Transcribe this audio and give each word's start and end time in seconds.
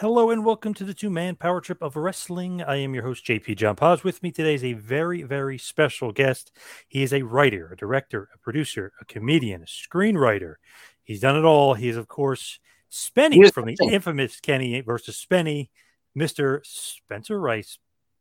Hello 0.00 0.28
and 0.28 0.44
welcome 0.44 0.74
to 0.74 0.84
the 0.84 0.92
two 0.92 1.08
man 1.08 1.36
power 1.36 1.58
trip 1.58 1.80
of 1.80 1.96
wrestling. 1.96 2.62
I 2.62 2.76
am 2.76 2.92
your 2.92 3.04
host, 3.04 3.24
JP 3.24 3.56
John 3.56 3.76
Paz. 3.76 4.04
With 4.04 4.22
me 4.22 4.30
today 4.30 4.52
is 4.52 4.62
a 4.62 4.74
very, 4.74 5.22
very 5.22 5.56
special 5.56 6.12
guest. 6.12 6.52
He 6.86 7.02
is 7.02 7.14
a 7.14 7.22
writer, 7.22 7.72
a 7.72 7.76
director, 7.78 8.28
a 8.34 8.36
producer, 8.36 8.92
a 9.00 9.06
comedian, 9.06 9.62
a 9.62 9.64
screenwriter. 9.64 10.56
He's 11.02 11.20
done 11.20 11.34
it 11.34 11.46
all. 11.46 11.72
He 11.72 11.88
is, 11.88 11.96
of 11.96 12.08
course, 12.08 12.58
Spenny 12.92 13.50
from 13.50 13.64
the 13.64 13.76
infamous 13.90 14.38
Kenny 14.38 14.82
versus 14.82 15.16
Spenny, 15.16 15.70
Mr. 16.14 16.60
Spencer 16.62 17.40
Rice. 17.40 17.78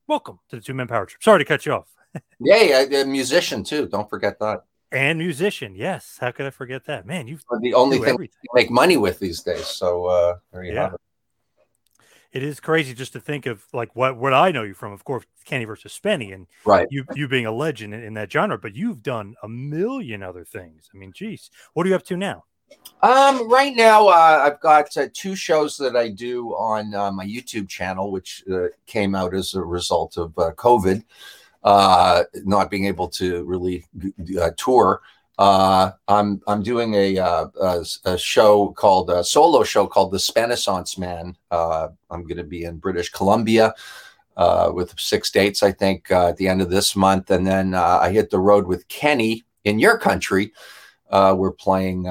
Welcome 0.08 0.40
to 0.52 0.56
the 0.56 0.62
two 0.62 0.74
man 0.74 0.88
power 0.88 1.06
trip. 1.06 1.22
Sorry 1.22 1.40
to 1.40 1.46
cut 1.46 1.66
you 1.66 1.74
off. 1.74 1.90
Yay, 2.40 3.02
a 3.02 3.06
musician 3.06 3.66
too. 3.66 3.90
Don't 3.90 4.10
forget 4.10 4.40
that. 4.40 4.64
And 4.94 5.20
musician, 5.20 5.76
yes. 5.76 6.20
How 6.22 6.32
could 6.32 6.46
I 6.46 6.52
forget 6.52 6.86
that? 6.86 7.06
Man, 7.06 7.28
you've 7.28 7.44
the 7.60 7.74
only 7.74 8.00
thing 8.00 8.18
you 8.18 8.30
make 8.54 8.72
money 8.72 8.96
with 8.96 9.20
these 9.20 9.42
days. 9.42 9.68
So 9.68 10.06
uh, 10.06 10.36
there 10.54 10.64
you 10.64 10.74
yeah. 10.74 10.84
have 10.84 10.94
it 10.94 11.02
it 12.36 12.44
is 12.44 12.60
crazy 12.60 12.94
just 12.94 13.14
to 13.14 13.22
think 13.22 13.46
of 13.46 13.64
like 13.72 13.96
what 13.96 14.18
what 14.18 14.34
I 14.34 14.52
know 14.52 14.64
you 14.64 14.74
from, 14.74 14.92
of 14.92 15.06
course, 15.06 15.24
Kenny 15.46 15.64
versus 15.64 15.98
Spenny, 15.98 16.34
and 16.34 16.48
right. 16.66 16.86
you 16.92 17.06
you 17.16 17.30
being 17.30 17.46
a 17.46 17.52
legend 17.52 17.94
in, 17.94 18.04
in, 18.04 18.14
that 18.16 18.30
genre. 18.30 18.58
But 18.58 18.76
you've 18.76 19.02
done 19.02 19.36
a 19.42 19.48
million 19.48 20.22
other 20.22 20.44
things. 20.44 20.90
I 20.94 20.98
mean, 20.98 21.14
geez, 21.16 21.50
what 21.74 21.86
are 21.86 21.90
you 21.90 21.96
up 21.96 22.04
to 22.08 22.18
now? 22.18 22.44
Um, 23.02 23.50
right 23.50 23.74
now, 23.74 24.10
uh, 24.10 24.42
I've 24.46 24.60
got 24.60 24.96
uh, 24.98 25.08
two 25.14 25.34
shows 25.34 25.78
that 25.78 25.96
I 25.96 26.10
do 26.10 26.50
on 26.56 26.94
uh, 26.94 27.10
my 27.10 27.26
YouTube 27.26 27.70
channel, 27.70 28.12
which 28.12 28.44
uh, 28.52 28.68
came 28.86 29.16
out 29.16 29.34
as 29.34 29.54
a 29.54 29.62
result 29.62 30.18
of 30.18 30.38
uh, 30.38 30.52
COVID, 30.56 31.06
uh, 31.64 32.24
not 32.44 32.70
being 32.70 32.86
able 32.86 33.08
to 33.10 33.46
really 33.46 33.86
tour. 34.58 35.02
Uh, 35.38 35.92
I'm 36.08 36.42
I'm 36.48 36.64
doing 36.64 36.94
a, 36.94 37.18
uh, 37.18 37.48
a, 37.62 37.86
a 38.06 38.18
show 38.18 38.70
called 38.70 39.10
a 39.10 39.24
solo 39.24 39.64
show 39.64 39.86
called 39.86 40.12
The 40.12 40.18
Spenissance 40.18 40.98
Man. 40.98 41.36
Uh, 41.52 41.90
I'm 42.10 42.24
going 42.24 42.38
to 42.38 42.44
be 42.44 42.64
in 42.64 42.78
British 42.78 43.10
Columbia 43.10 43.74
uh, 44.38 44.72
with 44.74 44.98
six 45.00 45.30
dates, 45.32 45.62
I 45.62 45.72
think, 45.72 46.10
uh, 46.10 46.30
at 46.30 46.38
the 46.38 46.48
end 46.48 46.62
of 46.62 46.70
this 46.70 46.96
month, 46.96 47.32
and 47.32 47.46
then 47.46 47.74
uh, 47.74 48.00
I 48.02 48.12
hit 48.12 48.30
the 48.30 48.40
road 48.40 48.66
with 48.66 48.88
Kenny 48.88 49.44
in 49.66 49.80
your 49.80 49.98
country. 49.98 50.54
we're 51.12 51.52
playing, 51.52 52.04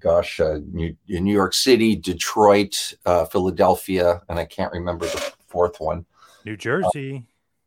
gosh, 0.00 0.40
New, 0.40 0.96
in 1.08 1.24
New 1.24 1.32
York 1.32 1.54
City, 1.54 1.94
Detroit, 1.94 2.94
Philadelphia, 3.30 4.20
and 4.28 4.38
I 4.38 4.44
can't 4.44 4.72
remember 4.72 5.06
the 5.06 5.32
fourth 5.46 5.80
one. 5.80 6.06
New 6.44 6.56
Jersey. 6.56 7.24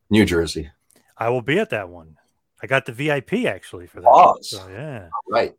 New 0.09 0.25
Jersey. 0.25 0.69
I 1.17 1.29
will 1.29 1.41
be 1.41 1.59
at 1.59 1.69
that 1.69 1.87
one. 1.87 2.17
I 2.61 2.67
got 2.67 2.85
the 2.85 2.91
VIP 2.91 3.45
actually 3.45 3.87
for 3.87 4.01
that. 4.01 4.09
Oh, 4.09 4.37
so, 4.41 4.65
yeah. 4.69 5.09
Right. 5.29 5.53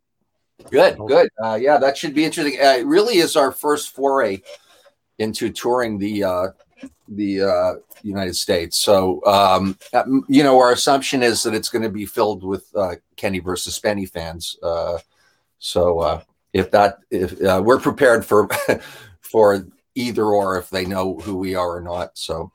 Good. 0.71 0.97
Good. 0.97 1.29
Uh, 1.41 1.57
yeah, 1.61 1.77
that 1.77 1.97
should 1.97 2.13
be 2.13 2.25
interesting. 2.25 2.59
Uh, 2.59 2.77
it 2.79 2.85
really 2.85 3.17
is 3.17 3.35
our 3.35 3.51
first 3.51 3.93
foray 3.93 4.41
into 5.19 5.51
touring 5.51 5.97
the 5.99 6.23
uh, 6.23 6.47
the 7.07 7.41
uh, 7.41 7.73
United 8.03 8.35
States. 8.35 8.77
So, 8.77 9.23
um, 9.25 9.77
uh, 9.93 10.03
you 10.27 10.43
know, 10.43 10.59
our 10.59 10.71
assumption 10.71 11.23
is 11.23 11.43
that 11.43 11.53
it's 11.53 11.69
going 11.69 11.83
to 11.83 11.89
be 11.89 12.05
filled 12.05 12.43
with 12.43 12.67
uh, 12.75 12.95
Kenny 13.15 13.39
versus 13.39 13.79
Spenny 13.79 14.09
fans. 14.09 14.57
Uh, 14.61 14.99
so, 15.59 15.99
uh, 15.99 16.21
if 16.53 16.71
that, 16.71 16.99
if 17.09 17.41
uh, 17.41 17.61
we're 17.63 17.79
prepared 17.79 18.25
for 18.25 18.47
for 19.21 19.67
either 19.95 20.25
or, 20.25 20.57
if 20.57 20.69
they 20.69 20.85
know 20.85 21.17
who 21.17 21.35
we 21.35 21.55
are 21.55 21.77
or 21.77 21.81
not. 21.81 22.17
So, 22.17 22.51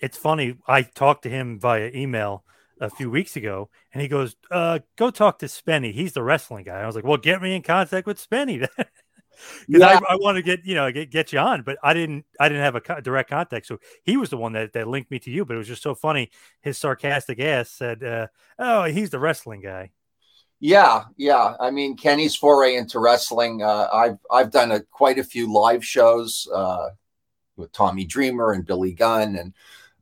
it's 0.00 0.18
funny. 0.18 0.56
I 0.66 0.82
talked 0.82 1.22
to 1.22 1.30
him 1.30 1.58
via 1.58 1.90
email 1.94 2.44
a 2.84 2.90
few 2.90 3.10
weeks 3.10 3.36
ago, 3.36 3.70
and 3.92 4.02
he 4.02 4.08
goes, 4.08 4.36
uh, 4.50 4.80
"Go 4.96 5.10
talk 5.10 5.38
to 5.40 5.46
Spenny. 5.46 5.92
He's 5.92 6.12
the 6.12 6.22
wrestling 6.22 6.64
guy." 6.64 6.80
I 6.80 6.86
was 6.86 6.94
like, 6.94 7.04
"Well, 7.04 7.16
get 7.16 7.42
me 7.42 7.54
in 7.54 7.62
contact 7.62 8.06
with 8.06 8.18
Spenny." 8.18 8.60
Because 8.60 8.86
yeah. 9.68 10.00
I, 10.08 10.14
I 10.14 10.16
want 10.16 10.36
to 10.36 10.42
get 10.42 10.64
you 10.64 10.74
know 10.74 10.90
get, 10.92 11.10
get 11.10 11.32
you 11.32 11.38
on, 11.38 11.62
but 11.62 11.78
I 11.82 11.94
didn't 11.94 12.24
I 12.38 12.48
didn't 12.48 12.64
have 12.64 12.76
a 12.76 12.80
co- 12.80 13.00
direct 13.00 13.30
contact, 13.30 13.66
so 13.66 13.78
he 14.02 14.16
was 14.16 14.30
the 14.30 14.36
one 14.36 14.52
that, 14.52 14.72
that 14.74 14.88
linked 14.88 15.10
me 15.10 15.18
to 15.20 15.30
you. 15.30 15.44
But 15.44 15.54
it 15.54 15.58
was 15.58 15.68
just 15.68 15.82
so 15.82 15.94
funny. 15.94 16.30
His 16.60 16.78
sarcastic 16.78 17.40
ass 17.40 17.70
said, 17.70 18.02
uh, 18.02 18.26
"Oh, 18.58 18.84
he's 18.84 19.10
the 19.10 19.20
wrestling 19.20 19.60
guy." 19.60 19.90
Yeah, 20.60 21.04
yeah. 21.16 21.56
I 21.60 21.70
mean, 21.70 21.96
Kenny's 21.96 22.36
foray 22.36 22.76
into 22.76 22.98
wrestling. 22.98 23.62
Uh, 23.62 23.88
I've 23.92 24.18
I've 24.30 24.50
done 24.50 24.72
a, 24.72 24.80
quite 24.80 25.18
a 25.18 25.24
few 25.24 25.52
live 25.52 25.84
shows 25.84 26.48
uh, 26.54 26.90
with 27.56 27.72
Tommy 27.72 28.04
Dreamer 28.04 28.52
and 28.52 28.64
Billy 28.64 28.92
Gunn 28.92 29.36
and 29.36 29.52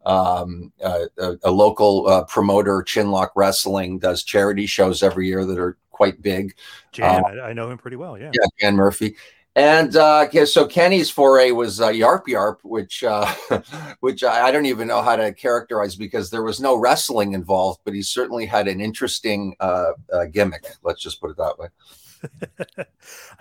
um, 0.05 0.73
a, 0.83 1.07
a, 1.45 1.51
local 1.51 2.09
uh, 2.09 2.25
promoter, 2.25 2.83
Chinlock 2.83 3.31
Wrestling, 3.37 3.99
does 3.99 4.25
charity 4.25 4.67
shows 4.67 5.03
every 5.03 5.29
year 5.29 5.45
that 5.45 5.59
are 5.59 5.77
quite 5.91 6.21
big. 6.21 6.57
Jan, 6.91 7.25
uh, 7.25 7.43
I 7.43 7.53
know 7.53 7.71
him 7.71 7.79
pretty 7.79 7.97
well. 7.97 8.19
Yeah. 8.19 8.31
Yeah, 8.35 8.47
Jan 8.61 8.77
Murphy. 8.77 9.17
And 9.55 9.97
uh, 9.97 10.29
yeah, 10.33 10.47
so 10.47 10.67
Kenny's 10.67 11.11
foray 11.11 11.51
was 11.51 11.81
uh, 11.81 11.89
Yarp 11.89 12.27
Yarp, 12.27 12.59
which 12.63 13.05
uh, 13.05 13.33
which 14.01 14.25
I, 14.25 14.49
I, 14.49 14.51
don't 14.51 14.65
even 14.65 14.89
know 14.89 15.03
how 15.03 15.15
to 15.15 15.33
characterize 15.35 15.95
because 15.95 16.31
there 16.31 16.43
was 16.43 16.59
no 16.59 16.77
wrestling 16.77 17.35
involved, 17.35 17.81
but 17.85 17.93
he 17.93 18.03
certainly 18.03 18.47
had 18.47 18.67
an 18.67 18.81
interesting 18.81 19.55
uh, 19.61 19.93
uh, 20.11 20.25
gimmick. 20.25 20.65
Let's 20.83 21.03
just 21.03 21.21
put 21.21 21.31
it 21.31 21.37
that 21.37 21.59
way. 21.59 22.87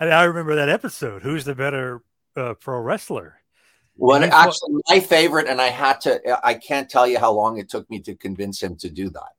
I 0.00 0.24
remember 0.24 0.54
that 0.54 0.68
episode. 0.68 1.22
Who's 1.22 1.46
the 1.46 1.54
better 1.54 2.02
uh, 2.36 2.54
pro 2.54 2.78
wrestler? 2.80 3.41
Well, 3.96 4.24
actually, 4.24 4.80
my 4.88 5.00
favorite, 5.00 5.46
and 5.46 5.60
I 5.60 5.68
had 5.68 6.00
to, 6.02 6.20
I 6.44 6.54
can't 6.54 6.88
tell 6.88 7.06
you 7.06 7.18
how 7.18 7.32
long 7.32 7.58
it 7.58 7.68
took 7.68 7.88
me 7.90 8.00
to 8.00 8.14
convince 8.14 8.62
him 8.62 8.76
to 8.76 8.90
do 8.90 9.10
that. 9.10 9.32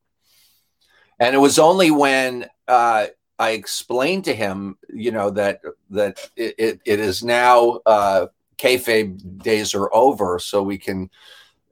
And 1.19 1.35
it 1.35 1.39
was 1.39 1.59
only 1.59 1.91
when 1.91 2.45
uh, 2.67 3.07
I 3.39 3.51
explained 3.51 4.25
to 4.25 4.35
him, 4.35 4.77
you 4.89 5.11
know, 5.11 5.31
that 5.31 5.61
that 5.89 6.29
it, 6.35 6.55
it, 6.57 6.81
it 6.85 6.99
is 6.99 7.23
now 7.23 7.79
uh, 7.85 8.27
kayfabe 8.57 9.43
days 9.43 9.73
are 9.73 9.93
over, 9.93 10.39
so 10.39 10.63
we 10.63 10.77
can, 10.77 11.09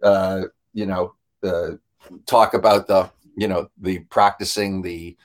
uh, 0.03 0.43
you 0.73 0.85
know, 0.85 1.13
uh, 1.43 1.71
talk 2.25 2.53
about 2.53 2.87
the 2.87 3.09
you 3.35 3.47
know 3.47 3.69
the 3.79 3.99
practicing 3.99 4.81
the 4.81 5.15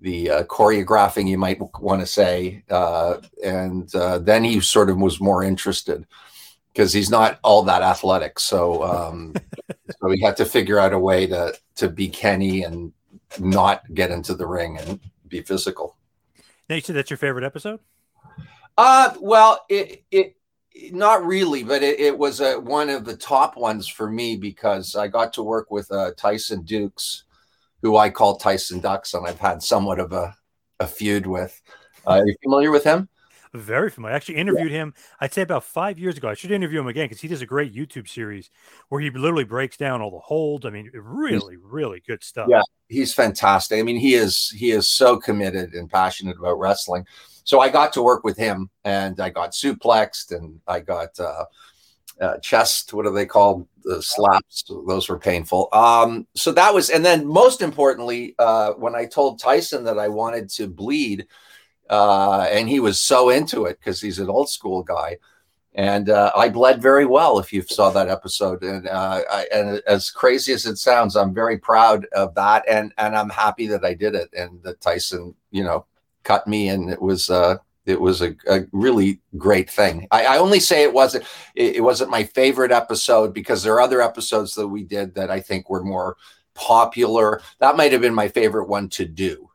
the 0.00 0.30
uh, 0.30 0.42
choreographing 0.44 1.28
you 1.28 1.38
might 1.38 1.58
want 1.80 2.00
to 2.00 2.06
say 2.06 2.62
uh, 2.70 3.18
and 3.42 3.94
uh, 3.94 4.18
then 4.18 4.44
he 4.44 4.60
sort 4.60 4.90
of 4.90 4.98
was 4.98 5.20
more 5.20 5.42
interested 5.42 6.06
because 6.74 6.92
he's 6.92 7.10
not 7.10 7.38
all 7.42 7.62
that 7.62 7.82
athletic 7.82 8.38
so 8.38 8.82
um, 8.82 9.34
so 9.70 10.08
we 10.08 10.20
had 10.20 10.36
to 10.36 10.44
figure 10.44 10.78
out 10.78 10.92
a 10.92 10.98
way 10.98 11.26
to 11.26 11.54
to 11.76 11.88
be 11.88 12.08
kenny 12.08 12.64
and 12.64 12.92
not 13.38 13.82
get 13.94 14.10
into 14.10 14.34
the 14.34 14.46
ring 14.46 14.78
and 14.78 15.00
be 15.28 15.40
physical 15.40 15.96
now 16.68 16.74
you 16.74 16.80
said 16.80 16.96
that's 16.96 17.10
your 17.10 17.16
favorite 17.16 17.44
episode 17.44 17.80
uh 18.76 19.14
well 19.20 19.64
it 19.68 20.04
it 20.10 20.36
not 20.90 21.24
really, 21.24 21.62
but 21.62 21.82
it, 21.82 22.00
it 22.00 22.18
was 22.18 22.40
a, 22.40 22.58
one 22.58 22.90
of 22.90 23.04
the 23.04 23.16
top 23.16 23.56
ones 23.56 23.88
for 23.88 24.10
me 24.10 24.36
because 24.36 24.96
I 24.96 25.08
got 25.08 25.32
to 25.34 25.42
work 25.42 25.70
with 25.70 25.90
uh, 25.90 26.12
Tyson 26.16 26.64
Dux, 26.64 27.24
who 27.82 27.96
I 27.96 28.10
call 28.10 28.36
Tyson 28.36 28.80
Ducks, 28.80 29.14
and 29.14 29.26
I've 29.26 29.38
had 29.38 29.62
somewhat 29.62 30.00
of 30.00 30.12
a, 30.12 30.34
a 30.80 30.86
feud 30.86 31.26
with. 31.26 31.60
Uh, 32.06 32.10
are 32.10 32.26
you 32.26 32.34
familiar 32.42 32.70
with 32.70 32.84
him? 32.84 33.08
Very 33.54 33.88
familiar. 33.88 34.14
I 34.14 34.16
actually 34.16 34.36
interviewed 34.36 34.72
yeah. 34.72 34.78
him, 34.78 34.94
I'd 35.20 35.32
say 35.32 35.42
about 35.42 35.64
five 35.64 35.98
years 35.98 36.16
ago. 36.16 36.28
I 36.28 36.34
should 36.34 36.50
interview 36.50 36.80
him 36.80 36.88
again 36.88 37.04
because 37.04 37.20
he 37.20 37.28
does 37.28 37.40
a 37.40 37.46
great 37.46 37.72
YouTube 37.72 38.08
series 38.08 38.50
where 38.88 39.00
he 39.00 39.10
literally 39.10 39.44
breaks 39.44 39.76
down 39.76 40.02
all 40.02 40.10
the 40.10 40.18
holds. 40.18 40.66
I 40.66 40.70
mean, 40.70 40.90
really, 40.92 41.56
really 41.56 42.02
good 42.06 42.24
stuff. 42.24 42.48
Yeah, 42.50 42.62
he's 42.88 43.14
fantastic. 43.14 43.78
I 43.78 43.82
mean, 43.82 43.96
he 43.96 44.14
is 44.14 44.50
he 44.50 44.72
is 44.72 44.88
so 44.88 45.18
committed 45.18 45.72
and 45.74 45.88
passionate 45.88 46.36
about 46.36 46.58
wrestling 46.58 47.06
so 47.44 47.60
I 47.60 47.68
got 47.68 47.92
to 47.92 48.02
work 48.02 48.24
with 48.24 48.36
him, 48.36 48.70
and 48.84 49.20
I 49.20 49.28
got 49.28 49.52
suplexed, 49.52 50.34
and 50.34 50.60
I 50.66 50.80
got 50.80 51.18
uh, 51.20 51.44
uh, 52.20 52.38
chest. 52.38 52.92
What 52.94 53.06
are 53.06 53.12
they 53.12 53.26
called? 53.26 53.68
The 53.84 54.02
slaps. 54.02 54.64
Those 54.66 55.10
were 55.10 55.18
painful. 55.18 55.68
Um, 55.72 56.26
so 56.34 56.52
that 56.52 56.72
was, 56.72 56.88
and 56.88 57.04
then 57.04 57.26
most 57.26 57.60
importantly, 57.60 58.34
uh, 58.38 58.72
when 58.72 58.94
I 58.94 59.04
told 59.04 59.38
Tyson 59.38 59.84
that 59.84 59.98
I 59.98 60.08
wanted 60.08 60.48
to 60.50 60.66
bleed, 60.66 61.26
uh, 61.90 62.46
and 62.50 62.68
he 62.68 62.80
was 62.80 63.00
so 63.00 63.30
into 63.30 63.66
it 63.66 63.78
because 63.78 64.00
he's 64.00 64.18
an 64.18 64.30
old 64.30 64.48
school 64.48 64.82
guy. 64.82 65.18
And 65.76 66.08
uh, 66.08 66.30
I 66.36 66.50
bled 66.50 66.80
very 66.80 67.04
well. 67.04 67.40
If 67.40 67.52
you 67.52 67.62
saw 67.62 67.90
that 67.90 68.08
episode, 68.08 68.62
and 68.62 68.88
uh, 68.88 69.22
I, 69.28 69.46
and 69.52 69.82
as 69.88 70.08
crazy 70.08 70.52
as 70.52 70.66
it 70.66 70.76
sounds, 70.76 71.16
I'm 71.16 71.34
very 71.34 71.58
proud 71.58 72.06
of 72.14 72.32
that, 72.36 72.62
and 72.68 72.92
and 72.96 73.16
I'm 73.16 73.28
happy 73.28 73.66
that 73.66 73.84
I 73.84 73.92
did 73.92 74.14
it, 74.14 74.32
and 74.34 74.62
that 74.62 74.80
Tyson, 74.80 75.34
you 75.50 75.64
know, 75.64 75.84
cut 76.22 76.46
me, 76.46 76.68
and 76.68 76.90
it 76.90 77.02
was 77.02 77.28
uh, 77.28 77.56
it 77.86 78.00
was 78.00 78.22
a, 78.22 78.36
a 78.48 78.60
really 78.70 79.20
great 79.36 79.68
thing. 79.68 80.06
I, 80.12 80.26
I, 80.26 80.38
only 80.38 80.60
say 80.60 80.84
it 80.84 80.92
wasn't 80.92 81.24
it, 81.56 81.76
it 81.76 81.80
wasn't 81.80 82.10
my 82.10 82.22
favorite 82.22 82.70
episode 82.70 83.34
because 83.34 83.64
there 83.64 83.74
are 83.74 83.80
other 83.80 84.00
episodes 84.00 84.54
that 84.54 84.68
we 84.68 84.84
did 84.84 85.12
that 85.16 85.28
I 85.28 85.40
think 85.40 85.68
were 85.68 85.82
more 85.82 86.16
popular. 86.54 87.42
That 87.58 87.76
might 87.76 87.90
have 87.90 88.00
been 88.00 88.14
my 88.14 88.28
favorite 88.28 88.68
one 88.68 88.88
to 88.90 89.04
do 89.04 89.50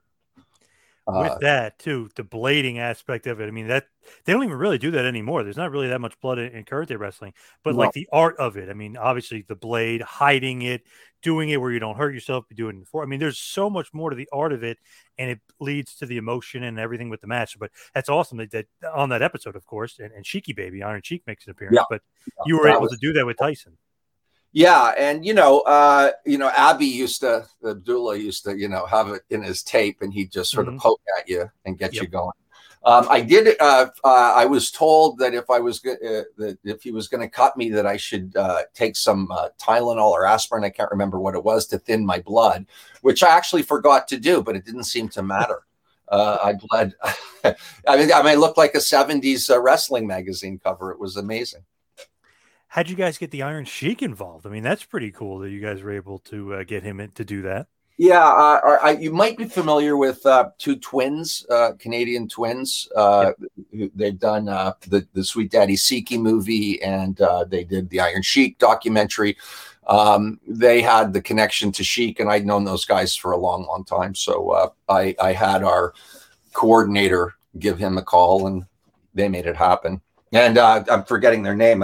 with 1.13 1.31
uh, 1.31 1.37
that 1.41 1.79
too, 1.79 2.09
the 2.15 2.23
blading 2.23 2.77
aspect 2.77 3.27
of 3.27 3.39
it. 3.39 3.47
I 3.47 3.51
mean, 3.51 3.67
that 3.67 3.87
they 4.25 4.33
don't 4.33 4.43
even 4.43 4.57
really 4.57 4.77
do 4.77 4.91
that 4.91 5.05
anymore. 5.05 5.43
There's 5.43 5.57
not 5.57 5.71
really 5.71 5.87
that 5.89 6.01
much 6.01 6.19
blood 6.19 6.39
in, 6.39 6.51
in 6.53 6.63
current 6.63 6.89
day 6.89 6.95
wrestling, 6.95 7.33
but 7.63 7.75
like 7.75 7.93
the 7.93 8.07
art 8.11 8.37
of 8.37 8.57
it. 8.57 8.69
I 8.69 8.73
mean, 8.73 8.97
obviously 8.97 9.43
the 9.47 9.55
blade, 9.55 10.01
hiding 10.01 10.61
it, 10.61 10.83
doing 11.21 11.49
it 11.49 11.59
where 11.59 11.71
you 11.71 11.79
don't 11.79 11.97
hurt 11.97 12.13
yourself, 12.13 12.45
doing 12.53 12.77
it 12.77 12.79
before. 12.81 13.03
I 13.03 13.05
mean, 13.05 13.19
there's 13.19 13.37
so 13.37 13.69
much 13.69 13.93
more 13.93 14.09
to 14.09 14.15
the 14.15 14.29
art 14.31 14.53
of 14.53 14.63
it, 14.63 14.77
and 15.17 15.29
it 15.29 15.39
leads 15.59 15.95
to 15.97 16.05
the 16.05 16.17
emotion 16.17 16.63
and 16.63 16.79
everything 16.79 17.09
with 17.09 17.21
the 17.21 17.27
match. 17.27 17.57
But 17.59 17.71
that's 17.93 18.09
awesome 18.09 18.37
that, 18.37 18.51
that 18.51 18.67
on 18.93 19.09
that 19.09 19.21
episode, 19.21 19.55
of 19.55 19.65
course, 19.65 19.99
and, 19.99 20.11
and 20.11 20.25
Baby, 20.55 20.83
Iron 20.83 21.01
Sheik 21.03 21.23
makes 21.27 21.45
an 21.45 21.51
appearance. 21.51 21.77
Yeah. 21.77 21.83
But 21.89 22.01
you 22.45 22.57
were 22.57 22.67
able 22.67 22.81
was, 22.81 22.91
to 22.91 22.97
do 22.97 23.13
that 23.13 23.25
with 23.25 23.37
Tyson. 23.37 23.77
Yeah, 24.51 24.93
and 24.97 25.23
you 25.23 25.33
know, 25.33 25.61
uh, 25.61 26.11
you 26.25 26.37
know, 26.37 26.49
Abby 26.49 26.85
used 26.85 27.21
to 27.21 27.45
Abdullah 27.63 28.17
used 28.17 28.45
to, 28.45 28.57
you 28.57 28.67
know, 28.67 28.85
have 28.87 29.09
it 29.09 29.21
in 29.29 29.43
his 29.43 29.61
tape, 29.61 30.01
and 30.01 30.11
he'd 30.11 30.31
just 30.31 30.51
sort 30.51 30.65
mm-hmm. 30.65 30.77
of 30.77 30.81
poke 30.81 31.01
at 31.19 31.29
you 31.29 31.49
and 31.65 31.77
get 31.77 31.93
yep. 31.93 32.03
you 32.03 32.09
going. 32.09 32.31
Um, 32.83 33.05
I 33.09 33.21
did. 33.21 33.55
Uh, 33.59 33.87
uh, 34.03 34.33
I 34.35 34.45
was 34.45 34.71
told 34.71 35.19
that 35.19 35.35
if 35.35 35.49
I 35.51 35.59
was 35.59 35.85
uh, 35.85 36.23
that 36.37 36.57
if 36.63 36.81
he 36.81 36.91
was 36.91 37.07
going 37.07 37.21
to 37.21 37.29
cut 37.29 37.57
me, 37.57 37.69
that 37.69 37.85
I 37.85 37.97
should 37.97 38.35
uh, 38.35 38.61
take 38.73 38.95
some 38.95 39.29
uh, 39.31 39.49
Tylenol 39.61 40.11
or 40.11 40.25
aspirin. 40.25 40.63
I 40.63 40.69
can't 40.69 40.89
remember 40.89 41.19
what 41.19 41.35
it 41.35 41.43
was 41.43 41.67
to 41.67 41.77
thin 41.77 42.03
my 42.03 42.19
blood, 42.19 42.65
which 43.01 43.21
I 43.21 43.35
actually 43.35 43.63
forgot 43.63 44.07
to 44.07 44.17
do, 44.17 44.41
but 44.41 44.55
it 44.55 44.65
didn't 44.65 44.85
seem 44.85 45.09
to 45.09 45.21
matter. 45.23 45.61
Uh, 46.07 46.37
I 46.43 46.53
bled. 46.53 46.93
I 47.87 47.97
mean, 47.97 48.11
I 48.11 48.23
mean, 48.23 48.39
looked 48.39 48.57
like 48.57 48.73
a 48.73 48.79
'70s 48.79 49.51
wrestling 49.61 50.07
magazine 50.07 50.57
cover. 50.57 50.91
It 50.91 50.99
was 50.99 51.17
amazing 51.17 51.65
how'd 52.69 52.89
you 52.89 52.95
guys 52.95 53.17
get 53.17 53.31
the 53.31 53.43
Iron 53.43 53.65
Sheik 53.65 54.01
involved? 54.01 54.45
I 54.47 54.49
mean, 54.49 54.63
that's 54.63 54.83
pretty 54.83 55.11
cool 55.11 55.39
that 55.39 55.49
you 55.49 55.59
guys 55.59 55.81
were 55.81 55.91
able 55.91 56.19
to 56.19 56.55
uh, 56.55 56.63
get 56.63 56.83
him 56.83 56.99
in, 56.99 57.11
to 57.11 57.25
do 57.25 57.41
that. 57.41 57.67
Yeah, 57.97 58.25
uh, 58.25 58.79
I, 58.81 58.91
you 58.91 59.11
might 59.11 59.37
be 59.37 59.43
familiar 59.43 59.97
with 59.97 60.25
uh, 60.25 60.51
two 60.57 60.77
twins, 60.77 61.45
uh, 61.49 61.73
Canadian 61.77 62.29
twins. 62.29 62.87
Uh, 62.95 63.33
yep. 63.73 63.91
They've 63.93 64.17
done 64.17 64.47
uh, 64.47 64.73
the 64.87 65.05
the 65.11 65.23
Sweet 65.23 65.51
Daddy 65.51 65.75
Siki 65.75 66.17
movie, 66.17 66.81
and 66.81 67.19
uh, 67.19 67.43
they 67.43 67.65
did 67.65 67.89
the 67.89 67.99
Iron 67.99 68.21
Sheik 68.21 68.57
documentary. 68.57 69.35
Um, 69.85 70.39
they 70.47 70.81
had 70.81 71.11
the 71.11 71.21
connection 71.21 71.73
to 71.73 71.83
Sheik, 71.83 72.21
and 72.21 72.29
I'd 72.29 72.45
known 72.45 72.63
those 72.63 72.85
guys 72.85 73.17
for 73.17 73.33
a 73.33 73.37
long, 73.37 73.65
long 73.65 73.83
time. 73.83 74.15
So 74.15 74.71
I, 74.87 75.13
I 75.19 75.33
had 75.33 75.63
our 75.63 75.93
coordinator 76.53 77.33
give 77.57 77.79
him 77.79 77.97
a 77.97 78.01
call, 78.01 78.47
and 78.47 78.65
they 79.13 79.27
made 79.27 79.45
it 79.45 79.57
happen. 79.57 79.99
And 80.31 80.57
I'm 80.57 81.03
forgetting 81.03 81.43
their 81.43 81.55
name. 81.55 81.83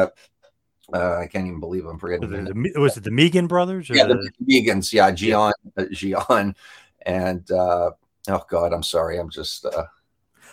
Uh, 0.94 1.18
I 1.18 1.28
can't 1.28 1.48
even 1.48 1.60
believe 1.60 1.86
I'm 1.86 1.98
forgetting. 1.98 2.30
Was 2.30 2.50
it 2.50 2.74
the, 2.74 2.80
was 2.80 2.98
it 2.98 3.04
the 3.04 3.12
Magen 3.12 3.48
brothers? 3.48 3.90
yeah, 3.90 4.06
the, 4.06 4.30
the 4.40 4.46
Magens. 4.46 4.94
Yeah, 4.94 5.12
Jian, 5.12 5.52
yeah. 5.78 5.84
Uh, 5.84 5.88
Jian, 5.88 6.56
and 7.06 7.50
uh, 7.52 7.92
oh 8.30 8.46
god, 8.50 8.74
I'm 8.74 8.84
sorry. 8.84 9.18
I'm 9.18 9.30
just. 9.30 9.66
Uh, 9.66 9.86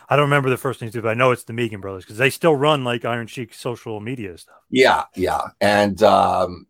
I 0.09 0.17
don't 0.17 0.25
remember 0.25 0.51
the 0.51 0.57
first 0.57 0.81
names, 0.81 0.95
but 0.95 1.07
I 1.07 1.15
know 1.15 1.31
it's 1.31 1.45
the 1.45 1.53
Magen 1.53 1.81
brothers 1.81 2.05
because 2.05 2.19
they 2.19 2.31
still 2.31 2.57
run 2.57 2.85
like 2.85 3.05
Iron 3.05 3.27
Sheik 3.27 3.55
social 3.55 4.01
media 4.01 4.37
stuff. 4.39 4.57
Yeah, 4.71 5.05
yeah, 5.15 5.41
and 5.61 6.03
um, 6.03 6.67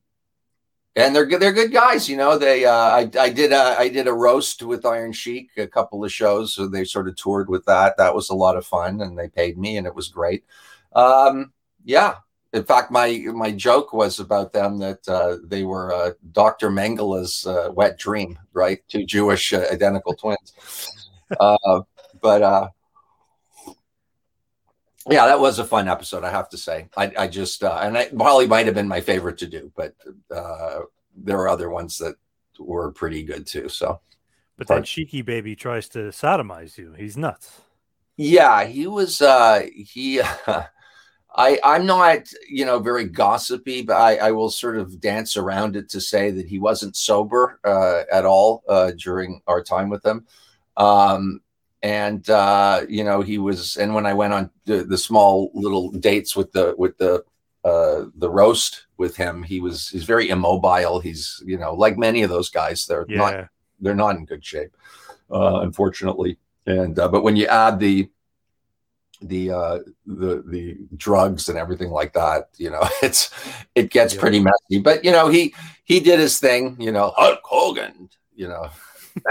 and 0.94 1.14
they're 1.14 1.26
good. 1.26 1.41
They're 1.41 1.53
good 1.53 1.73
guys. 1.73 2.09
You 2.09 2.17
know, 2.17 2.37
they. 2.38 2.64
Uh, 2.64 2.73
I 2.73 3.11
I 3.19 3.31
did 3.31 3.53
a 3.53 3.76
I 3.79 3.88
did 3.88 4.06
a 4.06 4.12
roast 4.12 4.62
with 4.62 4.85
Iron 4.85 5.12
Sheik 5.12 5.50
a 5.56 5.67
couple 5.67 6.05
of 6.05 6.12
shows, 6.12 6.55
so 6.55 6.67
they 6.67 6.85
sort 6.85 7.09
of 7.09 7.17
toured 7.17 7.49
with 7.49 7.64
that. 7.67 7.97
That 7.97 8.14
was 8.14 8.31
a 8.31 8.35
lot 8.35 8.56
of 8.56 8.67
fun, 8.67 9.00
and 9.00 9.19
they 9.19 9.29
paid 9.29 9.56
me, 9.56 9.76
and 9.76 9.87
it 9.87 9.94
was 9.94 10.09
great. 10.09 10.44
Um, 10.94 11.53
yeah, 11.85 12.17
in 12.52 12.64
fact, 12.64 12.90
my 12.90 13.19
my 13.32 13.50
joke 13.50 13.93
was 13.93 14.20
about 14.20 14.52
them 14.52 14.78
that 14.78 15.08
uh, 15.08 15.38
they 15.43 15.64
were 15.64 15.93
uh, 15.93 16.12
Dr. 16.32 16.70
Mengele's 16.70 17.46
uh, 17.46 17.70
wet 17.72 17.99
dream, 17.99 18.38
right? 18.52 18.81
Two 18.88 19.06
Jewish 19.06 19.52
uh, 19.52 19.64
identical 19.70 20.14
twins. 20.14 20.52
Uh, 21.40 21.80
but 22.21 22.42
uh, 22.42 22.68
yeah, 25.09 25.26
that 25.26 25.40
was 25.40 25.59
a 25.59 25.64
fun 25.64 25.88
episode, 25.88 26.25
I 26.25 26.30
have 26.30 26.50
to 26.50 26.59
say. 26.59 26.88
I, 26.94 27.12
I 27.16 27.26
just 27.26 27.62
and 27.62 27.97
I, 27.97 28.11
Molly 28.12 28.47
might 28.47 28.66
have 28.66 28.75
been 28.75 28.88
my 28.88 29.00
favorite 29.00 29.38
to 29.38 29.47
do, 29.47 29.73
but 29.75 29.94
there 30.28 31.38
are 31.38 31.49
other 31.49 31.71
ones 31.71 31.97
that 31.99 32.16
were 32.59 32.92
pretty 32.92 33.23
good 33.23 33.47
too. 33.47 33.71
So, 33.71 34.00
but 34.59 34.66
that 34.66 34.82
Sheiky 34.82 35.25
baby 35.25 35.56
tries 35.56 35.88
to 35.90 36.11
sodomize 36.11 36.76
you. 36.76 36.92
He's 36.92 37.16
nuts. 37.16 37.62
Yeah, 38.18 38.66
he 38.66 38.87
was. 38.87 39.23
he. 39.73 40.21
I, 41.34 41.58
I'm 41.64 41.86
not, 41.86 42.28
you 42.48 42.64
know, 42.66 42.78
very 42.78 43.04
gossipy, 43.04 43.82
but 43.82 43.96
I, 43.96 44.16
I 44.16 44.30
will 44.32 44.50
sort 44.50 44.76
of 44.76 45.00
dance 45.00 45.36
around 45.36 45.76
it 45.76 45.88
to 45.90 46.00
say 46.00 46.30
that 46.30 46.46
he 46.46 46.58
wasn't 46.58 46.96
sober 46.96 47.58
uh, 47.64 48.02
at 48.12 48.26
all 48.26 48.62
uh, 48.68 48.92
during 48.98 49.40
our 49.46 49.62
time 49.62 49.88
with 49.88 50.04
him. 50.04 50.26
Um, 50.76 51.40
and 51.82 52.28
uh, 52.30 52.82
you 52.88 53.02
know, 53.02 53.22
he 53.22 53.38
was. 53.38 53.76
And 53.76 53.94
when 53.94 54.06
I 54.06 54.14
went 54.14 54.32
on 54.32 54.50
the, 54.66 54.84
the 54.84 54.98
small 54.98 55.50
little 55.54 55.90
dates 55.90 56.36
with 56.36 56.52
the 56.52 56.74
with 56.78 56.96
the 56.98 57.24
uh, 57.64 58.04
the 58.14 58.30
roast 58.30 58.86
with 58.98 59.16
him, 59.16 59.42
he 59.42 59.60
was 59.60 59.88
he's 59.88 60.04
very 60.04 60.28
immobile. 60.28 61.00
He's 61.00 61.42
you 61.44 61.58
know, 61.58 61.74
like 61.74 61.98
many 61.98 62.22
of 62.22 62.30
those 62.30 62.50
guys, 62.50 62.86
they're 62.86 63.06
yeah. 63.08 63.16
not 63.16 63.48
they're 63.80 63.94
not 63.94 64.16
in 64.16 64.26
good 64.26 64.44
shape, 64.44 64.76
uh, 65.30 65.60
unfortunately. 65.62 66.38
And 66.66 66.96
uh, 66.98 67.08
but 67.08 67.24
when 67.24 67.36
you 67.36 67.46
add 67.46 67.80
the 67.80 68.08
the 69.29 69.50
uh 69.50 69.79
the 70.07 70.43
the 70.47 70.76
drugs 70.97 71.49
and 71.49 71.59
everything 71.59 71.91
like 71.91 72.12
that 72.12 72.49
you 72.57 72.71
know 72.71 72.83
it's 73.02 73.31
it 73.75 73.91
gets 73.91 74.14
yeah. 74.14 74.21
pretty 74.21 74.41
messy 74.41 74.81
but 74.83 75.05
you 75.05 75.11
know 75.11 75.29
he 75.29 75.55
he 75.85 76.00
did 76.00 76.19
his 76.19 76.38
thing 76.38 76.76
you 76.79 76.93
know 76.93 77.12
hulk 77.17 77.41
hogan 77.45 78.09
you 78.35 78.49
know 78.49 78.69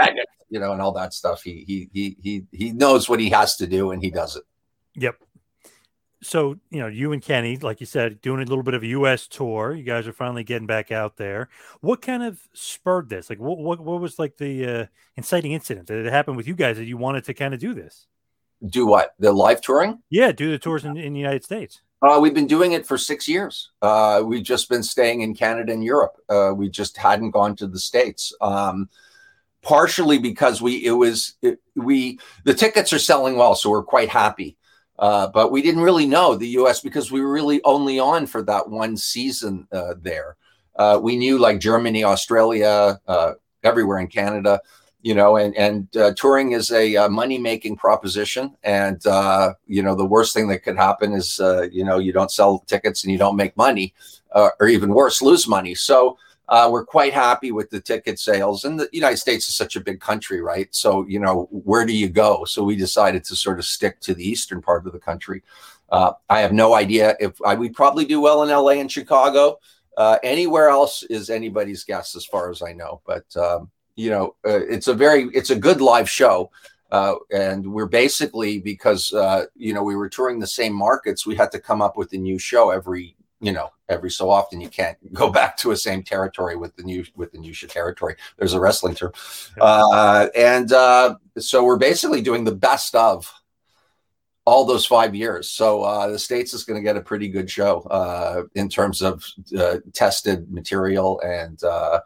you 0.52 0.60
know 0.60 0.72
and 0.72 0.80
all 0.80 0.92
that 0.92 1.14
stuff. 1.14 1.42
He 1.42 1.64
he 1.66 1.88
he 1.92 2.16
he 2.22 2.44
he 2.52 2.72
knows 2.72 3.08
what 3.08 3.18
he 3.18 3.30
has 3.30 3.56
to 3.56 3.66
do 3.66 3.90
and 3.90 4.02
he 4.02 4.10
does 4.10 4.36
it. 4.36 4.44
Yep. 4.94 5.16
So 6.22 6.56
you 6.70 6.78
know 6.78 6.86
you 6.86 7.12
and 7.12 7.20
kenny 7.20 7.56
like 7.56 7.80
you 7.80 7.86
said 7.86 8.20
doing 8.20 8.40
a 8.42 8.44
little 8.44 8.62
bit 8.62 8.74
of 8.74 8.84
a 8.84 8.86
us 8.86 9.26
tour. 9.26 9.74
You 9.74 9.82
guys 9.82 10.06
are 10.06 10.12
finally 10.12 10.44
getting 10.44 10.66
back 10.66 10.92
out 10.92 11.16
there. 11.16 11.48
What 11.80 12.02
kind 12.02 12.22
of 12.22 12.38
spurred 12.52 13.08
this? 13.08 13.30
Like 13.30 13.40
what 13.40 13.58
what, 13.58 13.80
what 13.80 14.00
was 14.00 14.18
like 14.18 14.36
the 14.36 14.66
uh, 14.66 14.86
inciting 15.16 15.52
incident? 15.52 15.88
That 15.88 16.04
happened 16.04 16.36
with 16.36 16.46
you 16.46 16.54
guys 16.54 16.76
that 16.76 16.84
you 16.84 16.98
wanted 16.98 17.24
to 17.24 17.34
kind 17.34 17.54
of 17.54 17.60
do 17.60 17.74
this 17.74 18.06
do 18.66 18.86
what? 18.86 19.14
The 19.18 19.32
live 19.32 19.60
touring? 19.60 20.02
Yeah, 20.10 20.32
do 20.32 20.50
the 20.50 20.58
tours 20.58 20.84
in, 20.84 20.96
in 20.96 21.12
the 21.12 21.20
United 21.20 21.44
States. 21.44 21.80
Uh, 22.02 22.18
we've 22.20 22.34
been 22.34 22.48
doing 22.48 22.72
it 22.72 22.84
for 22.84 22.98
six 22.98 23.28
years. 23.28 23.70
Uh, 23.80 24.22
we've 24.24 24.42
just 24.42 24.68
been 24.68 24.82
staying 24.82 25.20
in 25.20 25.34
Canada 25.34 25.72
and 25.72 25.84
Europe. 25.84 26.16
Uh, 26.28 26.52
we 26.54 26.68
just 26.68 26.96
hadn't 26.96 27.30
gone 27.30 27.54
to 27.56 27.66
the 27.68 27.78
States. 27.78 28.34
Um, 28.40 28.88
partially 29.62 30.18
because 30.18 30.60
we 30.60 30.84
it 30.84 30.90
was 30.90 31.34
it, 31.40 31.60
we 31.76 32.18
the 32.44 32.54
tickets 32.54 32.92
are 32.92 32.98
selling 32.98 33.36
well, 33.36 33.54
so 33.54 33.70
we're 33.70 33.82
quite 33.82 34.08
happy. 34.08 34.56
Uh, 34.98 35.28
but 35.28 35.50
we 35.50 35.62
didn't 35.62 35.80
really 35.80 36.06
know 36.06 36.36
the 36.36 36.48
U.S. 36.48 36.80
because 36.80 37.10
we 37.10 37.20
were 37.20 37.32
really 37.32 37.62
only 37.64 37.98
on 37.98 38.26
for 38.26 38.42
that 38.42 38.68
one 38.68 38.96
season 38.96 39.66
uh, 39.72 39.94
there. 40.00 40.36
Uh, 40.76 40.98
we 41.02 41.16
knew 41.16 41.38
like 41.38 41.58
Germany, 41.60 42.04
Australia, 42.04 43.00
uh, 43.08 43.32
everywhere 43.64 43.98
in 43.98 44.06
Canada, 44.06 44.60
you 45.02 45.14
know, 45.14 45.36
and 45.36 45.54
and 45.56 45.96
uh, 45.96 46.14
touring 46.14 46.52
is 46.52 46.70
a 46.70 46.96
uh, 46.96 47.08
money 47.08 47.38
making 47.38 47.76
proposition, 47.76 48.56
and 48.62 49.00
you 49.66 49.82
know 49.82 49.94
the 49.94 50.06
worst 50.06 50.34
thing 50.34 50.48
that 50.48 50.60
could 50.60 50.76
happen 50.76 51.12
is 51.12 51.40
you 51.70 51.84
know 51.84 51.98
you 51.98 52.12
don't 52.12 52.30
sell 52.30 52.60
tickets 52.60 53.04
and 53.04 53.12
you 53.12 53.18
don't 53.18 53.36
make 53.36 53.56
money, 53.56 53.94
or 54.34 54.68
even 54.68 54.94
worse, 54.94 55.20
lose 55.22 55.46
money. 55.46 55.74
So 55.74 56.16
uh, 56.52 56.68
we're 56.70 56.84
quite 56.84 57.14
happy 57.14 57.50
with 57.50 57.70
the 57.70 57.80
ticket 57.80 58.18
sales. 58.18 58.64
And 58.64 58.78
the 58.78 58.88
United 58.92 59.16
States 59.16 59.48
is 59.48 59.54
such 59.54 59.74
a 59.74 59.80
big 59.80 60.00
country, 60.00 60.42
right? 60.42 60.68
So, 60.74 61.06
you 61.06 61.18
know, 61.18 61.48
where 61.50 61.86
do 61.86 61.96
you 61.96 62.10
go? 62.10 62.44
So 62.44 62.62
we 62.62 62.76
decided 62.76 63.24
to 63.24 63.36
sort 63.36 63.58
of 63.58 63.64
stick 63.64 64.00
to 64.00 64.14
the 64.14 64.28
eastern 64.28 64.60
part 64.60 64.86
of 64.86 64.92
the 64.92 64.98
country. 64.98 65.42
Uh, 65.88 66.12
I 66.28 66.40
have 66.40 66.52
no 66.52 66.74
idea 66.74 67.16
if 67.20 67.40
I 67.42 67.54
would 67.54 67.74
probably 67.74 68.04
do 68.04 68.20
well 68.20 68.42
in 68.42 68.50
LA 68.50 68.72
and 68.72 68.92
Chicago. 68.92 69.58
Uh, 69.96 70.18
anywhere 70.22 70.68
else 70.68 71.02
is 71.04 71.30
anybody's 71.30 71.84
guess, 71.84 72.14
as 72.16 72.26
far 72.26 72.50
as 72.50 72.60
I 72.60 72.72
know. 72.72 73.00
But 73.06 73.34
um, 73.36 73.70
you 73.96 74.10
know, 74.10 74.34
uh, 74.46 74.60
it's 74.60 74.88
a 74.88 74.94
very 74.94 75.24
it's 75.34 75.50
a 75.50 75.56
good 75.56 75.80
live 75.80 76.08
show. 76.08 76.50
Uh, 76.90 77.14
and 77.32 77.72
we're 77.72 77.86
basically 77.86 78.58
because 78.58 79.14
uh, 79.14 79.46
you 79.56 79.72
know 79.72 79.82
we 79.82 79.96
were 79.96 80.08
touring 80.08 80.38
the 80.38 80.46
same 80.46 80.74
markets, 80.74 81.26
we 81.26 81.34
had 81.34 81.50
to 81.50 81.58
come 81.58 81.80
up 81.80 81.96
with 81.96 82.12
a 82.12 82.18
new 82.18 82.38
show 82.38 82.70
every 82.70 83.16
you 83.40 83.50
know 83.52 83.70
every 83.88 84.10
so 84.10 84.28
often. 84.30 84.60
You 84.60 84.68
can't 84.68 84.98
go 85.12 85.30
back 85.30 85.56
to 85.58 85.70
a 85.70 85.76
same 85.76 86.02
territory 86.02 86.56
with 86.56 86.76
the 86.76 86.82
new 86.82 87.04
with 87.16 87.32
the 87.32 87.38
new 87.38 87.54
territory. 87.54 88.16
There's 88.36 88.52
a 88.52 88.60
wrestling 88.60 88.94
term. 88.94 89.12
Uh, 89.60 90.28
and 90.36 90.72
uh, 90.72 91.16
so 91.38 91.64
we're 91.64 91.78
basically 91.78 92.20
doing 92.20 92.44
the 92.44 92.54
best 92.54 92.94
of 92.94 93.32
all 94.44 94.64
those 94.64 94.84
five 94.84 95.14
years. 95.14 95.48
So 95.48 95.82
uh, 95.82 96.08
the 96.08 96.18
states 96.18 96.52
is 96.52 96.64
going 96.64 96.80
to 96.80 96.82
get 96.82 96.96
a 96.96 97.00
pretty 97.00 97.28
good 97.28 97.50
show 97.50 97.82
uh, 97.82 98.44
in 98.54 98.68
terms 98.68 99.00
of 99.00 99.24
uh, 99.56 99.76
tested 99.92 100.52
material 100.52 101.20
and 101.20 101.62
uh, 101.62 102.00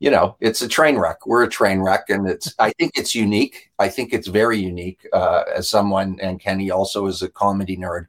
you 0.00 0.10
know 0.10 0.36
it's 0.40 0.62
a 0.62 0.68
train 0.68 0.96
wreck 0.96 1.26
we're 1.26 1.44
a 1.44 1.48
train 1.48 1.80
wreck 1.80 2.08
and 2.08 2.28
it's 2.28 2.54
i 2.58 2.70
think 2.78 2.92
it's 2.96 3.14
unique 3.14 3.70
i 3.78 3.88
think 3.88 4.12
it's 4.12 4.28
very 4.28 4.58
unique 4.58 5.06
as 5.12 5.68
someone 5.68 6.18
and 6.20 6.40
kenny 6.40 6.70
also 6.70 7.06
is 7.06 7.22
a 7.22 7.28
comedy 7.28 7.76
nerd 7.76 8.06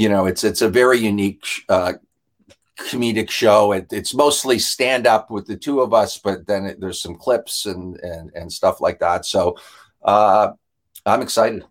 you 0.00 0.08
know, 0.08 0.24
it's 0.24 0.44
it's 0.44 0.62
a 0.62 0.68
very 0.68 0.98
unique 0.98 1.44
uh, 1.68 1.92
comedic 2.78 3.28
show. 3.28 3.72
It, 3.72 3.92
it's 3.92 4.14
mostly 4.14 4.58
stand 4.58 5.06
up 5.06 5.30
with 5.30 5.46
the 5.46 5.58
two 5.58 5.80
of 5.80 5.92
us, 5.92 6.16
but 6.16 6.46
then 6.46 6.64
it, 6.64 6.80
there's 6.80 7.02
some 7.02 7.16
clips 7.16 7.66
and 7.66 7.96
and 8.00 8.30
and 8.34 8.50
stuff 8.50 8.80
like 8.80 9.00
that. 9.00 9.26
So 9.26 9.58
uh, 10.02 10.52
I'm 11.04 11.20
excited. 11.20 11.64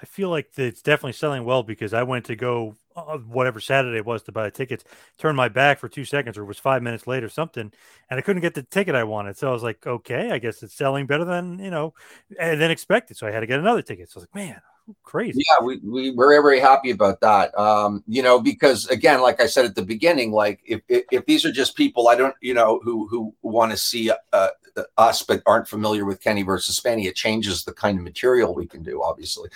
I 0.00 0.06
feel 0.06 0.30
like 0.30 0.50
it's 0.56 0.80
definitely 0.80 1.12
selling 1.12 1.44
well 1.44 1.62
because 1.62 1.92
I 1.92 2.02
went 2.02 2.24
to 2.26 2.36
go 2.36 2.70
uh, 2.70 2.85
whatever 2.96 3.60
Saturday 3.60 4.00
was 4.00 4.22
to 4.24 4.32
buy 4.32 4.50
tickets, 4.50 4.84
turned 5.18 5.36
my 5.36 5.48
back 5.48 5.78
for 5.78 5.88
two 5.88 6.04
seconds 6.04 6.38
or 6.38 6.44
was 6.44 6.58
five 6.58 6.82
minutes 6.82 7.06
late 7.06 7.24
or 7.24 7.28
something, 7.28 7.72
and 8.10 8.18
I 8.18 8.22
couldn't 8.22 8.42
get 8.42 8.54
the 8.54 8.62
ticket 8.62 8.94
I 8.94 9.04
wanted. 9.04 9.36
So 9.36 9.48
I 9.48 9.52
was 9.52 9.62
like, 9.62 9.86
okay, 9.86 10.30
I 10.30 10.38
guess 10.38 10.62
it's 10.62 10.74
selling 10.74 11.06
better 11.06 11.24
than 11.24 11.58
you 11.58 11.70
know, 11.70 11.94
and 12.38 12.60
then 12.60 12.70
expected. 12.70 13.16
So 13.16 13.26
I 13.26 13.30
had 13.30 13.40
to 13.40 13.46
get 13.46 13.60
another 13.60 13.82
ticket. 13.82 14.10
So 14.10 14.18
I 14.18 14.20
was 14.20 14.28
like, 14.32 14.34
man, 14.34 14.60
crazy. 15.02 15.42
Yeah, 15.48 15.64
we, 15.64 15.78
we 15.78 16.10
we're 16.10 16.42
very 16.42 16.60
happy 16.60 16.90
about 16.90 17.20
that. 17.20 17.56
Um, 17.58 18.04
you 18.06 18.22
know, 18.22 18.40
because 18.40 18.86
again, 18.88 19.20
like 19.20 19.40
I 19.40 19.46
said 19.46 19.64
at 19.64 19.74
the 19.74 19.82
beginning, 19.82 20.32
like 20.32 20.60
if, 20.64 20.80
if, 20.88 21.04
if 21.10 21.26
these 21.26 21.44
are 21.44 21.52
just 21.52 21.76
people 21.76 22.08
I 22.08 22.14
don't, 22.14 22.34
you 22.40 22.54
know, 22.54 22.80
who 22.82 23.06
who 23.08 23.34
want 23.42 23.72
to 23.72 23.76
see 23.76 24.10
uh, 24.32 24.48
us 24.96 25.22
but 25.22 25.42
aren't 25.46 25.68
familiar 25.68 26.04
with 26.04 26.22
Kenny 26.22 26.42
versus 26.42 26.78
Spenny, 26.78 27.06
it 27.06 27.16
changes 27.16 27.64
the 27.64 27.72
kind 27.72 27.98
of 27.98 28.04
material 28.04 28.54
we 28.54 28.66
can 28.66 28.82
do. 28.82 29.02
Obviously, 29.02 29.48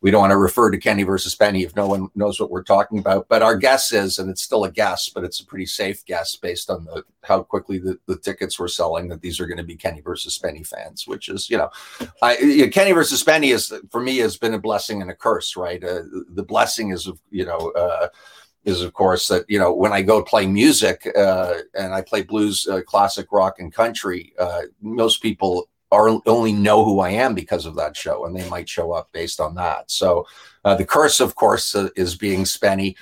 we 0.00 0.10
don't 0.10 0.20
want 0.20 0.30
to 0.32 0.36
refer 0.36 0.70
to 0.70 0.78
Kenny 0.78 1.02
versus 1.02 1.34
Spenny 1.34 1.64
if 1.64 1.74
no 1.74 1.86
one 1.86 2.08
knows 2.14 2.38
what 2.38 2.50
we're 2.50 2.62
talking 2.62 2.98
about. 2.98 3.28
But 3.28 3.42
our 3.42 3.56
guess 3.56 3.92
is, 3.92 4.18
and 4.18 4.30
it's 4.30 4.42
still 4.42 4.64
a 4.64 4.70
guess, 4.70 5.08
but 5.08 5.24
it's 5.24 5.40
a 5.40 5.46
pretty 5.46 5.66
safe 5.66 6.04
guess 6.04 6.36
based 6.36 6.70
on 6.70 6.84
the 6.84 7.02
how 7.22 7.42
quickly 7.42 7.78
the, 7.78 7.98
the 8.06 8.16
tickets 8.16 8.58
were 8.58 8.68
selling 8.68 9.08
that 9.08 9.20
these 9.20 9.40
are 9.40 9.46
going 9.46 9.56
to 9.56 9.64
be 9.64 9.76
Kenny 9.76 10.00
versus 10.00 10.38
Spenny 10.38 10.66
fans, 10.66 11.06
which 11.06 11.28
is, 11.28 11.50
you 11.50 11.56
know, 11.56 11.70
I 12.22 12.36
you 12.38 12.66
know, 12.66 12.70
Kenny 12.70 12.92
versus 12.92 13.22
Spenny 13.22 13.52
is 13.52 13.72
for 13.90 14.00
me 14.00 14.18
has 14.18 14.36
been 14.36 14.54
a 14.54 14.58
blessing 14.58 15.02
and 15.02 15.10
a 15.10 15.14
curse, 15.14 15.56
right? 15.56 15.82
Uh, 15.82 16.02
the 16.30 16.44
blessing 16.44 16.90
is, 16.90 17.10
you 17.30 17.46
know, 17.46 17.72
uh, 17.72 18.08
is 18.66 18.82
of 18.82 18.92
course 18.92 19.28
that 19.28 19.44
you 19.48 19.58
know 19.58 19.72
when 19.72 19.92
I 19.92 20.02
go 20.02 20.22
play 20.22 20.46
music 20.46 21.08
uh, 21.16 21.54
and 21.74 21.94
I 21.94 22.02
play 22.02 22.22
blues, 22.22 22.66
uh, 22.66 22.82
classic 22.82 23.32
rock, 23.32 23.60
and 23.60 23.72
country, 23.72 24.34
uh, 24.38 24.62
most 24.82 25.22
people 25.22 25.68
are 25.96 26.20
only 26.26 26.52
know 26.52 26.84
who 26.84 27.00
I 27.00 27.10
am 27.10 27.34
because 27.34 27.66
of 27.66 27.74
that 27.76 27.96
show, 27.96 28.26
and 28.26 28.36
they 28.36 28.48
might 28.48 28.68
show 28.68 28.92
up 28.92 29.10
based 29.12 29.40
on 29.40 29.54
that. 29.54 29.90
So 29.90 30.26
uh, 30.64 30.74
the 30.74 30.84
curse, 30.84 31.20
of 31.20 31.34
course, 31.34 31.74
uh, 31.74 31.88
is 31.96 32.16
being 32.16 32.44
Spenny 32.44 32.96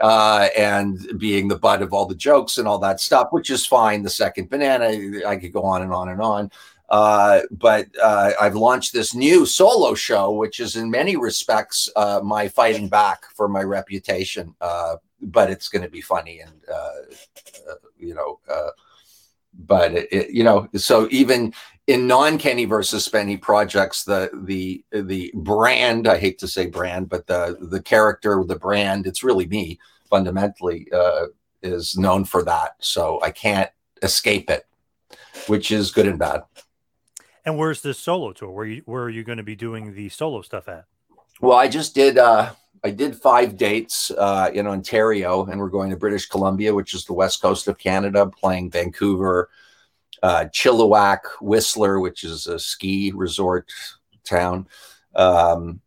uh, 0.00 0.48
and 0.56 1.18
being 1.18 1.48
the 1.48 1.58
butt 1.58 1.82
of 1.82 1.92
all 1.92 2.06
the 2.06 2.14
jokes 2.14 2.58
and 2.58 2.66
all 2.66 2.78
that 2.80 3.00
stuff, 3.00 3.28
which 3.30 3.50
is 3.50 3.66
fine. 3.66 4.02
The 4.02 4.10
second 4.10 4.50
banana, 4.50 4.88
I 5.26 5.36
could 5.36 5.52
go 5.52 5.62
on 5.62 5.82
and 5.82 5.92
on 5.92 6.08
and 6.08 6.20
on. 6.20 6.50
Uh, 6.88 7.42
but 7.52 7.86
uh, 8.02 8.32
I've 8.40 8.56
launched 8.56 8.92
this 8.92 9.14
new 9.14 9.46
solo 9.46 9.94
show, 9.94 10.32
which 10.32 10.58
is 10.58 10.74
in 10.74 10.90
many 10.90 11.16
respects 11.16 11.88
uh, 11.94 12.20
my 12.24 12.48
fighting 12.48 12.88
back 12.88 13.26
for 13.36 13.48
my 13.48 13.62
reputation. 13.62 14.54
but 15.22 15.50
it's 15.50 15.68
going 15.68 15.84
to 15.84 15.90
be 15.90 16.00
funny 16.00 16.40
and 16.40 16.60
you 17.98 18.14
know 18.14 18.40
but 19.52 19.92
it, 19.92 20.08
it, 20.12 20.30
you 20.30 20.44
know 20.44 20.68
so 20.76 21.06
even 21.10 21.52
in 21.90 22.06
non 22.06 22.38
Kenny 22.38 22.66
versus 22.66 23.08
Spenny 23.08 23.40
projects, 23.40 24.04
the 24.04 24.30
the 24.44 24.84
the 24.92 25.32
brand 25.34 26.06
I 26.06 26.18
hate 26.18 26.38
to 26.38 26.48
say 26.48 26.66
brand, 26.66 27.08
but 27.08 27.26
the 27.26 27.58
the 27.60 27.82
character, 27.82 28.44
the 28.46 28.58
brand, 28.58 29.06
it's 29.08 29.24
really 29.24 29.48
me 29.48 29.80
fundamentally 30.08 30.86
uh, 30.92 31.26
is 31.62 31.98
known 31.98 32.24
for 32.24 32.44
that. 32.44 32.76
So 32.78 33.20
I 33.22 33.32
can't 33.32 33.70
escape 34.02 34.50
it, 34.50 34.66
which 35.48 35.72
is 35.72 35.90
good 35.90 36.06
and 36.06 36.18
bad. 36.18 36.44
And 37.44 37.58
where's 37.58 37.82
this 37.82 37.98
solo 37.98 38.32
tour? 38.32 38.50
Where 38.50 38.66
you 38.66 38.82
where 38.86 39.02
are 39.02 39.10
you 39.10 39.24
going 39.24 39.38
to 39.38 39.44
be 39.44 39.56
doing 39.56 39.94
the 39.94 40.10
solo 40.10 40.42
stuff 40.42 40.68
at? 40.68 40.84
Well, 41.40 41.58
I 41.58 41.66
just 41.68 41.94
did. 41.94 42.18
uh 42.18 42.52
I 42.82 42.90
did 42.90 43.14
five 43.14 43.58
dates 43.58 44.10
uh, 44.10 44.50
in 44.54 44.66
Ontario, 44.66 45.44
and 45.44 45.60
we're 45.60 45.68
going 45.68 45.90
to 45.90 45.98
British 45.98 46.26
Columbia, 46.26 46.74
which 46.74 46.94
is 46.94 47.04
the 47.04 47.12
west 47.12 47.42
coast 47.42 47.68
of 47.68 47.76
Canada, 47.76 48.26
playing 48.26 48.70
Vancouver, 48.70 49.50
uh, 50.22 50.46
Chilliwack, 50.52 51.20
Whistler, 51.40 52.00
which 52.00 52.24
is 52.24 52.46
a 52.46 52.58
ski 52.58 53.12
resort 53.14 53.70
town. 54.24 54.66
Um, 55.14 55.80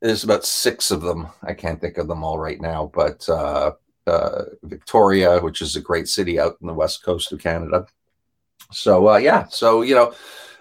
there's 0.00 0.24
about 0.24 0.44
six 0.44 0.90
of 0.90 1.02
them. 1.02 1.28
I 1.42 1.54
can't 1.54 1.80
think 1.80 1.98
of 1.98 2.08
them 2.08 2.22
all 2.22 2.38
right 2.38 2.60
now, 2.60 2.90
but 2.94 3.28
uh, 3.28 3.72
uh, 4.06 4.42
Victoria, 4.62 5.40
which 5.40 5.62
is 5.62 5.76
a 5.76 5.80
great 5.80 6.08
city 6.08 6.38
out 6.38 6.56
in 6.60 6.66
the 6.66 6.74
west 6.74 7.02
coast 7.02 7.32
of 7.32 7.40
Canada. 7.40 7.86
So 8.72 9.08
uh, 9.10 9.16
yeah, 9.16 9.46
so 9.48 9.82
you 9.82 9.94
know, 9.94 10.14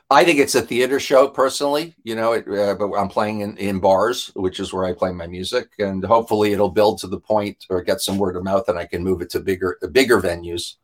I 0.10 0.24
think 0.24 0.40
it's 0.40 0.56
a 0.56 0.62
theater 0.62 1.00
show 1.00 1.28
personally. 1.28 1.96
You 2.04 2.16
know, 2.16 2.34
it, 2.34 2.48
uh, 2.48 2.76
but 2.76 2.94
I'm 2.94 3.10
playing 3.10 3.42
in, 3.42 3.58
in 3.58 3.80
bars, 3.80 4.32
which 4.36 4.60
is 4.60 4.72
where 4.72 4.86
I 4.86 4.94
play 4.94 5.12
my 5.12 5.28
music, 5.28 5.70
and 5.80 6.04
hopefully 6.04 6.54
it'll 6.54 6.70
build 6.70 7.00
to 7.00 7.08
the 7.08 7.20
point 7.20 7.66
or 7.70 7.82
get 7.82 8.02
some 8.02 8.18
word 8.18 8.36
of 8.36 8.44
mouth, 8.44 8.70
and 8.70 8.78
I 8.78 8.86
can 8.86 9.04
move 9.04 9.22
it 9.22 9.30
to 9.32 9.40
bigger 9.40 9.78
bigger 9.92 10.22
venues 10.22 10.76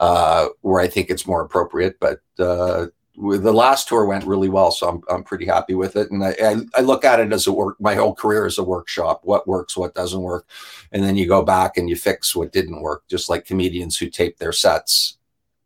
uh, 0.00 0.48
where 0.60 0.80
I 0.80 0.88
think 0.88 1.10
it's 1.10 1.26
more 1.26 1.42
appropriate. 1.42 1.98
But 2.00 2.20
uh, 2.38 2.86
the 3.16 3.52
last 3.52 3.88
tour 3.88 4.04
went 4.04 4.24
really 4.24 4.48
well, 4.48 4.70
so 4.70 4.88
I'm 4.88 5.02
I'm 5.08 5.24
pretty 5.24 5.46
happy 5.46 5.74
with 5.74 5.96
it. 5.96 6.10
And 6.10 6.22
I, 6.24 6.36
I, 6.42 6.56
I 6.76 6.80
look 6.82 7.04
at 7.04 7.20
it 7.20 7.32
as 7.32 7.46
a 7.46 7.52
work. 7.52 7.80
My 7.80 7.94
whole 7.94 8.14
career 8.14 8.46
as 8.46 8.58
a 8.58 8.64
workshop. 8.64 9.20
What 9.24 9.48
works, 9.48 9.76
what 9.76 9.94
doesn't 9.94 10.20
work, 10.20 10.46
and 10.92 11.02
then 11.02 11.16
you 11.16 11.26
go 11.26 11.42
back 11.42 11.76
and 11.76 11.88
you 11.88 11.96
fix 11.96 12.36
what 12.36 12.52
didn't 12.52 12.82
work. 12.82 13.04
Just 13.08 13.30
like 13.30 13.46
comedians 13.46 13.96
who 13.96 14.10
tape 14.10 14.38
their 14.38 14.52
sets 14.52 15.18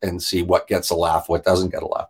and 0.02 0.22
see 0.22 0.42
what 0.42 0.68
gets 0.68 0.90
a 0.90 0.94
laugh, 0.94 1.28
what 1.28 1.44
doesn't 1.44 1.70
get 1.70 1.82
a 1.82 1.88
laugh. 1.88 2.08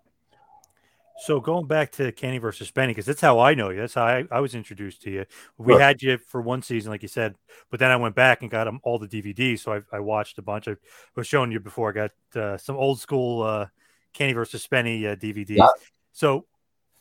So 1.21 1.39
going 1.39 1.67
back 1.67 1.93
to 1.93 2.13
Kenny 2.13 2.39
versus 2.39 2.71
Spenny, 2.71 2.89
because 2.89 3.07
that's 3.07 3.21
how 3.21 3.41
I 3.41 3.55
know 3.55 3.69
you. 3.69 3.81
That's 3.81 3.95
how 3.95 4.05
I, 4.05 4.25
I 4.31 4.41
was 4.41 4.55
introduced 4.55 5.03
to 5.03 5.11
you. 5.11 5.27
We 5.59 5.75
had 5.75 6.01
you 6.01 6.17
for 6.17 6.41
one 6.41 6.63
season, 6.63 6.91
like 6.91 7.03
you 7.03 7.09
said, 7.09 7.35
but 7.71 7.79
then 7.79 7.91
I 7.91 7.97
went 7.97 8.15
back 8.15 8.41
and 8.41 8.51
got 8.51 8.65
them 8.65 8.81
all 8.83 8.99
the 8.99 9.07
DVDs. 9.07 9.61
So 9.61 9.75
I, 9.75 9.97
I 9.97 10.01
watched 10.01 10.39
a 10.39 10.43
bunch. 10.43 10.67
I 10.67 10.77
was 11.15 11.27
showing 11.27 11.53
you 11.53 11.61
before. 11.61 11.91
I 11.91 11.93
got 11.93 12.41
uh, 12.41 12.57
some 12.57 12.77
old 12.77 13.01
school 13.01 13.43
uh, 13.43 13.67
Kenny 14.15 14.33
versus 14.33 14.67
Spenny 14.67 15.13
uh, 15.13 15.17
DVDs. 15.17 15.57
Yeah. 15.59 15.69
So 16.13 16.47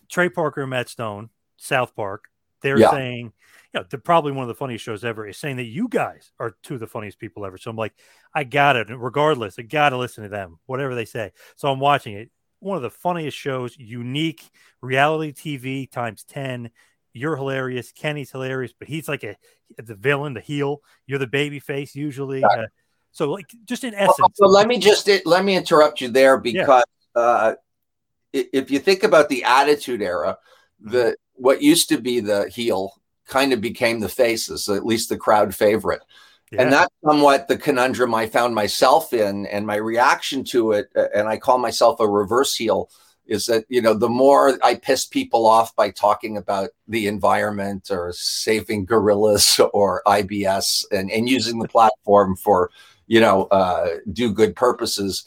Trey 0.10 0.30
Parker 0.30 0.62
and 0.62 0.70
Matt 0.70 0.90
Stone, 0.90 1.30
South 1.58 1.96
Park, 1.96 2.26
they're 2.62 2.78
yeah. 2.78 2.92
saying, 2.92 3.32
you 3.74 3.80
know, 3.80 3.86
they're 3.90 4.00
probably 4.00 4.32
one 4.32 4.44
of 4.44 4.48
the 4.50 4.56
funniest 4.56 4.84
shows 4.84 5.06
ever. 5.06 5.28
Is 5.28 5.38
saying 5.38 5.58
that 5.58 5.66
you 5.66 5.88
guys 5.88 6.32
are 6.40 6.56
two 6.64 6.74
of 6.74 6.80
the 6.80 6.88
funniest 6.88 7.20
people 7.20 7.46
ever. 7.46 7.58
So 7.58 7.70
I'm 7.70 7.78
like, 7.78 7.94
I 8.34 8.44
got 8.44 8.76
it. 8.76 8.88
Regardless, 8.90 9.58
I 9.58 9.62
got 9.62 9.90
to 9.90 9.98
listen 9.98 10.24
to 10.24 10.30
them, 10.30 10.60
whatever 10.66 10.96
they 10.96 11.06
say. 11.06 11.32
So 11.56 11.72
I'm 11.72 11.80
watching 11.80 12.16
it 12.16 12.32
one 12.60 12.75
of 12.75 12.84
the 12.84 12.89
funniest 12.89 13.38
shows, 13.38 13.75
unique 13.78 14.50
reality 14.82 15.34
TV 15.34 15.89
times 15.89 16.24
10. 16.25 16.70
You're 17.13 17.36
hilarious. 17.36 17.92
Kenny's 17.92 18.32
hilarious, 18.32 18.74
but 18.78 18.88
he's 18.88 19.08
like 19.08 19.24
a 19.24 19.36
the 19.78 19.96
villain, 19.96 20.34
the 20.34 20.42
heel. 20.42 20.82
You're 21.08 21.20
the 21.20 21.28
baby 21.28 21.60
face 21.60 21.96
usually. 21.96 22.44
Uh, 22.44 22.68
so, 23.12 23.32
like, 23.32 23.48
just 23.66 23.84
in 23.84 23.94
essence. 23.94 24.38
Well, 24.39 24.51
let 24.51 24.68
me 24.68 24.78
just 24.78 25.10
let 25.25 25.44
me 25.44 25.56
interrupt 25.56 26.01
you 26.01 26.10
there 26.10 26.38
because 26.38 26.84
uh, 27.16 27.56
if 28.32 28.70
you 28.70 28.80
think 28.80 29.04
about 29.04 29.30
the 29.30 29.44
Attitude 29.44 30.01
Era, 30.01 30.38
the 30.80 31.16
what 31.34 31.62
used 31.62 31.89
to 31.89 31.98
be 31.98 32.20
the 32.20 32.48
heel 32.50 32.94
kind 33.25 33.54
of 33.54 33.62
became 33.62 34.00
the 34.00 34.10
faces, 34.10 34.70
at 34.70 34.86
least 34.86 35.10
the 35.10 35.18
crowd 35.18 35.56
favorite. 35.56 36.01
Yeah. 36.51 36.63
And 36.63 36.74
that's 36.74 36.94
somewhat 37.06 37.48
the 37.48 37.58
conundrum 37.58 38.15
I 38.15 38.25
found 38.25 38.56
myself 38.56 39.13
in, 39.13 39.46
and 39.46 39.68
my 39.68 39.75
reaction 39.75 40.44
to 40.46 40.72
it. 40.72 40.89
And 40.96 41.27
I 41.27 41.38
call 41.38 41.60
myself 41.60 42.00
a 42.00 42.08
reverse 42.08 42.56
heel 42.56 42.89
is 43.29 43.46
that 43.46 43.63
you 43.70 43.82
know 43.82 43.94
the 43.94 44.10
more 44.10 44.58
I 44.63 44.75
piss 44.75 45.06
people 45.06 45.46
off 45.46 45.75
by 45.75 45.91
talking 45.91 46.36
about 46.36 46.72
the 46.88 47.08
environment 47.08 47.89
or 47.91 48.12
saving 48.13 48.86
gorillas 48.86 49.62
or 49.74 50.01
IBS 50.06 50.84
and, 50.91 51.10
and 51.12 51.29
using 51.29 51.60
the 51.60 51.68
platform 51.68 52.36
for 52.36 52.72
you 53.08 53.22
know 53.22 53.44
uh, 53.46 53.98
do 54.12 54.34
good 54.34 54.56
purposes. 54.56 55.25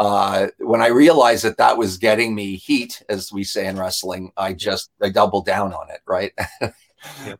Uh, 0.00 0.48
when 0.58 0.82
I 0.82 0.88
realized 0.88 1.44
that 1.44 1.58
that 1.58 1.78
was 1.78 1.98
getting 1.98 2.34
me 2.34 2.56
heat, 2.56 3.00
as 3.08 3.32
we 3.32 3.44
say 3.44 3.68
in 3.68 3.78
wrestling, 3.78 4.32
I 4.36 4.52
just 4.52 4.90
I 5.00 5.08
doubled 5.08 5.46
down 5.46 5.72
on 5.72 5.88
it, 5.90 6.00
right? 6.06 6.32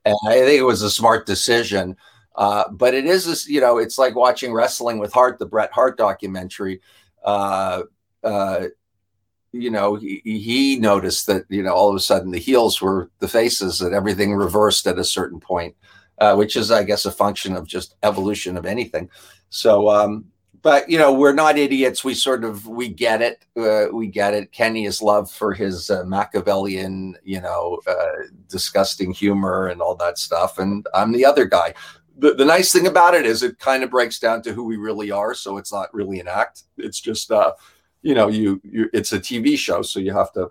And 0.04 0.14
I 0.26 0.34
think 0.34 0.60
it 0.60 0.64
was 0.64 0.82
a 0.82 0.90
smart 0.90 1.24
decision. 1.24 1.96
Uh, 2.36 2.68
but 2.70 2.94
it 2.94 3.04
is, 3.06 3.26
this, 3.26 3.48
you 3.48 3.60
know, 3.60 3.78
it's 3.78 3.98
like 3.98 4.14
watching 4.14 4.52
Wrestling 4.52 4.98
with 4.98 5.12
Hart, 5.12 5.38
the 5.38 5.46
Bret 5.46 5.72
Hart 5.72 5.96
documentary. 5.96 6.80
Uh, 7.24 7.82
uh, 8.22 8.64
you 9.52 9.70
know, 9.70 9.94
he, 9.94 10.20
he 10.24 10.78
noticed 10.80 11.26
that, 11.28 11.44
you 11.48 11.62
know, 11.62 11.72
all 11.72 11.88
of 11.88 11.96
a 11.96 12.00
sudden 12.00 12.32
the 12.32 12.38
heels 12.38 12.80
were 12.80 13.10
the 13.20 13.28
faces 13.28 13.80
and 13.80 13.94
everything 13.94 14.34
reversed 14.34 14.86
at 14.86 14.98
a 14.98 15.04
certain 15.04 15.38
point, 15.38 15.76
uh, 16.18 16.34
which 16.34 16.56
is, 16.56 16.72
I 16.72 16.82
guess, 16.82 17.04
a 17.06 17.12
function 17.12 17.54
of 17.54 17.68
just 17.68 17.94
evolution 18.02 18.56
of 18.56 18.66
anything. 18.66 19.08
So, 19.50 19.88
um, 19.88 20.26
but 20.64 20.88
you 20.88 20.98
know, 20.98 21.12
we're 21.12 21.34
not 21.34 21.58
idiots. 21.58 22.02
We 22.02 22.14
sort 22.14 22.42
of 22.42 22.66
we 22.66 22.88
get 22.88 23.20
it. 23.20 23.44
Uh, 23.54 23.94
we 23.94 24.06
get 24.06 24.32
it. 24.32 24.50
Kenny 24.50 24.86
is 24.86 25.02
loved 25.02 25.30
for 25.30 25.52
his 25.52 25.90
uh, 25.90 26.04
Machiavellian, 26.04 27.16
you 27.22 27.40
know, 27.42 27.80
uh, 27.86 28.24
disgusting 28.48 29.12
humor 29.12 29.66
and 29.66 29.82
all 29.82 29.94
that 29.96 30.16
stuff, 30.16 30.58
and 30.58 30.86
I'm 30.94 31.12
the 31.12 31.26
other 31.26 31.44
guy. 31.44 31.74
The, 32.16 32.34
the 32.34 32.44
nice 32.44 32.72
thing 32.72 32.86
about 32.86 33.14
it 33.14 33.26
is 33.26 33.42
it 33.42 33.58
kind 33.58 33.82
of 33.82 33.90
breaks 33.90 34.18
down 34.18 34.42
to 34.42 34.52
who 34.52 34.64
we 34.64 34.76
really 34.76 35.10
are. 35.10 35.34
So 35.34 35.56
it's 35.56 35.72
not 35.72 35.92
really 35.92 36.20
an 36.20 36.28
act. 36.28 36.62
It's 36.78 37.00
just 37.00 37.30
uh, 37.30 37.54
you 38.02 38.14
know, 38.14 38.28
you, 38.28 38.60
you 38.62 38.88
it's 38.92 39.12
a 39.12 39.18
TV 39.18 39.56
show, 39.58 39.82
so 39.82 39.98
you 39.98 40.12
have 40.12 40.32
to 40.34 40.50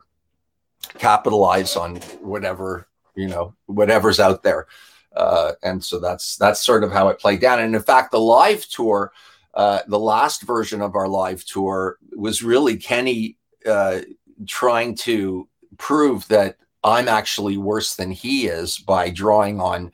capitalize 0.98 1.76
on 1.76 1.98
whatever 2.22 2.88
you 3.16 3.28
know, 3.28 3.54
whatever's 3.66 4.20
out 4.20 4.44
there. 4.44 4.68
Uh, 5.16 5.54
and 5.62 5.84
so 5.84 6.00
that's 6.00 6.38
that's 6.38 6.66
sort 6.66 6.84
of 6.84 6.92
how 6.92 7.10
it 7.10 7.20
played 7.20 7.40
down. 7.40 7.60
And 7.60 7.76
in 7.76 7.82
fact, 7.82 8.12
the 8.12 8.20
live 8.20 8.66
tour, 8.68 9.12
uh, 9.54 9.80
the 9.88 10.00
last 10.00 10.42
version 10.42 10.82
of 10.82 10.96
our 10.96 11.08
live 11.08 11.46
tour, 11.46 11.98
was 12.16 12.42
really 12.42 12.78
Kenny 12.78 13.38
uh, 13.66 14.02
trying 14.48 14.96
to 14.96 15.48
prove 15.78 16.28
that 16.30 16.58
I'm 16.84 17.08
actually 17.08 17.58
worse 17.58 17.96
than 17.96 18.12
he 18.12 18.48
is 18.48 18.80
by 18.80 19.10
drawing 19.12 19.62
on 19.62 19.92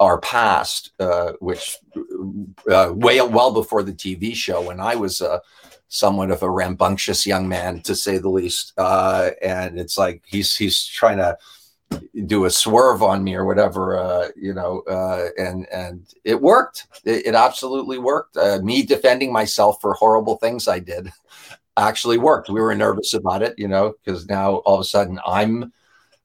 our 0.00 0.20
past, 0.20 0.92
uh, 1.00 1.32
which 1.40 1.76
uh, 2.70 2.92
way 2.94 3.20
well 3.20 3.52
before 3.52 3.82
the 3.82 3.92
TV 3.92 4.34
show 4.34 4.62
when 4.62 4.80
I 4.80 4.94
was 4.94 5.20
a 5.20 5.40
somewhat 5.88 6.30
of 6.30 6.42
a 6.42 6.50
rambunctious 6.50 7.26
young 7.26 7.48
man, 7.48 7.80
to 7.80 7.94
say 7.94 8.18
the 8.18 8.28
least. 8.28 8.72
Uh, 8.76 9.30
and 9.42 9.78
it's 9.78 9.98
like 9.98 10.22
he's 10.26 10.56
he's 10.56 10.86
trying 10.86 11.18
to 11.18 11.36
do 12.26 12.44
a 12.44 12.50
swerve 12.50 13.02
on 13.02 13.24
me 13.24 13.34
or 13.34 13.44
whatever, 13.44 13.98
uh, 13.98 14.28
you 14.36 14.52
know, 14.52 14.80
uh, 14.82 15.28
and 15.38 15.66
and 15.72 16.06
it 16.24 16.40
worked. 16.40 16.86
It, 17.04 17.26
it 17.26 17.34
absolutely 17.34 17.98
worked. 17.98 18.36
Uh, 18.36 18.60
me 18.62 18.82
defending 18.82 19.32
myself 19.32 19.80
for 19.80 19.94
horrible 19.94 20.36
things 20.36 20.68
I 20.68 20.78
did 20.78 21.10
actually 21.76 22.18
worked. 22.18 22.50
We 22.50 22.60
were 22.60 22.74
nervous 22.74 23.14
about 23.14 23.42
it, 23.42 23.54
you 23.58 23.68
know, 23.68 23.94
because 24.04 24.26
now 24.28 24.56
all 24.56 24.74
of 24.74 24.80
a 24.80 24.84
sudden 24.84 25.18
I'm 25.26 25.72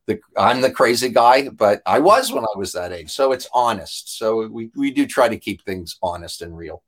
the 0.05 0.19
I'm 0.37 0.61
the 0.61 0.71
crazy 0.71 1.09
guy, 1.09 1.49
but 1.49 1.81
I 1.85 1.99
was 1.99 2.31
when 2.31 2.43
I 2.43 2.57
was 2.57 2.73
that 2.73 2.91
age. 2.91 3.11
So 3.11 3.31
it's 3.31 3.47
honest. 3.53 4.17
So 4.17 4.47
we 4.47 4.71
we 4.75 4.91
do 4.91 5.05
try 5.05 5.29
to 5.29 5.37
keep 5.37 5.63
things 5.63 5.97
honest 6.01 6.41
and 6.41 6.57
real 6.57 6.83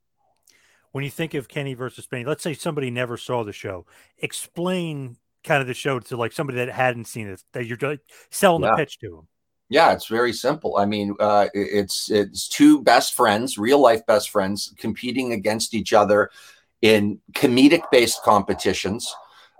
when 0.96 1.04
you 1.04 1.10
think 1.10 1.34
of 1.34 1.46
Kenny 1.46 1.74
versus 1.74 2.06
Spenny, 2.06 2.24
let's 2.24 2.42
say 2.42 2.54
somebody 2.54 2.90
never 2.90 3.18
saw 3.18 3.44
the 3.44 3.52
show, 3.52 3.84
explain 4.16 5.18
kind 5.44 5.60
of 5.60 5.66
the 5.66 5.74
show 5.74 6.00
to 6.00 6.16
like 6.16 6.32
somebody 6.32 6.56
that 6.56 6.70
hadn't 6.70 7.04
seen 7.04 7.28
it 7.28 7.44
that 7.52 7.66
you're 7.66 7.98
selling 8.30 8.62
yeah. 8.62 8.70
the 8.70 8.76
pitch 8.78 8.98
to 9.00 9.10
them. 9.10 9.28
Yeah, 9.68 9.92
it's 9.92 10.06
very 10.06 10.32
simple. 10.32 10.78
I 10.78 10.86
mean, 10.86 11.14
uh, 11.20 11.48
it's 11.52 12.10
it's 12.10 12.48
two 12.48 12.82
best 12.82 13.12
friends, 13.12 13.58
real 13.58 13.78
life 13.78 14.06
best 14.06 14.30
friends, 14.30 14.72
competing 14.78 15.34
against 15.34 15.74
each 15.74 15.92
other 15.92 16.30
in 16.80 17.20
comedic 17.32 17.82
based 17.92 18.22
competitions. 18.22 19.14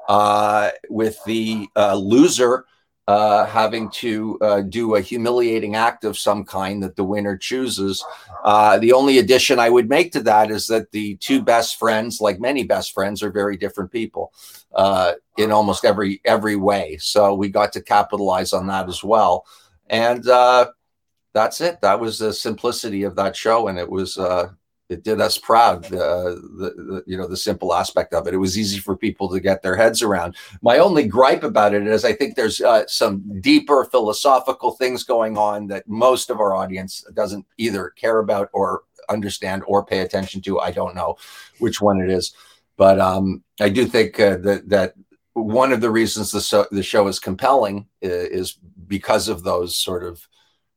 Uh, 0.08 0.70
with 0.88 1.18
the 1.26 1.68
uh, 1.76 1.96
loser 1.96 2.64
uh, 3.08 3.46
having 3.46 3.88
to 3.90 4.36
uh, 4.40 4.60
do 4.62 4.96
a 4.96 5.00
humiliating 5.00 5.76
act 5.76 6.04
of 6.04 6.18
some 6.18 6.44
kind 6.44 6.82
that 6.82 6.96
the 6.96 7.04
winner 7.04 7.36
chooses. 7.36 8.04
Uh, 8.42 8.78
the 8.78 8.92
only 8.92 9.18
addition 9.18 9.58
I 9.58 9.70
would 9.70 9.88
make 9.88 10.12
to 10.12 10.22
that 10.24 10.50
is 10.50 10.66
that 10.66 10.90
the 10.90 11.16
two 11.16 11.40
best 11.40 11.78
friends, 11.78 12.20
like 12.20 12.40
many 12.40 12.64
best 12.64 12.92
friends, 12.92 13.22
are 13.22 13.30
very 13.30 13.56
different 13.56 13.92
people 13.92 14.32
uh, 14.74 15.12
in 15.36 15.52
almost 15.52 15.84
every 15.84 16.20
every 16.24 16.56
way. 16.56 16.96
So 17.00 17.34
we 17.34 17.48
got 17.48 17.72
to 17.74 17.82
capitalize 17.82 18.52
on 18.52 18.66
that 18.66 18.88
as 18.88 19.04
well, 19.04 19.46
and 19.88 20.26
uh, 20.28 20.70
that's 21.32 21.60
it. 21.60 21.80
That 21.82 22.00
was 22.00 22.18
the 22.18 22.32
simplicity 22.32 23.04
of 23.04 23.14
that 23.16 23.36
show, 23.36 23.68
and 23.68 23.78
it 23.78 23.88
was 23.88 24.18
uh, 24.18 24.48
it 24.88 25.02
did 25.02 25.20
us 25.20 25.36
proud. 25.38 25.86
Uh, 25.86 26.34
the, 26.58 26.72
the, 26.76 27.04
you 27.06 27.16
know 27.16 27.26
the 27.26 27.36
simple 27.36 27.74
aspect 27.74 28.14
of 28.14 28.26
it. 28.26 28.34
It 28.34 28.38
was 28.38 28.58
easy 28.58 28.78
for 28.78 28.96
people 28.96 29.28
to 29.30 29.40
get 29.40 29.62
their 29.62 29.76
heads 29.76 30.02
around. 30.02 30.36
My 30.62 30.78
only 30.78 31.06
gripe 31.06 31.42
about 31.42 31.74
it 31.74 31.86
is 31.86 32.04
I 32.04 32.12
think 32.12 32.34
there's 32.34 32.60
uh, 32.60 32.86
some 32.86 33.40
deeper 33.40 33.84
philosophical 33.84 34.72
things 34.72 35.04
going 35.04 35.36
on 35.36 35.66
that 35.68 35.88
most 35.88 36.30
of 36.30 36.40
our 36.40 36.54
audience 36.54 37.04
doesn't 37.14 37.46
either 37.58 37.90
care 37.90 38.18
about 38.18 38.48
or 38.52 38.82
understand 39.08 39.62
or 39.66 39.84
pay 39.84 40.00
attention 40.00 40.40
to. 40.42 40.60
I 40.60 40.70
don't 40.70 40.94
know 40.94 41.16
which 41.58 41.80
one 41.80 42.00
it 42.00 42.10
is, 42.10 42.34
but 42.76 43.00
um, 43.00 43.42
I 43.60 43.68
do 43.68 43.86
think 43.86 44.20
uh, 44.20 44.36
that 44.38 44.68
that 44.68 44.94
one 45.32 45.72
of 45.72 45.80
the 45.80 45.90
reasons 45.90 46.30
the 46.30 46.40
so, 46.40 46.66
the 46.70 46.82
show 46.82 47.08
is 47.08 47.18
compelling 47.18 47.86
uh, 48.04 48.08
is 48.08 48.56
because 48.86 49.28
of 49.28 49.42
those 49.42 49.76
sort 49.76 50.04
of 50.04 50.26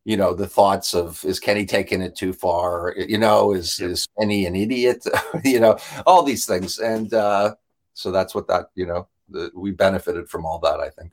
you 0.09 0.17
know 0.17 0.33
the 0.33 0.47
thoughts 0.47 0.95
of 0.95 1.23
is 1.23 1.39
Kenny 1.39 1.67
taking 1.67 2.01
it 2.01 2.15
too 2.15 2.33
far? 2.33 2.95
You 2.97 3.19
know, 3.19 3.53
is 3.53 3.79
is 3.79 4.07
Kenny 4.19 4.47
an 4.47 4.55
idiot? 4.55 5.05
you 5.45 5.59
know, 5.59 5.77
all 6.07 6.23
these 6.23 6.47
things, 6.47 6.79
and 6.79 7.13
uh, 7.13 7.53
so 7.93 8.11
that's 8.11 8.33
what 8.33 8.47
that 8.47 8.71
you 8.73 8.87
know 8.87 9.07
the, 9.29 9.51
we 9.53 9.69
benefited 9.69 10.27
from 10.27 10.47
all 10.47 10.57
that. 10.61 10.79
I 10.79 10.89
think. 10.89 11.11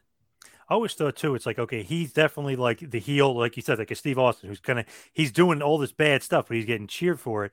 I 0.71 0.75
always 0.75 0.95
thought 0.95 1.15
too. 1.15 1.35
It's 1.35 1.45
like 1.45 1.59
okay, 1.59 1.83
he's 1.83 2.15
definitely 2.15 2.57
like 2.57 2.91
the 2.91 2.99
heel, 2.99 3.37
like 3.37 3.59
you 3.59 3.63
said, 3.63 3.79
like 3.79 3.91
a 3.91 3.95
Steve 3.95 4.19
Austin, 4.19 4.49
who's 4.49 4.61
kind 4.61 4.79
of 4.79 4.87
he's 5.13 5.31
doing 5.31 5.61
all 5.61 5.77
this 5.77 5.93
bad 5.93 6.23
stuff, 6.23 6.47
but 6.49 6.57
he's 6.57 6.65
getting 6.65 6.87
cheered 6.87 7.21
for 7.21 7.45
it. 7.45 7.53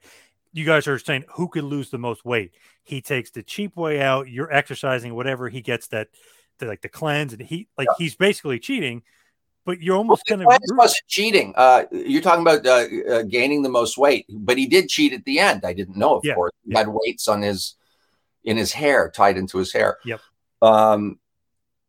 You 0.54 0.64
guys 0.64 0.88
are 0.88 0.98
saying 0.98 1.24
who 1.34 1.48
could 1.48 1.64
lose 1.64 1.90
the 1.90 1.98
most 1.98 2.24
weight? 2.24 2.52
He 2.84 3.02
takes 3.02 3.30
the 3.30 3.42
cheap 3.42 3.76
way 3.76 4.00
out. 4.00 4.30
You're 4.30 4.50
exercising, 4.50 5.14
whatever. 5.14 5.50
He 5.50 5.60
gets 5.60 5.88
that, 5.88 6.08
the, 6.58 6.64
like 6.64 6.80
the 6.80 6.88
cleanse, 6.88 7.34
and 7.34 7.42
he 7.42 7.68
like 7.76 7.88
yeah. 7.90 7.94
he's 7.98 8.14
basically 8.14 8.58
cheating 8.58 9.02
but 9.64 9.80
you're 9.80 9.96
almost 9.96 10.22
well, 10.28 10.38
kind 10.38 10.52
of 10.52 10.60
was 10.76 11.00
cheating. 11.08 11.54
Uh, 11.56 11.84
you're 11.90 12.22
talking 12.22 12.42
about 12.42 12.66
uh, 12.66 12.86
uh, 13.10 13.22
gaining 13.22 13.62
the 13.62 13.68
most 13.68 13.96
weight, 13.96 14.26
but 14.28 14.58
he 14.58 14.66
did 14.66 14.88
cheat 14.88 15.12
at 15.12 15.24
the 15.24 15.38
end. 15.38 15.64
I 15.64 15.72
didn't 15.72 15.96
know, 15.96 16.16
of 16.16 16.24
yeah. 16.24 16.34
course. 16.34 16.52
He 16.64 16.72
yeah. 16.72 16.78
had 16.78 16.88
weights 16.88 17.28
on 17.28 17.42
his 17.42 17.76
in 18.44 18.56
his 18.56 18.72
hair, 18.72 19.10
tied 19.10 19.38
into 19.38 19.58
his 19.58 19.72
hair. 19.72 19.98
Yep. 20.04 20.20
Um, 20.60 21.18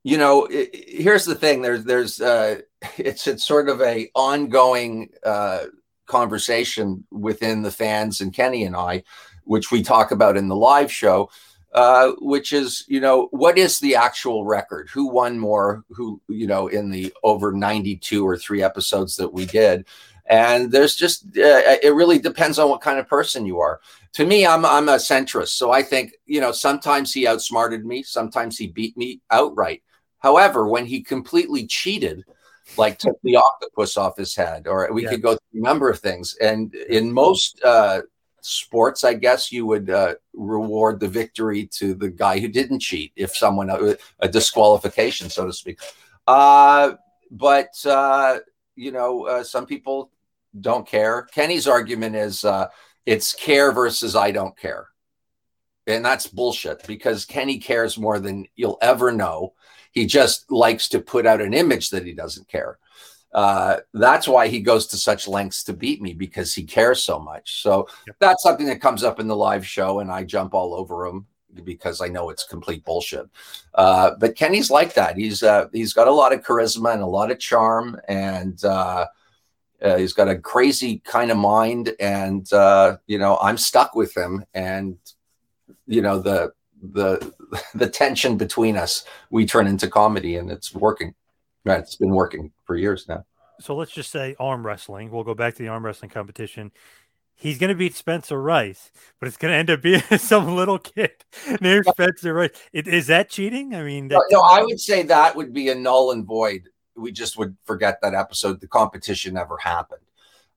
you 0.04 0.18
know, 0.18 0.46
it, 0.46 0.70
here's 0.74 1.26
the 1.26 1.36
thing. 1.36 1.62
There's 1.62 1.84
there's 1.84 2.22
uh, 2.22 2.62
it's 2.98 3.28
it's 3.28 3.46
sort 3.46 3.70
of 3.70 3.82
a 3.82 4.10
ongoing 4.16 5.10
uh, 5.24 5.66
conversation 6.06 7.06
within 7.12 7.62
the 7.62 7.72
fans 7.72 8.22
and 8.22 8.34
Kenny 8.34 8.64
and 8.64 8.76
I, 8.76 9.04
which 9.44 9.72
we 9.72 9.84
talk 9.84 10.12
about 10.12 10.38
in 10.38 10.48
the 10.48 10.56
live 10.56 10.92
show 10.92 11.30
uh, 11.76 12.14
which 12.20 12.54
is, 12.54 12.86
you 12.88 13.02
know, 13.02 13.28
what 13.32 13.58
is 13.58 13.80
the 13.80 13.96
actual 13.98 14.46
record? 14.46 14.88
Who 14.94 15.10
won 15.10 15.38
more? 15.38 15.84
Who, 15.90 16.22
you 16.30 16.48
know, 16.48 16.68
in 16.68 16.90
the 16.90 17.14
over 17.22 17.52
92 17.52 18.26
or 18.26 18.38
three 18.38 18.64
episodes 18.64 19.18
that 19.18 19.34
we 19.34 19.46
did. 19.46 19.86
And 20.28 20.72
there's 20.72 20.96
just, 20.96 21.26
uh, 21.38 21.76
it 21.84 21.94
really 21.94 22.18
depends 22.18 22.60
on 22.60 22.70
what 22.70 22.80
kind 22.80 22.98
of 22.98 23.10
person 23.10 23.46
you 23.46 23.60
are. 23.60 23.82
To 24.14 24.26
me, 24.26 24.48
I'm, 24.48 24.66
I'm 24.66 24.88
a 24.88 24.96
centrist. 24.96 25.50
So 25.50 25.72
I 25.72 25.84
think, 25.84 26.14
you 26.26 26.40
know, 26.40 26.54
sometimes 26.54 27.12
he 27.12 27.28
outsmarted 27.28 27.86
me, 27.86 28.04
sometimes 28.04 28.58
he 28.58 28.68
beat 28.68 28.96
me 28.96 29.20
outright. 29.30 29.84
However, 30.20 30.70
when 30.70 30.86
he 30.86 31.04
completely 31.04 31.68
cheated, 31.68 32.24
like 32.78 33.00
took 33.00 33.22
the 33.22 33.36
octopus 33.36 33.98
off 33.98 34.16
his 34.16 34.34
head, 34.34 34.66
or 34.66 34.92
we 34.94 35.04
yeah. 35.04 35.10
could 35.10 35.22
go 35.22 35.32
through 35.32 35.60
a 35.60 35.64
number 35.64 35.90
of 35.90 36.00
things. 36.00 36.36
And 36.40 36.74
in 36.74 37.12
most 37.12 37.62
uh, 37.64 38.02
sports, 38.46 39.04
I 39.04 39.14
guess 39.16 39.52
you 39.52 39.66
would 39.66 39.90
uh, 39.90 40.16
reward 40.34 41.00
the 41.00 41.08
victory 41.08 41.68
to 41.80 41.94
the 41.96 42.10
guy 42.10 42.40
who 42.40 42.48
didn't 42.48 42.80
cheat, 42.80 43.12
if 43.16 43.36
someone 43.36 43.70
uh, 43.70 43.96
a 44.20 44.28
disqualification, 44.28 45.30
so 45.30 45.46
to 45.46 45.54
speak. 45.54 45.80
Uh, 46.28 46.94
but 47.32 47.74
uh, 47.86 48.40
you 48.76 48.92
know, 48.92 49.26
uh, 49.28 49.44
some 49.44 49.66
people 49.66 50.12
don't 50.60 50.88
care. 50.88 51.24
Kenny's 51.34 51.68
argument 51.68 52.16
is 52.16 52.46
uh, 52.46 52.68
it's 53.06 53.34
care 53.34 53.72
versus 53.72 54.16
I 54.16 54.32
don't 54.32 54.58
care. 54.58 54.88
and 55.88 56.04
that's 56.04 56.28
bullshit 56.28 56.86
because 56.88 57.26
Kenny 57.26 57.60
cares 57.60 57.98
more 57.98 58.20
than 58.20 58.46
you'll 58.56 58.78
ever 58.82 59.12
know. 59.12 59.54
He 59.92 60.06
just 60.06 60.52
likes 60.52 60.90
to 60.90 61.00
put 61.00 61.26
out 61.26 61.42
an 61.42 61.54
image 61.54 61.90
that 61.92 62.06
he 62.06 62.14
doesn't 62.14 62.48
care. 62.48 62.80
Uh, 63.36 63.82
that's 63.94 64.30
why 64.30 64.48
he 64.48 64.62
goes 64.62 64.88
to 64.88 64.96
such 64.96 65.28
lengths 65.28 65.62
to 65.66 65.74
beat 65.74 66.02
me 66.02 66.14
because 66.14 66.56
he 66.56 66.64
cares 66.64 67.04
so 67.04 67.20
much. 67.20 67.62
So 67.62 67.86
yep. 68.08 68.16
that's 68.20 68.42
something 68.42 68.66
that 68.68 68.80
comes 68.80 69.04
up 69.04 69.20
in 69.20 69.28
the 69.28 69.36
live 69.36 69.68
show, 69.68 70.00
and 70.00 70.10
I 70.10 70.24
jump 70.24 70.54
all 70.54 70.74
over 70.74 71.06
him 71.06 71.28
because 71.66 72.00
I 72.00 72.08
know 72.08 72.30
it's 72.30 72.48
complete 72.48 72.86
bullshit. 72.86 73.28
Uh, 73.74 74.12
but 74.22 74.38
Kenny's 74.38 74.72
like 74.72 74.94
that. 74.94 75.18
He's 75.18 75.44
uh, 75.44 75.68
he's 75.74 75.92
got 75.92 76.08
a 76.08 76.14
lot 76.14 76.32
of 76.32 76.44
charisma 76.44 76.94
and 76.94 77.02
a 77.02 77.08
lot 77.08 77.30
of 77.30 77.38
charm, 77.38 78.00
and 78.08 78.64
uh, 78.64 79.08
uh, 79.82 79.98
he's 79.98 80.14
got 80.14 80.30
a 80.30 80.38
crazy 80.38 81.00
kind 81.00 81.30
of 81.30 81.36
mind. 81.36 81.92
And 82.00 82.52
uh, 82.54 83.00
you 83.06 83.18
know, 83.18 83.38
I'm 83.42 83.58
stuck 83.58 83.96
with 83.96 84.16
him, 84.16 84.46
and 84.54 84.98
you 85.88 86.02
know 86.02 86.20
the 86.20 86.54
the 86.82 87.34
the 87.76 87.90
tension 87.90 88.38
between 88.38 88.78
us 88.78 89.04
we 89.30 89.46
turn 89.46 89.68
into 89.68 89.90
comedy, 89.90 90.38
and 90.38 90.50
it's 90.50 90.74
working. 90.74 91.16
Right, 91.66 91.80
it's 91.80 91.96
been 91.96 92.14
working 92.14 92.52
for 92.66 92.76
years 92.76 93.08
now. 93.10 93.26
So 93.60 93.76
let's 93.76 93.92
just 93.92 94.12
say 94.12 94.36
arm 94.40 94.66
wrestling. 94.66 95.10
We'll 95.10 95.24
go 95.24 95.34
back 95.34 95.56
to 95.56 95.64
the 95.64 95.70
arm 95.70 95.86
wrestling 95.86 96.12
competition. 96.12 96.72
He's 97.34 97.58
going 97.58 97.70
to 97.70 97.76
beat 97.76 97.96
Spencer 97.96 98.42
Rice, 98.42 98.92
but 99.20 99.28
it's 99.28 99.36
going 99.36 99.52
to 99.52 99.58
end 99.58 99.70
up 99.70 99.82
being 99.82 100.02
some 100.18 100.56
little 100.56 100.80
kid 100.80 101.12
named 101.60 101.86
Spencer 101.90 102.34
Rice. 102.34 102.52
It, 102.72 102.88
is 102.88 103.08
that 103.08 103.30
cheating? 103.30 103.74
I 103.74 103.84
mean, 103.84 104.08
no, 104.08 104.22
no, 104.30 104.42
I 104.42 104.62
would 104.62 104.80
say 104.80 105.04
that 105.04 105.36
would 105.36 105.54
be 105.54 105.70
a 105.70 105.76
null 105.76 106.12
and 106.12 106.26
void. 106.26 106.70
We 106.96 107.12
just 107.12 107.38
would 107.38 107.58
forget 107.66 108.00
that 108.02 108.14
episode. 108.14 108.62
The 108.62 108.68
competition 108.68 109.34
never 109.34 109.58
happened. 109.58 110.02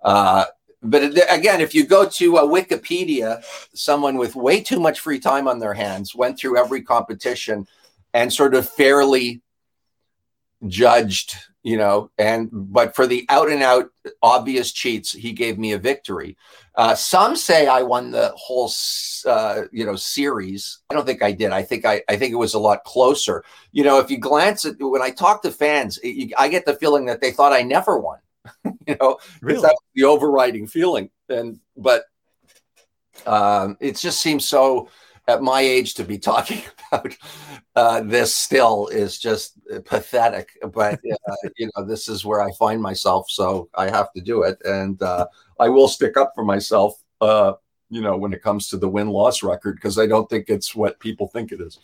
Uh, 0.02 0.44
but 0.82 1.02
again, 1.30 1.60
if 1.60 1.74
you 1.74 1.84
go 1.84 2.08
to 2.08 2.36
uh, 2.36 2.42
Wikipedia, 2.42 3.42
someone 3.74 4.16
with 4.16 4.36
way 4.36 4.60
too 4.60 4.78
much 4.78 5.00
free 5.00 5.18
time 5.18 5.48
on 5.48 5.58
their 5.58 5.74
hands 5.74 6.14
went 6.14 6.38
through 6.38 6.56
every 6.56 6.82
competition 6.82 7.66
and 8.14 8.32
sort 8.32 8.54
of 8.54 8.68
fairly 8.68 9.40
judged, 10.66 11.36
you 11.62 11.76
know, 11.76 12.10
and 12.18 12.48
but 12.52 12.96
for 12.96 13.06
the 13.06 13.24
out 13.28 13.50
and 13.50 13.62
out 13.62 13.90
obvious 14.22 14.72
cheats, 14.72 15.12
he 15.12 15.32
gave 15.32 15.58
me 15.58 15.72
a 15.72 15.78
victory. 15.78 16.36
Uh, 16.74 16.94
some 16.94 17.36
say 17.36 17.66
I 17.66 17.82
won 17.82 18.10
the 18.10 18.32
whole, 18.36 18.70
uh, 19.26 19.62
you 19.72 19.84
know, 19.84 19.96
series. 19.96 20.78
I 20.90 20.94
don't 20.94 21.06
think 21.06 21.22
I 21.22 21.32
did. 21.32 21.50
I 21.50 21.62
think 21.62 21.84
I, 21.84 22.02
I 22.08 22.16
think 22.16 22.32
it 22.32 22.36
was 22.36 22.54
a 22.54 22.58
lot 22.58 22.84
closer. 22.84 23.44
You 23.72 23.84
know, 23.84 23.98
if 23.98 24.10
you 24.10 24.18
glance 24.18 24.64
at 24.64 24.76
when 24.78 25.02
I 25.02 25.10
talk 25.10 25.42
to 25.42 25.50
fans, 25.50 25.98
it, 26.02 26.32
I 26.38 26.48
get 26.48 26.66
the 26.66 26.74
feeling 26.74 27.06
that 27.06 27.20
they 27.20 27.30
thought 27.30 27.52
I 27.52 27.62
never 27.62 27.98
won. 27.98 28.18
you 28.86 28.96
know, 29.00 29.18
really? 29.40 29.68
the 29.94 30.04
overriding 30.04 30.66
feeling. 30.66 31.10
And 31.28 31.60
but 31.76 32.04
um, 33.26 33.76
it 33.80 33.96
just 33.96 34.20
seems 34.20 34.44
so 34.44 34.88
at 35.28 35.42
my 35.42 35.60
age 35.60 35.94
to 35.94 36.04
be 36.04 36.18
talking 36.18 36.62
about 36.92 37.16
uh, 37.76 38.00
this 38.00 38.34
still 38.34 38.88
is 38.88 39.18
just 39.18 39.58
pathetic. 39.84 40.58
But 40.72 40.94
uh, 41.28 41.48
you 41.56 41.70
know, 41.76 41.84
this 41.84 42.08
is 42.08 42.24
where 42.24 42.40
I 42.42 42.50
find 42.52 42.82
myself, 42.82 43.30
so 43.30 43.68
I 43.74 43.90
have 43.90 44.12
to 44.14 44.20
do 44.20 44.42
it, 44.42 44.58
and 44.64 45.00
uh, 45.00 45.26
I 45.60 45.68
will 45.68 45.86
stick 45.86 46.16
up 46.16 46.32
for 46.34 46.44
myself. 46.44 47.00
Uh, 47.20 47.52
you 47.90 48.00
know, 48.00 48.16
when 48.16 48.32
it 48.32 48.42
comes 48.42 48.68
to 48.68 48.76
the 48.76 48.88
win 48.88 49.08
loss 49.08 49.42
record, 49.42 49.76
because 49.76 49.98
I 49.98 50.06
don't 50.06 50.28
think 50.28 50.46
it's 50.48 50.74
what 50.74 50.98
people 50.98 51.28
think 51.28 51.52
it 51.52 51.60
is. 51.60 51.78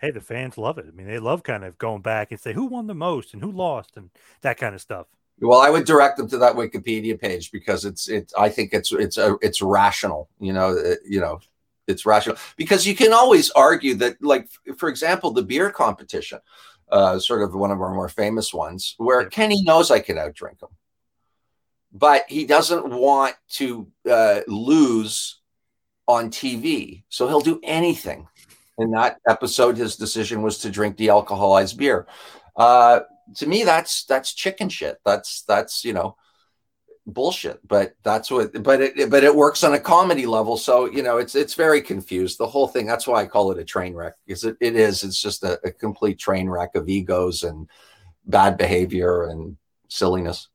Hey, 0.00 0.10
the 0.10 0.20
fans 0.20 0.58
love 0.58 0.78
it. 0.78 0.86
I 0.88 0.90
mean, 0.90 1.06
they 1.06 1.18
love 1.18 1.42
kind 1.42 1.64
of 1.64 1.78
going 1.78 2.02
back 2.02 2.32
and 2.32 2.40
say 2.40 2.52
who 2.52 2.66
won 2.66 2.86
the 2.86 2.94
most 2.94 3.32
and 3.32 3.42
who 3.42 3.52
lost 3.52 3.96
and 3.96 4.10
that 4.42 4.58
kind 4.58 4.74
of 4.74 4.80
stuff. 4.80 5.06
Well, 5.40 5.60
I 5.60 5.70
would 5.70 5.84
direct 5.84 6.16
them 6.16 6.28
to 6.30 6.38
that 6.38 6.56
Wikipedia 6.56 7.20
page 7.20 7.52
because 7.52 7.84
it's 7.84 8.08
it's. 8.08 8.32
I 8.34 8.48
think 8.48 8.72
it's 8.72 8.90
it's 8.92 9.18
a 9.18 9.36
it's 9.42 9.60
rational. 9.62 10.28
You 10.40 10.54
know, 10.54 10.70
it, 10.70 10.98
uh, 10.98 11.00
you 11.06 11.20
know, 11.20 11.40
it's 11.86 12.06
rational. 12.06 12.36
Because 12.56 12.86
you 12.86 12.94
can 12.94 13.12
always 13.12 13.50
argue 13.50 13.94
that, 13.96 14.22
like 14.22 14.48
for 14.76 14.88
example, 14.88 15.30
the 15.30 15.42
beer 15.42 15.70
competition, 15.70 16.38
uh, 16.90 17.18
sort 17.18 17.42
of 17.42 17.54
one 17.54 17.70
of 17.70 17.80
our 17.80 17.94
more 17.94 18.08
famous 18.08 18.52
ones, 18.52 18.94
where 18.98 19.24
Kenny 19.26 19.62
knows 19.64 19.90
I 19.90 20.00
can 20.00 20.16
outdrink 20.16 20.62
him, 20.62 20.70
but 21.92 22.24
he 22.28 22.44
doesn't 22.44 22.88
want 22.88 23.34
to 23.54 23.88
uh, 24.08 24.40
lose 24.46 25.40
on 26.08 26.30
TV, 26.30 27.02
so 27.08 27.28
he'll 27.28 27.40
do 27.40 27.60
anything. 27.62 28.28
In 28.78 28.90
that 28.90 29.16
episode, 29.26 29.78
his 29.78 29.96
decision 29.96 30.42
was 30.42 30.58
to 30.58 30.70
drink 30.70 30.96
de-alcoholized 30.96 31.78
beer. 31.78 32.06
Uh, 32.54 33.00
to 33.34 33.46
me 33.46 33.64
that's 33.64 34.04
that's 34.04 34.34
chicken 34.34 34.68
shit. 34.68 34.98
That's 35.04 35.42
that's 35.42 35.84
you 35.84 35.92
know 35.92 36.16
bullshit 37.06 37.60
but 37.66 37.94
that's 38.02 38.30
what 38.30 38.62
but 38.62 38.80
it 38.80 39.10
but 39.10 39.22
it 39.22 39.34
works 39.34 39.62
on 39.62 39.74
a 39.74 39.80
comedy 39.80 40.26
level 40.26 40.56
so 40.56 40.86
you 40.90 41.02
know 41.02 41.18
it's 41.18 41.34
it's 41.34 41.54
very 41.54 41.80
confused 41.80 42.36
the 42.36 42.46
whole 42.46 42.66
thing 42.66 42.84
that's 42.84 43.06
why 43.06 43.20
i 43.20 43.26
call 43.26 43.52
it 43.52 43.58
a 43.58 43.64
train 43.64 43.94
wreck 43.94 44.14
because 44.26 44.42
it, 44.42 44.56
it 44.60 44.74
is 44.74 45.04
it's 45.04 45.20
just 45.20 45.44
a, 45.44 45.58
a 45.64 45.70
complete 45.70 46.18
train 46.18 46.48
wreck 46.48 46.74
of 46.74 46.88
egos 46.88 47.44
and 47.44 47.68
bad 48.26 48.56
behavior 48.56 49.24
and 49.24 49.56
silliness 49.88 50.48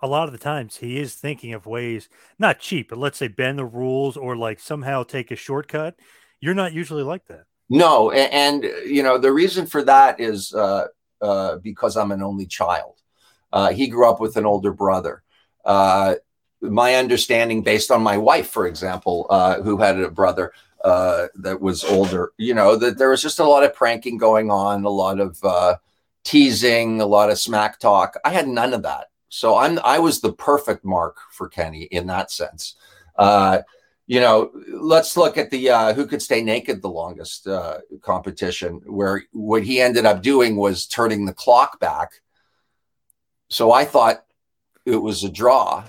a 0.00 0.06
lot 0.06 0.26
of 0.26 0.32
the 0.32 0.38
times 0.38 0.76
he 0.76 0.98
is 0.98 1.14
thinking 1.14 1.52
of 1.52 1.66
ways 1.66 2.08
not 2.38 2.58
cheap 2.58 2.88
but 2.88 2.98
let's 2.98 3.18
say 3.18 3.28
bend 3.28 3.58
the 3.58 3.64
rules 3.64 4.16
or 4.16 4.36
like 4.36 4.58
somehow 4.58 5.02
take 5.02 5.30
a 5.30 5.36
shortcut 5.36 5.96
you're 6.40 6.54
not 6.54 6.72
usually 6.72 7.02
like 7.02 7.26
that 7.26 7.44
no 7.68 8.10
and, 8.10 8.64
and 8.64 8.88
you 8.88 9.02
know 9.02 9.18
the 9.18 9.32
reason 9.32 9.66
for 9.66 9.82
that 9.82 10.18
is 10.18 10.54
uh 10.54 10.86
uh, 11.24 11.56
because 11.56 11.96
I'm 11.96 12.12
an 12.12 12.22
only 12.22 12.44
child. 12.44 13.00
Uh, 13.50 13.72
he 13.72 13.86
grew 13.86 14.06
up 14.06 14.20
with 14.20 14.36
an 14.36 14.44
older 14.44 14.72
brother. 14.72 15.22
Uh, 15.64 16.16
my 16.60 16.94
understanding, 16.94 17.62
based 17.62 17.90
on 17.90 18.02
my 18.02 18.16
wife, 18.16 18.48
for 18.48 18.66
example, 18.66 19.26
uh, 19.30 19.60
who 19.62 19.76
had 19.78 19.98
a 19.98 20.10
brother 20.10 20.52
uh, 20.82 21.26
that 21.36 21.60
was 21.60 21.84
older, 21.84 22.32
you 22.38 22.54
know, 22.54 22.76
that 22.76 22.98
there 22.98 23.10
was 23.10 23.22
just 23.22 23.38
a 23.38 23.44
lot 23.44 23.64
of 23.64 23.74
pranking 23.74 24.18
going 24.18 24.50
on, 24.50 24.84
a 24.84 24.88
lot 24.88 25.20
of 25.20 25.78
teasing, 26.24 27.00
a 27.00 27.06
lot 27.06 27.30
of 27.30 27.38
smack 27.38 27.78
talk. 27.78 28.16
I 28.24 28.30
had 28.30 28.48
none 28.48 28.72
of 28.72 28.82
that. 28.82 29.08
So 29.28 29.56
I'm 29.56 29.80
I 29.84 29.98
was 29.98 30.20
the 30.20 30.32
perfect 30.32 30.84
mark 30.84 31.18
for 31.32 31.48
Kenny 31.48 31.82
in 31.82 32.06
that 32.06 32.30
sense. 32.30 32.76
Uh, 33.16 33.62
you 34.06 34.20
know, 34.20 34.52
let's 34.68 35.16
look 35.16 35.38
at 35.38 35.50
the 35.50 35.70
uh, 35.70 35.94
who 35.94 36.06
could 36.06 36.22
stay 36.22 36.42
naked 36.42 36.82
the 36.82 36.90
longest 36.90 37.46
uh, 37.46 37.78
competition, 38.02 38.80
where 38.86 39.24
what 39.32 39.64
he 39.64 39.80
ended 39.80 40.06
up 40.06 40.22
doing 40.22 40.56
was 40.56 40.86
turning 40.86 41.24
the 41.24 41.32
clock 41.32 41.80
back. 41.80 42.20
So 43.48 43.72
I 43.72 43.84
thought 43.84 44.23
it 44.86 44.96
was 44.96 45.24
a 45.24 45.30
draw. 45.30 45.84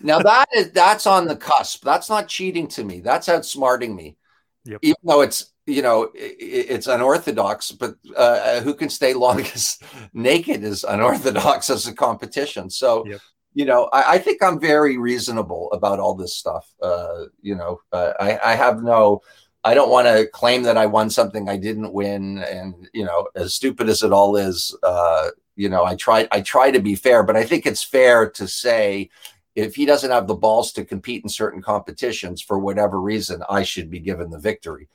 Now 0.00 0.18
that 0.18 0.48
is 0.54 0.72
that's 0.72 1.06
on 1.06 1.26
the 1.26 1.36
cusp. 1.36 1.84
That's 1.84 2.10
not 2.10 2.28
cheating 2.28 2.68
to 2.68 2.84
me. 2.84 3.00
That's 3.00 3.28
outsmarting 3.28 3.94
me. 3.94 4.16
Yep. 4.64 4.80
Even 4.82 4.96
though 5.04 5.22
it's 5.22 5.52
you 5.66 5.82
know 5.82 6.04
it, 6.14 6.36
it's 6.38 6.86
unorthodox, 6.86 7.72
but 7.72 7.94
uh, 8.16 8.60
who 8.60 8.74
can 8.74 8.90
stay 8.90 9.14
longest 9.14 9.82
naked 10.12 10.64
is 10.64 10.84
unorthodox 10.84 11.70
as 11.70 11.86
a 11.86 11.94
competition. 11.94 12.68
So 12.70 13.06
yep 13.06 13.20
you 13.56 13.64
know, 13.64 13.88
I, 13.90 14.16
I, 14.16 14.18
think 14.18 14.42
I'm 14.42 14.60
very 14.60 14.98
reasonable 14.98 15.72
about 15.72 15.98
all 15.98 16.14
this 16.14 16.36
stuff. 16.36 16.70
Uh, 16.82 17.24
you 17.40 17.54
know, 17.54 17.80
uh, 17.90 18.12
I, 18.20 18.38
I 18.44 18.54
have 18.54 18.82
no, 18.82 19.22
I 19.64 19.72
don't 19.72 19.88
want 19.88 20.06
to 20.06 20.28
claim 20.30 20.62
that 20.64 20.76
I 20.76 20.84
won 20.84 21.08
something 21.08 21.48
I 21.48 21.56
didn't 21.56 21.94
win. 21.94 22.36
And, 22.40 22.86
you 22.92 23.06
know, 23.06 23.28
as 23.34 23.54
stupid 23.54 23.88
as 23.88 24.02
it 24.02 24.12
all 24.12 24.36
is, 24.36 24.76
uh, 24.82 25.30
you 25.56 25.68
know, 25.68 25.84
I 25.84 25.96
try, 25.96 26.28
I 26.30 26.42
try 26.42 26.70
to 26.70 26.80
be 26.80 26.94
fair, 26.94 27.22
but 27.22 27.36
I 27.36 27.44
think 27.44 27.66
it's 27.66 27.82
fair 27.82 28.30
to 28.30 28.46
say 28.46 29.10
if 29.54 29.74
he 29.74 29.86
doesn't 29.86 30.10
have 30.10 30.26
the 30.26 30.34
balls 30.34 30.72
to 30.72 30.84
compete 30.84 31.24
in 31.24 31.30
certain 31.30 31.62
competitions 31.62 32.42
for 32.42 32.58
whatever 32.58 33.00
reason, 33.00 33.42
I 33.48 33.62
should 33.62 33.90
be 33.90 34.00
given 34.00 34.30
the 34.30 34.38
victory 34.38 34.88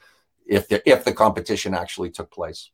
if 0.48 0.68
the, 0.68 0.88
if 0.90 1.04
the 1.04 1.14
competition 1.14 1.74
actually 1.74 2.12
took 2.12 2.32
place. 2.32 2.70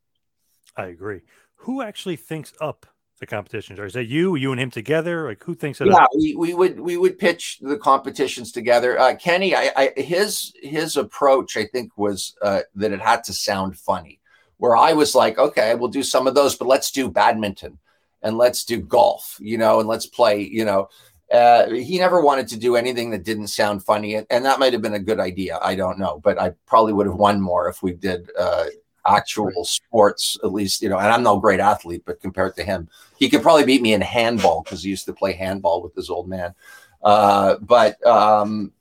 I 0.76 0.88
agree. 0.88 1.21
Who 1.62 1.82
actually 1.82 2.17
thinks 2.17 2.54
up 2.60 2.86
the 3.19 3.26
competitions? 3.26 3.80
Or 3.80 3.86
is 3.86 3.93
that 3.93 4.06
you, 4.06 4.36
you 4.36 4.52
and 4.52 4.60
him 4.60 4.69
together? 4.69 5.28
Like 5.28 5.43
who 5.43 5.56
thinks 5.56 5.82
it? 5.82 5.88
Yeah, 5.88 6.06
we, 6.15 6.36
we 6.36 6.54
would 6.54 6.80
we 6.80 6.97
would 6.97 7.17
pitch 7.17 7.60
the 7.62 7.78
competitions 7.78 8.52
together. 8.52 9.00
Uh, 9.00 9.15
Kenny, 9.15 9.56
I, 9.56 9.71
I 9.76 10.02
his 10.02 10.54
his 10.62 10.97
approach, 10.97 11.58
I 11.58 11.65
think, 11.65 11.97
was 11.97 12.36
uh, 12.41 12.62
that 12.76 12.91
it 12.91 13.02
had 13.02 13.23
to 13.26 13.34
sound 13.34 13.78
funny. 13.78 14.19
Where 14.58 14.76
I 14.76 14.93
was 14.93 15.13
like, 15.15 15.38
okay, 15.38 15.76
we'll 15.76 15.89
do 15.89 16.04
some 16.04 16.28
of 16.28 16.36
those, 16.36 16.56
but 16.56 16.67
let's 16.67 16.91
do 16.91 17.10
badminton 17.10 17.78
and 18.24 18.38
let's 18.38 18.65
do 18.65 18.80
golf, 18.82 19.38
you 19.39 19.58
know, 19.58 19.80
and 19.80 19.88
let's 19.88 20.06
play, 20.06 20.41
you 20.41 20.65
know. 20.65 20.89
Uh, 21.32 21.70
he 21.70 21.98
never 22.00 22.22
wanted 22.22 22.48
to 22.48 22.58
do 22.58 22.76
anything 22.76 23.12
that 23.12 23.24
didn't 23.24 23.48
sound 23.48 23.84
funny, 23.84 24.15
and, 24.15 24.26
and 24.30 24.46
that 24.46 24.60
might 24.60 24.74
have 24.74 24.82
been 24.82 24.93
a 24.93 25.00
good 25.00 25.20
idea. 25.20 25.60
I 25.62 25.76
don't 25.76 26.00
know, 26.00 26.20
but 26.24 26.39
I 26.39 26.52
probably 26.65 26.93
would 26.93 27.06
have 27.06 27.17
won 27.17 27.41
more 27.41 27.67
if 27.67 27.84
we 27.84 27.91
did 27.91 28.32
uh, 28.39 28.65
actual 29.06 29.65
sports, 29.65 30.38
at 30.43 30.54
least, 30.54 30.82
you 30.82 30.89
know, 30.89 30.98
and 30.98 31.08
I'm 31.08 31.24
no 31.24 31.38
great 31.38 31.60
athlete, 31.60 32.04
but 32.06 32.22
compared 32.22 32.56
to 32.56 32.63
him, 32.63 32.89
he 33.17 33.30
could 33.30 33.41
probably 33.41 33.65
beat 33.65 33.82
me 33.82 33.93
in 33.93 34.02
handball 34.02 34.63
because 34.63 34.84
he 34.84 34.89
used 34.89 35.06
to 35.06 35.13
play 35.13 35.34
handball 35.34 35.82
with 35.82 35.96
his 35.96 36.10
old 36.10 36.28
man. 36.28 36.56
Uh, 37.04 37.56
but 37.62 38.06
um, 38.06 38.72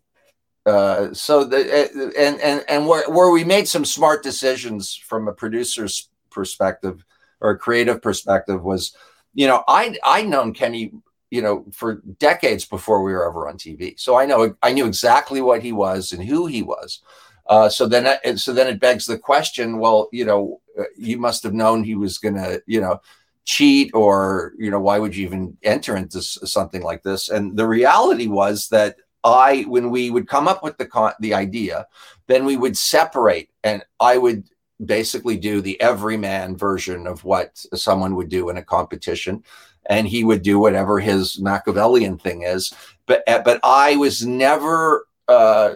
uh, 0.67 1.15
so 1.15 1.45
the 1.45 1.59
uh, 1.59 2.11
and 2.19 2.41
and 2.41 2.65
and 2.69 2.87
where 2.89 3.09
where 3.09 3.31
we 3.31 3.45
made 3.45 3.69
some 3.69 3.85
smart 3.85 4.23
decisions 4.23 4.97
from 4.97 5.29
a 5.29 5.33
producer's 5.33 6.09
perspective 6.31 7.05
or 7.41 7.51
a 7.51 7.59
creative 7.59 8.03
perspective 8.03 8.63
was, 8.63 8.97
you 9.33 9.47
know, 9.47 9.63
I 9.69 9.97
I 10.05 10.23
known 10.23 10.53
Kenny, 10.53 10.93
you 11.31 11.41
know, 11.41 11.65
for 11.73 12.03
decades 12.19 12.65
before 12.65 13.05
we 13.05 13.13
were 13.13 13.29
ever 13.29 13.49
on 13.49 13.59
TV, 13.59 13.95
so 13.97 14.17
I 14.17 14.27
know 14.27 14.57
I 14.61 14.73
knew 14.73 14.87
exactly 14.87 15.41
what 15.41 15.63
he 15.63 15.71
was 15.71 16.11
and 16.13 16.23
who 16.25 16.47
he 16.47 16.63
was. 16.63 17.01
Uh, 17.49 17.69
so 17.69 17.87
then, 17.87 18.19
it, 18.25 18.39
so 18.41 18.53
then 18.53 18.67
it 18.67 18.81
begs 18.81 19.07
the 19.07 19.17
question: 19.19 19.79
Well, 19.79 20.09
you 20.13 20.25
know, 20.25 20.61
uh, 20.77 20.83
you 20.97 21.17
must 21.17 21.45
have 21.45 21.55
known 21.55 21.85
he 21.85 21.95
was 21.95 22.19
going 22.19 22.35
to, 22.35 22.61
you 22.67 22.81
know, 22.81 23.01
cheat, 23.45 23.93
or 23.95 24.53
you 24.59 24.69
know, 24.71 24.81
why 24.81 24.99
would 24.99 25.15
you 25.15 25.25
even 25.27 25.57
enter 25.63 25.97
into 25.97 26.21
something 26.23 26.83
like 26.83 27.05
this? 27.05 27.29
And 27.29 27.57
the 27.57 27.69
reality 27.69 28.27
was 28.27 28.69
that 28.71 28.97
I, 29.27 29.62
when 29.62 29.91
we 29.91 30.11
would 30.11 30.29
come 30.29 30.47
up 30.47 30.62
with 30.62 30.79
the 30.79 30.87
con- 30.87 31.15
the 31.21 31.35
idea, 31.35 31.87
then 32.29 32.45
we 32.45 32.57
would 32.57 32.77
separate, 32.79 33.51
and 33.65 33.85
I 34.01 34.17
would 34.17 34.45
basically 34.85 35.37
do 35.37 35.61
the 35.61 35.81
everyman 35.81 36.57
version 36.57 37.07
of 37.07 37.25
what 37.25 37.65
someone 37.75 38.15
would 38.17 38.29
do 38.29 38.49
in 38.51 38.57
a 38.57 38.62
competition. 38.62 39.43
And 39.89 40.07
he 40.07 40.25
would 40.25 40.43
do 40.43 40.59
whatever 40.59 40.99
his 40.99 41.41
machiavellian 41.41 42.19
thing 42.19 42.43
is. 42.43 42.73
But 43.07 43.23
but 43.27 43.61
i 43.62 43.97
was 43.97 44.27
never 44.27 45.07
uh 45.29 45.75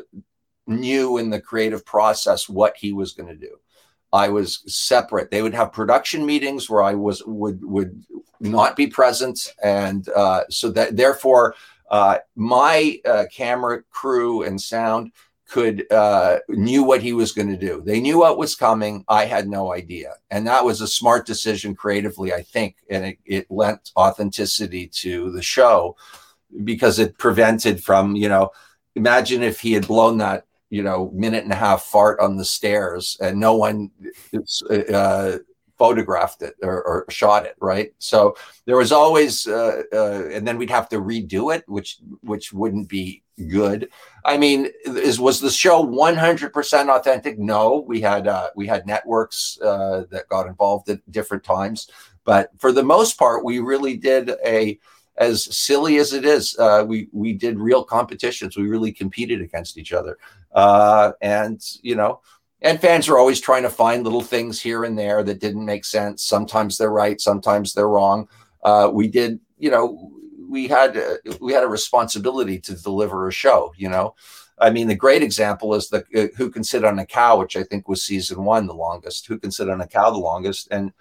knew 0.67 1.19
in 1.19 1.31
the 1.31 1.41
creative 1.41 1.85
process 1.85 2.49
what 2.49 2.77
he 2.77 2.93
was 2.93 3.13
going 3.13 3.29
to 3.29 3.35
do. 3.35 3.57
I 4.13 4.29
was 4.29 4.63
separate. 4.67 5.31
They 5.31 5.43
would 5.43 5.55
have 5.55 5.73
production 5.73 6.27
meetings 6.27 6.69
where 6.69 6.83
i 6.83 6.95
was 6.95 7.23
would 7.25 7.65
would 7.65 8.05
not 8.41 8.75
be 8.77 8.89
present. 8.89 9.55
And 9.63 10.09
uh 10.11 10.43
so 10.51 10.71
that 10.73 10.97
therefore 10.97 11.55
uh 11.91 12.19
my 12.37 13.01
uh, 13.05 13.25
camera 13.33 13.83
crew 13.91 14.43
and 14.43 14.61
sound 14.61 15.13
could 15.51 15.91
uh, 15.91 16.39
knew 16.49 16.85
what 16.85 17.03
he 17.03 17.13
was 17.13 17.33
going 17.33 17.49
to 17.49 17.57
do. 17.57 17.83
They 17.85 18.01
knew 18.01 18.21
what 18.21 18.39
was 18.39 18.55
coming. 18.55 19.05
I 19.09 19.25
had 19.25 19.49
no 19.49 19.73
idea, 19.73 20.15
and 20.31 20.47
that 20.47 20.65
was 20.65 20.81
a 20.81 20.87
smart 20.87 21.27
decision 21.27 21.75
creatively, 21.75 22.33
I 22.33 22.43
think, 22.43 22.77
and 22.89 23.05
it, 23.05 23.19
it 23.25 23.51
lent 23.51 23.91
authenticity 23.97 24.87
to 25.03 25.33
the 25.33 25.43
show 25.43 25.97
because 26.63 26.99
it 26.99 27.19
prevented 27.19 27.83
from 27.83 28.17
you 28.17 28.29
know. 28.29 28.51
Imagine 28.97 29.43
if 29.43 29.61
he 29.61 29.73
had 29.73 29.87
blown 29.87 30.19
that 30.19 30.47
you 30.71 30.83
know 30.83 31.11
minute 31.13 31.45
and 31.45 31.53
a 31.53 31.57
half 31.57 31.83
fart 31.83 32.21
on 32.21 32.37
the 32.37 32.45
stairs 32.45 33.17
and 33.21 33.39
no 33.39 33.57
one 33.57 33.91
uh, 34.93 35.39
photographed 35.81 36.43
it 36.43 36.55
or, 36.63 36.83
or, 36.83 37.07
shot 37.09 37.47
it 37.47 37.57
right? 37.59 37.95
So 37.99 38.37
there 38.67 38.77
was 38.77 38.93
always 38.93 39.47
uh, 39.47 39.83
uh, 39.91 40.29
and 40.31 40.47
then 40.47 40.59
we'd 40.59 40.69
have 40.69 40.91
to 40.91 41.01
redo 41.01 41.55
it 41.55 41.67
which 41.67 42.01
which 42.21 42.53
wouldn't 42.53 42.91
be 42.91 43.23
good. 43.49 43.89
I 44.27 44.37
mean 44.37 44.69
is 44.85 45.19
was 45.19 45.41
the 45.41 45.49
show 45.51 45.83
100% 45.83 46.95
authentic? 46.95 47.39
No. 47.39 47.83
We 47.89 48.03
had 48.03 48.29
uh, 48.29 48.51
we 48.55 48.67
had 48.67 48.87
networks 48.87 49.59
uh, 49.63 50.05
that 50.11 50.29
got 50.29 50.47
involved 50.49 50.91
at 50.91 51.11
different 51.11 51.45
times. 51.45 51.89
But 52.25 52.51
for 52.59 52.73
the 52.73 52.83
most 52.83 53.19
part 53.19 53.43
we 53.43 53.59
really 53.59 53.97
did 53.97 54.33
a 54.45 54.79
as 55.17 55.45
silly 55.57 55.97
as 55.97 56.13
it 56.13 56.27
is 56.27 56.59
uh, 56.59 56.85
we 56.87 57.09
we 57.13 57.33
did 57.33 57.59
real 57.59 57.85
competitions. 57.85 58.55
We 58.55 58.69
really 58.69 58.93
competed 58.93 59.41
against 59.41 59.79
each 59.79 59.95
other. 59.95 60.19
Uh, 60.53 61.13
and 61.23 61.59
you 61.81 61.95
know 61.95 62.21
and 62.63 62.81
fans 62.81 63.09
are 63.09 63.19
always 63.19 63.41
trying 63.41 63.63
to 63.63 63.71
find 63.71 64.05
little 64.05 64.21
things 64.21 64.61
here 64.61 64.85
and 64.85 64.99
there 64.99 65.23
that 65.23 65.41
didn't 65.41 65.65
make 65.65 65.85
sense. 65.85 66.25
Sometimes 66.25 66.77
they're 66.77 66.91
right, 66.91 67.21
sometimes 67.21 67.73
they're 67.73 67.89
wrong. 67.89 68.29
Uh, 68.63 68.91
we 68.93 69.09
did, 69.09 69.41
you 69.59 69.71
know, 69.71 70.13
we 70.49 70.69
had 70.69 70.97
uh, 70.97 71.15
we 71.41 71.53
had 71.53 71.65
a 71.65 71.69
responsibility 71.69 72.59
to 72.59 72.75
deliver 72.75 73.29
a 73.29 73.33
show. 73.33 73.73
You 73.77 73.89
know, 73.89 74.15
I 74.59 74.71
mean, 74.71 74.89
the 74.89 74.95
great 74.95 75.23
example 75.23 75.75
is 75.75 75.89
the 75.89 76.05
uh, 76.15 76.27
Who 76.37 76.51
Can 76.51 76.65
Sit 76.65 76.85
on 76.85 76.99
a 76.99 77.07
Cow, 77.07 77.39
which 77.39 77.57
I 77.57 77.63
think 77.63 77.89
was 77.89 78.05
season 78.05 78.45
one 78.45 78.67
the 78.67 78.75
longest. 78.75 79.27
Who 79.27 79.39
Can 79.39 79.51
Sit 79.51 79.71
on 79.71 79.81
a 79.81 79.87
Cow 79.87 80.11
the 80.11 80.19
longest, 80.19 80.69
and 80.71 80.93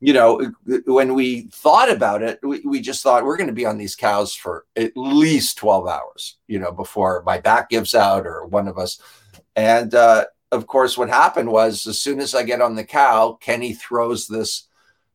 you 0.00 0.12
know, 0.12 0.52
when 0.86 1.14
we 1.14 1.48
thought 1.52 1.90
about 1.90 2.22
it, 2.22 2.38
we, 2.42 2.60
we 2.60 2.80
just 2.80 3.02
thought 3.02 3.24
we're 3.24 3.36
going 3.36 3.48
to 3.48 3.52
be 3.52 3.66
on 3.66 3.78
these 3.78 3.96
cows 3.96 4.32
for 4.32 4.64
at 4.76 4.92
least 4.96 5.58
12 5.58 5.88
hours, 5.88 6.36
you 6.46 6.58
know, 6.58 6.70
before 6.70 7.22
my 7.26 7.38
back 7.38 7.68
gives 7.68 7.96
out 7.96 8.24
or 8.24 8.46
one 8.46 8.68
of 8.68 8.78
us. 8.78 9.00
And 9.56 9.92
uh, 9.94 10.26
of 10.50 10.66
course, 10.66 10.96
what 10.96 11.08
happened 11.08 11.50
was 11.50 11.86
as 11.86 12.00
soon 12.00 12.20
as 12.20 12.34
I 12.34 12.42
get 12.42 12.60
on 12.60 12.74
the 12.74 12.84
cow, 12.84 13.38
Kenny 13.40 13.74
throws 13.74 14.26
this 14.26 14.68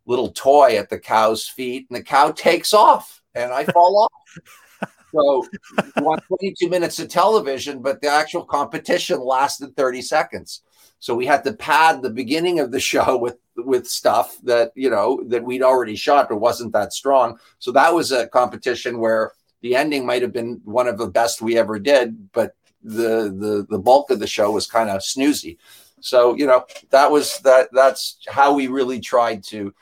little 0.06 0.32
toy 0.32 0.78
at 0.78 0.90
the 0.90 1.00
cow's 1.00 1.48
feet, 1.48 1.88
and 1.90 1.98
the 1.98 2.04
cow 2.04 2.32
takes 2.32 2.74
off, 2.74 3.22
and 3.34 3.52
I 3.52 3.66
fall 3.74 4.04
off. 4.04 4.90
So 5.14 5.46
you 5.78 6.04
want 6.04 6.24
22 6.24 6.70
minutes 6.70 7.00
of 7.00 7.08
television, 7.08 7.82
but 7.82 8.02
the 8.02 8.08
actual 8.08 8.44
competition 8.46 9.20
lasted 9.24 9.76
30 9.76 10.02
seconds. 10.02 10.64
So 11.00 11.14
we 11.14 11.26
had 11.26 11.44
to 11.44 11.54
pad 11.54 12.02
the 12.02 12.10
beginning 12.10 12.60
of 12.60 12.72
the 12.72 12.80
show 12.80 13.18
with 13.22 13.38
with 13.56 13.88
stuff 13.88 14.38
that 14.44 14.72
you 14.76 14.90
know 14.90 15.24
that 15.28 15.44
we'd 15.44 15.62
already 15.62 15.96
shot, 15.96 16.30
but 16.30 16.38
wasn't 16.38 16.74
that 16.74 16.94
strong. 16.94 17.38
So 17.60 17.72
that 17.72 17.94
was 17.94 18.12
a 18.12 18.28
competition 18.28 19.00
where 19.00 19.34
the 19.62 19.76
ending 19.76 20.06
might 20.06 20.22
have 20.22 20.34
been 20.34 20.62
one 20.66 20.88
of 20.88 20.98
the 20.98 21.08
best 21.08 21.42
we 21.42 21.58
ever 21.58 21.80
did, 21.80 22.32
but 22.34 22.56
the 22.84 23.34
the 23.36 23.66
the 23.70 23.80
bulk 23.80 24.10
of 24.10 24.20
the 24.20 24.28
show 24.28 24.52
was 24.52 24.68
kind 24.68 24.90
of 24.90 25.02
snoozy. 25.02 25.58
So 26.02 26.36
you 26.36 26.46
know 26.46 26.66
that 26.90 27.12
was 27.12 27.40
that 27.40 27.70
that's 27.72 28.18
how 28.28 28.54
we 28.54 28.68
really 28.68 29.00
tried 29.00 29.44
to. 29.46 29.74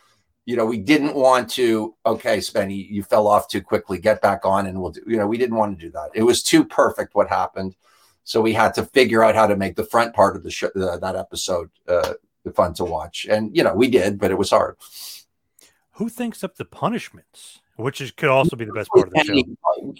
You 0.45 0.55
know, 0.55 0.65
we 0.65 0.77
didn't 0.77 1.15
want 1.15 1.49
to. 1.51 1.95
Okay, 2.05 2.39
Spenny, 2.39 2.89
you 2.89 3.03
fell 3.03 3.27
off 3.27 3.47
too 3.47 3.61
quickly. 3.61 3.99
Get 3.99 4.21
back 4.21 4.45
on, 4.45 4.65
and 4.65 4.81
we'll 4.81 4.91
do. 4.91 5.01
You 5.05 5.17
know, 5.17 5.27
we 5.27 5.37
didn't 5.37 5.55
want 5.55 5.77
to 5.77 5.85
do 5.85 5.91
that. 5.91 6.09
It 6.13 6.23
was 6.23 6.43
too 6.43 6.65
perfect 6.65 7.15
what 7.15 7.29
happened, 7.29 7.75
so 8.23 8.41
we 8.41 8.53
had 8.53 8.73
to 8.75 8.85
figure 8.85 9.23
out 9.23 9.35
how 9.35 9.47
to 9.47 9.55
make 9.55 9.75
the 9.75 9.83
front 9.83 10.13
part 10.15 10.35
of 10.35 10.43
the 10.43 10.51
show, 10.51 10.69
uh, 10.75 10.97
that 10.97 11.15
episode, 11.15 11.69
uh, 11.87 12.13
fun 12.55 12.73
to 12.75 12.85
watch. 12.85 13.27
And 13.29 13.55
you 13.55 13.63
know, 13.63 13.73
we 13.75 13.89
did, 13.89 14.19
but 14.19 14.31
it 14.31 14.37
was 14.37 14.49
hard. 14.49 14.77
Who 15.93 16.09
thinks 16.09 16.43
up 16.43 16.55
the 16.55 16.65
punishments? 16.65 17.61
which 17.81 18.01
is 18.01 18.11
could 18.11 18.29
also 18.29 18.55
be 18.55 18.65
the 18.65 18.73
best 18.73 18.89
part 18.89 19.07
of 19.07 19.13
the 19.13 19.23
show. 19.23 19.33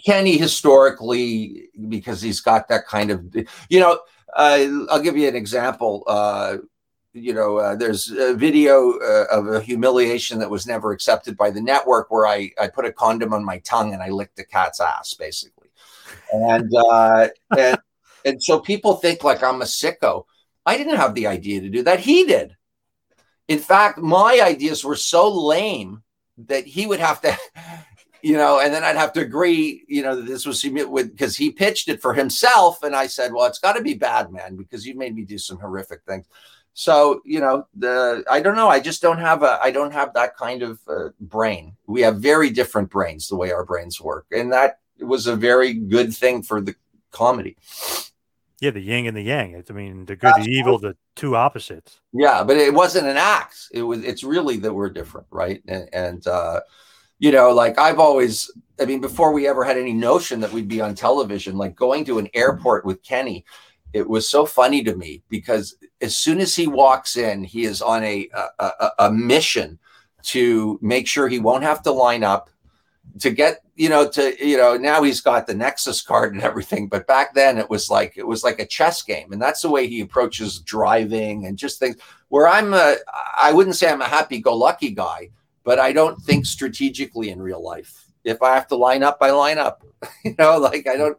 Kenny 0.04 0.36
historically, 0.38 1.68
because 1.88 2.22
he's 2.22 2.40
got 2.40 2.68
that 2.68 2.86
kind 2.86 3.10
of, 3.10 3.34
you 3.68 3.80
know, 3.80 4.00
uh, 4.34 4.66
I'll 4.90 5.02
give 5.02 5.16
you 5.16 5.28
an 5.28 5.36
example. 5.36 6.04
Uh, 6.06 6.58
you 7.12 7.34
know, 7.34 7.58
uh, 7.58 7.76
there's 7.76 8.10
a 8.10 8.34
video 8.34 8.98
uh, 8.98 9.26
of 9.30 9.48
a 9.48 9.60
humiliation 9.60 10.38
that 10.38 10.50
was 10.50 10.66
never 10.66 10.92
accepted 10.92 11.36
by 11.36 11.50
the 11.50 11.60
network 11.60 12.10
where 12.10 12.26
I, 12.26 12.50
I 12.58 12.68
put 12.68 12.86
a 12.86 12.92
condom 12.92 13.34
on 13.34 13.44
my 13.44 13.58
tongue 13.58 13.92
and 13.92 14.02
I 14.02 14.08
licked 14.08 14.38
a 14.38 14.44
cat's 14.44 14.80
ass, 14.80 15.14
basically. 15.14 15.68
And, 16.32 16.72
uh, 16.74 17.28
and, 17.56 17.78
and 18.24 18.42
so 18.42 18.60
people 18.60 18.94
think 18.94 19.24
like 19.24 19.42
I'm 19.42 19.60
a 19.60 19.66
sicko. 19.66 20.24
I 20.64 20.78
didn't 20.78 20.96
have 20.96 21.14
the 21.14 21.26
idea 21.26 21.60
to 21.60 21.68
do 21.68 21.82
that. 21.82 22.00
He 22.00 22.24
did. 22.24 22.56
In 23.48 23.58
fact, 23.58 23.98
my 23.98 24.40
ideas 24.42 24.84
were 24.84 24.96
so 24.96 25.28
lame 25.28 26.02
that 26.38 26.64
he 26.64 26.86
would 26.86 27.00
have 27.00 27.20
to, 27.22 27.36
you 28.22 28.36
know, 28.36 28.60
and 28.60 28.72
then 28.72 28.84
I'd 28.84 28.96
have 28.96 29.12
to 29.14 29.20
agree, 29.20 29.84
you 29.88 30.02
know, 30.02 30.16
that 30.16 30.26
this 30.26 30.46
was 30.46 30.64
with 30.64 31.10
because 31.10 31.36
he 31.36 31.50
pitched 31.50 31.88
it 31.88 32.00
for 32.00 32.14
himself, 32.14 32.82
and 32.82 32.94
I 32.94 33.06
said, 33.06 33.32
well, 33.32 33.46
it's 33.46 33.58
got 33.58 33.74
to 33.74 33.82
be 33.82 33.94
bad, 33.94 34.30
man, 34.30 34.56
because 34.56 34.86
you 34.86 34.94
made 34.96 35.14
me 35.14 35.24
do 35.24 35.38
some 35.38 35.58
horrific 35.58 36.02
things. 36.06 36.26
So 36.74 37.20
you 37.24 37.40
know, 37.40 37.66
the 37.74 38.24
I 38.30 38.40
don't 38.40 38.56
know. 38.56 38.68
I 38.68 38.80
just 38.80 39.02
don't 39.02 39.18
have 39.18 39.42
a 39.42 39.58
I 39.62 39.70
don't 39.70 39.92
have 39.92 40.14
that 40.14 40.36
kind 40.36 40.62
of 40.62 40.80
uh, 40.88 41.10
brain. 41.20 41.76
We 41.86 42.00
have 42.02 42.16
very 42.16 42.50
different 42.50 42.90
brains, 42.90 43.28
the 43.28 43.36
way 43.36 43.52
our 43.52 43.64
brains 43.64 44.00
work, 44.00 44.26
and 44.30 44.52
that 44.52 44.78
was 45.00 45.26
a 45.26 45.36
very 45.36 45.74
good 45.74 46.14
thing 46.14 46.42
for 46.42 46.60
the 46.60 46.74
comedy. 47.10 47.56
Yeah, 48.60 48.70
the 48.70 48.80
yin 48.80 49.06
and 49.06 49.16
the 49.16 49.22
yang. 49.22 49.54
It's, 49.54 49.72
I 49.72 49.74
mean, 49.74 50.04
the 50.04 50.14
good, 50.14 50.34
the 50.36 50.48
evil, 50.48 50.78
the 50.78 50.96
two 51.16 51.34
opposites. 51.34 52.00
Yeah, 52.12 52.44
but 52.44 52.56
it 52.56 52.72
wasn't 52.72 53.08
an 53.08 53.16
act. 53.16 53.56
It 53.72 53.82
was. 53.82 54.04
It's 54.04 54.22
really 54.22 54.56
that 54.58 54.72
we're 54.72 54.88
different, 54.88 55.26
right? 55.30 55.60
And, 55.66 55.88
and 55.92 56.26
uh, 56.28 56.60
you 57.22 57.30
know, 57.30 57.52
like 57.52 57.78
I've 57.78 58.00
always. 58.00 58.50
I 58.80 58.84
mean, 58.84 59.00
before 59.00 59.32
we 59.32 59.46
ever 59.46 59.62
had 59.62 59.78
any 59.78 59.92
notion 59.92 60.40
that 60.40 60.52
we'd 60.52 60.66
be 60.66 60.80
on 60.80 60.96
television, 60.96 61.56
like 61.56 61.76
going 61.76 62.04
to 62.06 62.18
an 62.18 62.28
airport 62.34 62.84
with 62.84 63.00
Kenny, 63.04 63.44
it 63.92 64.08
was 64.08 64.28
so 64.28 64.44
funny 64.44 64.82
to 64.82 64.96
me 64.96 65.22
because 65.28 65.76
as 66.00 66.16
soon 66.16 66.40
as 66.40 66.56
he 66.56 66.66
walks 66.66 67.16
in, 67.16 67.44
he 67.44 67.62
is 67.62 67.80
on 67.80 68.02
a 68.02 68.28
a, 68.58 68.90
a, 68.98 69.12
mission 69.12 69.78
to 70.24 70.80
make 70.82 71.06
sure 71.06 71.28
he 71.28 71.38
won't 71.38 71.62
have 71.62 71.80
to 71.82 71.92
line 71.92 72.24
up 72.24 72.50
to 73.20 73.30
get 73.30 73.60
you 73.76 73.88
know 73.88 74.08
to 74.08 74.34
you 74.44 74.56
know 74.56 74.76
now 74.76 75.02
he's 75.02 75.20
got 75.20 75.46
the 75.46 75.54
nexus 75.54 76.02
card 76.02 76.34
and 76.34 76.42
everything 76.42 76.88
but 76.88 77.06
back 77.06 77.34
then 77.34 77.58
it 77.58 77.68
was 77.68 77.90
like 77.90 78.14
it 78.16 78.26
was 78.26 78.44
like 78.44 78.58
a 78.60 78.66
chess 78.66 79.02
game 79.02 79.32
and 79.32 79.42
that's 79.42 79.62
the 79.62 79.68
way 79.68 79.86
he 79.86 80.00
approaches 80.00 80.60
driving 80.60 81.44
and 81.46 81.58
just 81.58 81.78
things 81.78 81.96
where 82.28 82.46
i'm 82.46 82.72
a 82.72 82.96
i 83.36 83.52
wouldn't 83.52 83.74
say 83.74 83.90
i'm 83.90 84.00
a 84.00 84.06
happy-go-lucky 84.06 84.90
guy 84.90 85.28
but 85.64 85.78
i 85.78 85.92
don't 85.92 86.20
think 86.22 86.46
strategically 86.46 87.30
in 87.30 87.40
real 87.40 87.62
life 87.62 88.06
if 88.24 88.42
i 88.42 88.54
have 88.54 88.66
to 88.66 88.76
line 88.76 89.02
up 89.02 89.18
i 89.20 89.30
line 89.30 89.58
up 89.58 89.82
you 90.24 90.34
know 90.38 90.58
like 90.58 90.86
i 90.86 90.96
don't 90.96 91.18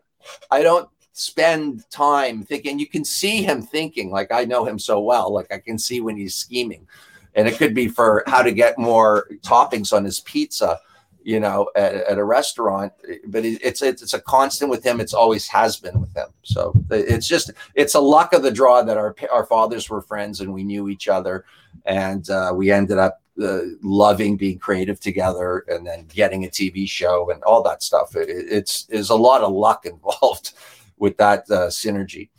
i 0.51 0.61
don't 0.61 0.89
spend 1.11 1.83
time 1.91 2.43
thinking 2.43 2.79
you 2.79 2.87
can 2.87 3.05
see 3.05 3.43
him 3.43 3.61
thinking 3.61 4.09
like 4.09 4.31
i 4.31 4.43
know 4.43 4.65
him 4.65 4.79
so 4.79 4.99
well 4.99 5.31
like 5.31 5.51
i 5.51 5.59
can 5.59 5.77
see 5.77 6.01
when 6.01 6.17
he's 6.17 6.33
scheming 6.33 6.87
and 7.35 7.47
it 7.47 7.57
could 7.57 7.73
be 7.73 7.87
for 7.87 8.23
how 8.27 8.41
to 8.41 8.51
get 8.51 8.77
more 8.77 9.27
toppings 9.41 9.93
on 9.93 10.03
his 10.03 10.19
pizza 10.21 10.79
you 11.23 11.39
know, 11.39 11.69
at, 11.75 11.95
at 11.95 12.17
a 12.17 12.23
restaurant. 12.23 12.93
But 13.27 13.45
it's, 13.45 13.81
it's 13.81 14.01
it's 14.01 14.13
a 14.13 14.21
constant 14.21 14.69
with 14.69 14.85
him. 14.85 14.99
It's 14.99 15.13
always 15.13 15.47
has 15.47 15.77
been 15.77 15.99
with 15.99 16.15
him. 16.15 16.27
So 16.43 16.73
it's 16.91 17.27
just 17.27 17.51
it's 17.75 17.95
a 17.95 17.99
luck 17.99 18.33
of 18.33 18.43
the 18.43 18.51
draw 18.51 18.83
that 18.83 18.97
our 18.97 19.15
our 19.31 19.45
fathers 19.45 19.89
were 19.89 20.01
friends 20.01 20.41
and 20.41 20.53
we 20.53 20.63
knew 20.63 20.89
each 20.89 21.07
other, 21.07 21.45
and 21.85 22.29
uh, 22.29 22.53
we 22.55 22.71
ended 22.71 22.97
up 22.97 23.21
uh, 23.41 23.59
loving 23.81 24.37
being 24.37 24.59
creative 24.59 24.99
together 24.99 25.65
and 25.67 25.85
then 25.87 26.05
getting 26.07 26.45
a 26.45 26.47
TV 26.49 26.87
show 26.87 27.29
and 27.31 27.41
all 27.43 27.63
that 27.63 27.81
stuff. 27.81 28.15
It, 28.15 28.29
it's 28.29 28.85
there's 28.85 29.09
a 29.09 29.15
lot 29.15 29.41
of 29.41 29.51
luck 29.51 29.85
involved 29.87 30.53
with 30.97 31.17
that 31.17 31.41
uh, 31.49 31.67
synergy. 31.67 32.29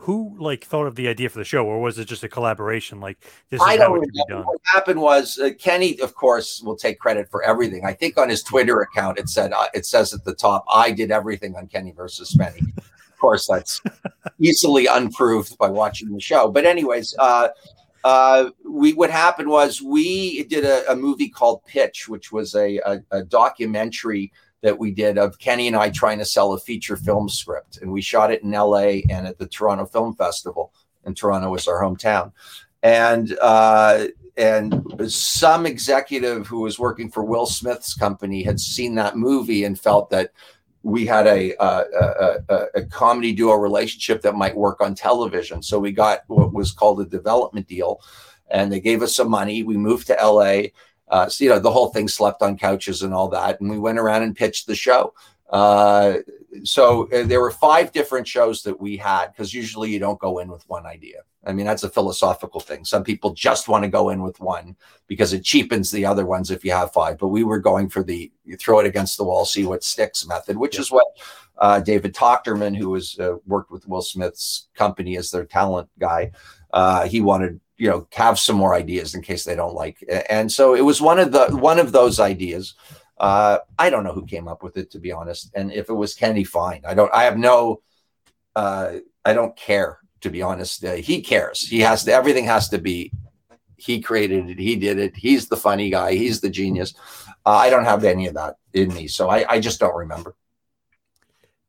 who 0.00 0.36
like 0.38 0.64
thought 0.64 0.86
of 0.86 0.94
the 0.94 1.08
idea 1.08 1.28
for 1.28 1.38
the 1.38 1.44
show, 1.44 1.66
or 1.66 1.80
was 1.80 1.98
it 1.98 2.04
just 2.06 2.22
a 2.22 2.28
collaboration? 2.28 3.00
Like 3.00 3.18
this 3.50 3.60
is 3.60 3.66
I 3.66 3.76
how 3.76 3.88
don't 3.88 3.98
it 3.98 4.06
should 4.06 4.12
be 4.12 4.22
remember. 4.28 4.44
done. 4.44 4.46
What 4.46 4.60
happened 4.72 5.00
was 5.00 5.38
uh, 5.38 5.50
Kenny, 5.58 5.98
of 6.00 6.14
course, 6.14 6.62
will 6.62 6.76
take 6.76 7.00
credit 7.00 7.28
for 7.30 7.42
everything. 7.42 7.84
I 7.84 7.92
think 7.92 8.16
on 8.18 8.28
his 8.28 8.42
Twitter 8.42 8.80
account, 8.80 9.18
it 9.18 9.28
said 9.28 9.52
uh, 9.52 9.66
it 9.74 9.84
says 9.86 10.14
at 10.14 10.24
the 10.24 10.34
top, 10.34 10.64
"I 10.72 10.92
did 10.92 11.10
everything 11.10 11.56
on 11.56 11.66
Kenny 11.66 11.90
versus 11.92 12.32
Spenny." 12.34 12.62
of 12.78 13.18
course, 13.20 13.48
that's 13.48 13.82
easily 14.40 14.86
unproved 14.86 15.58
by 15.58 15.68
watching 15.68 16.12
the 16.12 16.20
show. 16.20 16.48
But 16.52 16.64
anyways, 16.64 17.16
uh, 17.18 17.48
uh, 18.04 18.50
we 18.64 18.92
what 18.94 19.10
happened 19.10 19.48
was 19.48 19.82
we 19.82 20.44
did 20.44 20.64
a, 20.64 20.90
a 20.90 20.96
movie 20.96 21.28
called 21.28 21.64
Pitch, 21.64 22.08
which 22.08 22.32
was 22.32 22.54
a, 22.54 22.78
a, 22.78 23.00
a 23.10 23.22
documentary 23.24 24.32
that 24.62 24.78
we 24.78 24.90
did 24.90 25.18
of 25.18 25.38
Kenny 25.38 25.68
and 25.68 25.76
I 25.76 25.90
trying 25.90 26.18
to 26.18 26.24
sell 26.24 26.52
a 26.52 26.58
feature 26.58 26.96
film 26.96 27.28
script, 27.28 27.78
and 27.78 27.92
we 27.92 28.00
shot 28.00 28.32
it 28.32 28.42
in 28.42 28.54
L.A. 28.54 29.04
and 29.08 29.26
at 29.26 29.38
the 29.38 29.46
Toronto 29.46 29.86
Film 29.86 30.14
Festival. 30.14 30.72
And 31.04 31.16
Toronto 31.16 31.50
was 31.50 31.68
our 31.68 31.80
hometown, 31.80 32.32
and 32.82 33.36
uh, 33.40 34.08
and 34.36 34.82
some 35.10 35.66
executive 35.66 36.46
who 36.46 36.60
was 36.60 36.78
working 36.78 37.10
for 37.10 37.24
Will 37.24 37.46
Smith's 37.46 37.94
company 37.94 38.42
had 38.42 38.60
seen 38.60 38.94
that 38.94 39.16
movie 39.16 39.64
and 39.64 39.78
felt 39.78 40.10
that 40.10 40.32
we 40.82 41.06
had 41.06 41.26
a, 41.26 41.54
a, 41.62 41.84
a, 42.48 42.66
a, 42.76 42.82
comedy 42.86 43.32
duo 43.32 43.54
relationship 43.54 44.22
that 44.22 44.36
might 44.36 44.56
work 44.56 44.80
on 44.80 44.94
television. 44.94 45.62
So 45.62 45.78
we 45.78 45.92
got 45.92 46.20
what 46.28 46.52
was 46.52 46.72
called 46.72 47.00
a 47.00 47.04
development 47.04 47.66
deal, 47.66 48.00
and 48.48 48.72
they 48.72 48.80
gave 48.80 49.02
us 49.02 49.14
some 49.14 49.28
money. 49.28 49.62
We 49.62 49.76
moved 49.76 50.06
to 50.06 50.14
LA. 50.14 50.68
Uh, 51.08 51.28
so, 51.28 51.44
you 51.44 51.50
know, 51.50 51.58
the 51.58 51.70
whole 51.70 51.88
thing 51.88 52.06
slept 52.06 52.42
on 52.42 52.58
couches 52.58 53.02
and 53.02 53.12
all 53.12 53.28
that. 53.28 53.60
And 53.60 53.70
we 53.70 53.78
went 53.78 53.98
around 53.98 54.22
and 54.22 54.36
pitched 54.36 54.66
the 54.66 54.74
show. 54.74 55.14
Uh, 55.50 56.18
so 56.64 57.08
uh, 57.10 57.24
there 57.24 57.40
were 57.40 57.50
five 57.50 57.92
different 57.92 58.26
shows 58.26 58.62
that 58.62 58.78
we 58.78 58.96
had 58.96 59.28
because 59.28 59.54
usually 59.54 59.90
you 59.90 59.98
don't 59.98 60.18
go 60.18 60.38
in 60.38 60.48
with 60.48 60.68
one 60.68 60.86
idea. 60.86 61.22
I 61.46 61.52
mean, 61.52 61.66
that's 61.66 61.84
a 61.84 61.88
philosophical 61.88 62.60
thing. 62.60 62.84
Some 62.84 63.04
people 63.04 63.32
just 63.32 63.68
want 63.68 63.84
to 63.84 63.90
go 63.90 64.10
in 64.10 64.22
with 64.22 64.38
one 64.40 64.76
because 65.06 65.32
it 65.32 65.44
cheapens 65.44 65.90
the 65.90 66.04
other 66.04 66.26
ones 66.26 66.50
if 66.50 66.64
you 66.64 66.72
have 66.72 66.92
five. 66.92 67.16
But 67.18 67.28
we 67.28 67.44
were 67.44 67.58
going 67.58 67.88
for 67.88 68.02
the 68.02 68.30
you 68.44 68.56
throw 68.56 68.80
it 68.80 68.86
against 68.86 69.16
the 69.16 69.24
wall, 69.24 69.44
see 69.44 69.64
what 69.64 69.84
sticks 69.84 70.26
method, 70.26 70.56
which 70.58 70.78
is 70.78 70.90
what 70.90 71.06
uh, 71.58 71.80
David 71.80 72.14
Tochterman, 72.14 72.76
who 72.76 72.92
has 72.94 73.18
uh, 73.18 73.36
worked 73.46 73.70
with 73.70 73.88
Will 73.88 74.02
Smith's 74.02 74.68
company 74.74 75.16
as 75.16 75.30
their 75.30 75.44
talent 75.44 75.88
guy, 75.98 76.32
uh, 76.72 77.06
he 77.06 77.20
wanted 77.20 77.60
you 77.78 77.88
know 77.88 78.06
have 78.12 78.38
some 78.38 78.56
more 78.56 78.74
ideas 78.74 79.14
in 79.14 79.22
case 79.22 79.44
they 79.44 79.56
don't 79.56 79.74
like. 79.74 80.04
And 80.28 80.50
so 80.50 80.74
it 80.74 80.82
was 80.82 81.00
one 81.00 81.18
of 81.18 81.32
the 81.32 81.48
one 81.56 81.78
of 81.78 81.92
those 81.92 82.20
ideas. 82.20 82.74
Uh, 83.20 83.58
I 83.78 83.90
don't 83.90 84.04
know 84.04 84.12
who 84.12 84.26
came 84.26 84.48
up 84.48 84.62
with 84.62 84.76
it, 84.76 84.90
to 84.92 84.98
be 84.98 85.12
honest. 85.12 85.50
And 85.54 85.72
if 85.72 85.88
it 85.88 85.94
was 85.94 86.14
Kenny, 86.14 86.44
fine. 86.44 86.82
I 86.86 86.94
don't. 86.94 87.12
I 87.12 87.24
have 87.24 87.36
no. 87.38 87.82
Uh, 88.54 88.98
I 89.24 89.32
don't 89.34 89.56
care, 89.56 89.98
to 90.20 90.30
be 90.30 90.42
honest. 90.42 90.84
Uh, 90.84 90.94
he 90.94 91.20
cares. 91.22 91.66
He 91.66 91.80
has 91.80 92.04
to. 92.04 92.12
Everything 92.12 92.44
has 92.44 92.68
to 92.70 92.78
be. 92.78 93.12
He 93.76 94.00
created 94.00 94.48
it. 94.50 94.58
He 94.58 94.74
did 94.76 94.98
it. 94.98 95.16
He's 95.16 95.48
the 95.48 95.56
funny 95.56 95.90
guy. 95.90 96.14
He's 96.14 96.40
the 96.40 96.50
genius. 96.50 96.94
Uh, 97.46 97.50
I 97.50 97.70
don't 97.70 97.84
have 97.84 98.02
any 98.04 98.26
of 98.26 98.34
that 98.34 98.56
in 98.72 98.92
me, 98.92 99.06
so 99.06 99.28
I, 99.28 99.44
I 99.48 99.60
just 99.60 99.78
don't 99.78 99.94
remember. 99.96 100.34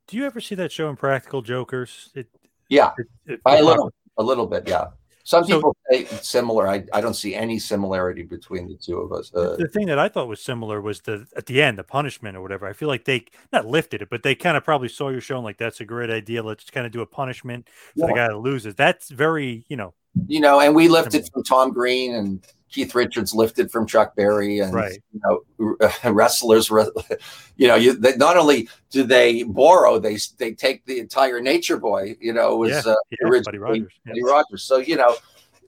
Do 0.08 0.18
you 0.18 0.26
ever 0.26 0.42
see 0.42 0.56
that 0.56 0.72
show 0.72 0.90
Impractical 0.90 1.44
Jokers? 1.44 2.10
It, 2.16 2.28
Yeah, 2.68 2.92
it, 2.98 3.08
it- 3.34 3.42
I, 3.46 3.58
a 3.58 3.64
little, 3.64 3.92
a 4.18 4.24
little 4.24 4.48
bit. 4.48 4.68
Yeah. 4.68 4.88
Some 5.24 5.44
So- 5.46 5.58
people 5.58 5.78
say 5.92 6.06
similar. 6.06 6.68
I, 6.68 6.84
I 6.94 7.02
don't 7.02 7.14
see 7.14 7.36
any 7.36 7.60
similarity 7.60 8.24
between 8.24 8.68
the 8.68 8.76
two 8.76 8.98
of 9.00 9.12
us. 9.12 9.32
Uh, 9.34 9.56
the 9.58 9.68
thing 9.68 9.86
that 9.88 10.00
I 10.00 10.10
thought 10.10 10.28
was 10.28 10.42
similar 10.42 10.82
was 10.82 11.02
the 11.02 11.26
at 11.36 11.46
the 11.46 11.62
end 11.62 11.78
the 11.78 11.84
punishment 11.84 12.36
or 12.38 12.42
whatever. 12.42 12.66
I 12.68 12.74
feel 12.74 12.88
like 12.88 13.06
they 13.06 13.26
not 13.54 13.66
lifted 13.66 14.02
it, 14.02 14.10
but 14.10 14.24
they 14.24 14.34
kind 14.36 14.58
of 14.58 14.64
probably 14.64 14.90
saw 14.90 15.10
your 15.10 15.22
show 15.22 15.36
and 15.36 15.44
like 15.44 15.58
that's 15.58 15.80
a 15.82 15.86
great 15.86 16.10
idea. 16.10 16.42
Let's 16.42 16.70
kind 16.70 16.86
of 16.86 16.92
do 16.92 17.02
a 17.02 17.06
punishment 17.06 17.68
for 17.96 18.08
the 18.08 18.14
Yeah. 18.14 18.28
guy 18.28 18.28
that 18.30 18.38
loses. 18.38 18.76
That's 18.76 19.10
very 19.10 19.66
you 19.68 19.78
know 19.78 19.94
you 20.28 20.40
know, 20.40 20.60
and 20.60 20.76
we 20.76 20.88
lifted 20.88 21.30
from 21.32 21.44
Tom 21.44 21.72
Green 21.72 22.16
and 22.16 22.44
Keith 22.70 22.94
Richards 22.94 23.34
lifted 23.34 23.72
from 23.72 23.88
Chuck 23.88 24.16
Berry 24.16 24.60
and 24.60 24.74
Right. 24.74 25.02
you 25.12 25.22
know 25.24 25.90
wrestlers. 26.12 26.70
You 26.70 27.68
know, 27.68 27.76
you 27.76 27.94
they, 27.94 28.16
not 28.16 28.38
only 28.38 28.70
do 28.90 29.04
they 29.04 29.44
borrow, 29.44 30.00
they 30.00 30.18
they 30.38 30.54
take 30.54 30.86
the 30.86 31.00
entire 31.00 31.42
Nature 31.42 31.78
Boy. 31.78 32.16
You 32.20 32.34
know, 32.34 32.56
was 32.56 32.72
Yeah, 32.72 32.92
uh, 32.92 32.96
yeah, 33.12 33.18
Buddy 33.22 33.32
originally 33.32 33.60
Rogers, 33.60 33.94
Buddy 34.06 34.24
Rogers. 34.24 34.64
So 34.64 34.78
you 34.78 34.96
know, 34.96 35.16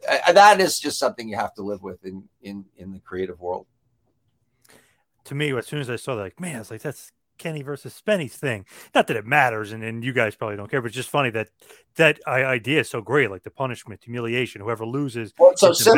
uh, 0.08 0.32
that 0.34 0.60
is 0.62 0.80
just 0.80 1.00
something 1.00 1.28
you 1.28 1.36
have 1.36 1.54
to 1.56 1.64
live 1.64 1.82
with 1.82 2.06
in 2.06 2.24
in 2.42 2.66
in 2.78 2.92
the 2.92 3.00
creative 3.00 3.40
world. 3.40 3.66
to 5.26 5.36
me 5.36 5.56
as 5.56 5.68
soon 5.68 5.80
as 5.80 5.90
I 5.90 5.96
saw 5.96 6.16
that 6.16 6.22
like 6.22 6.40
man, 6.40 6.62
it's 6.62 6.72
like 6.72 6.82
that's 6.82 7.12
Kenny 7.42 7.64
versus 7.64 7.94
Spenny's 7.94 8.36
thing. 8.36 8.66
Not 8.94 9.08
that 9.08 9.18
it 9.18 9.26
matters, 9.26 9.72
and, 9.72 9.84
and 9.84 10.04
you 10.04 10.14
guys 10.14 10.36
probably 10.36 10.58
don't 10.58 10.70
care, 10.70 10.80
but 10.80 10.88
it's 10.88 10.96
just 10.96 11.10
funny 11.10 11.32
that 11.32 11.50
that 11.96 12.20
idea 12.28 12.82
is 12.82 12.90
so 12.90 13.02
great. 13.02 13.32
Like 13.32 13.42
the 13.42 13.50
punishment, 13.50 14.04
humiliation, 14.04 14.62
whoever 14.62 14.86
loses 14.86 15.34
Well, 15.40 15.58
so 15.58 15.72
is 15.72 15.84
simple. 15.84 15.98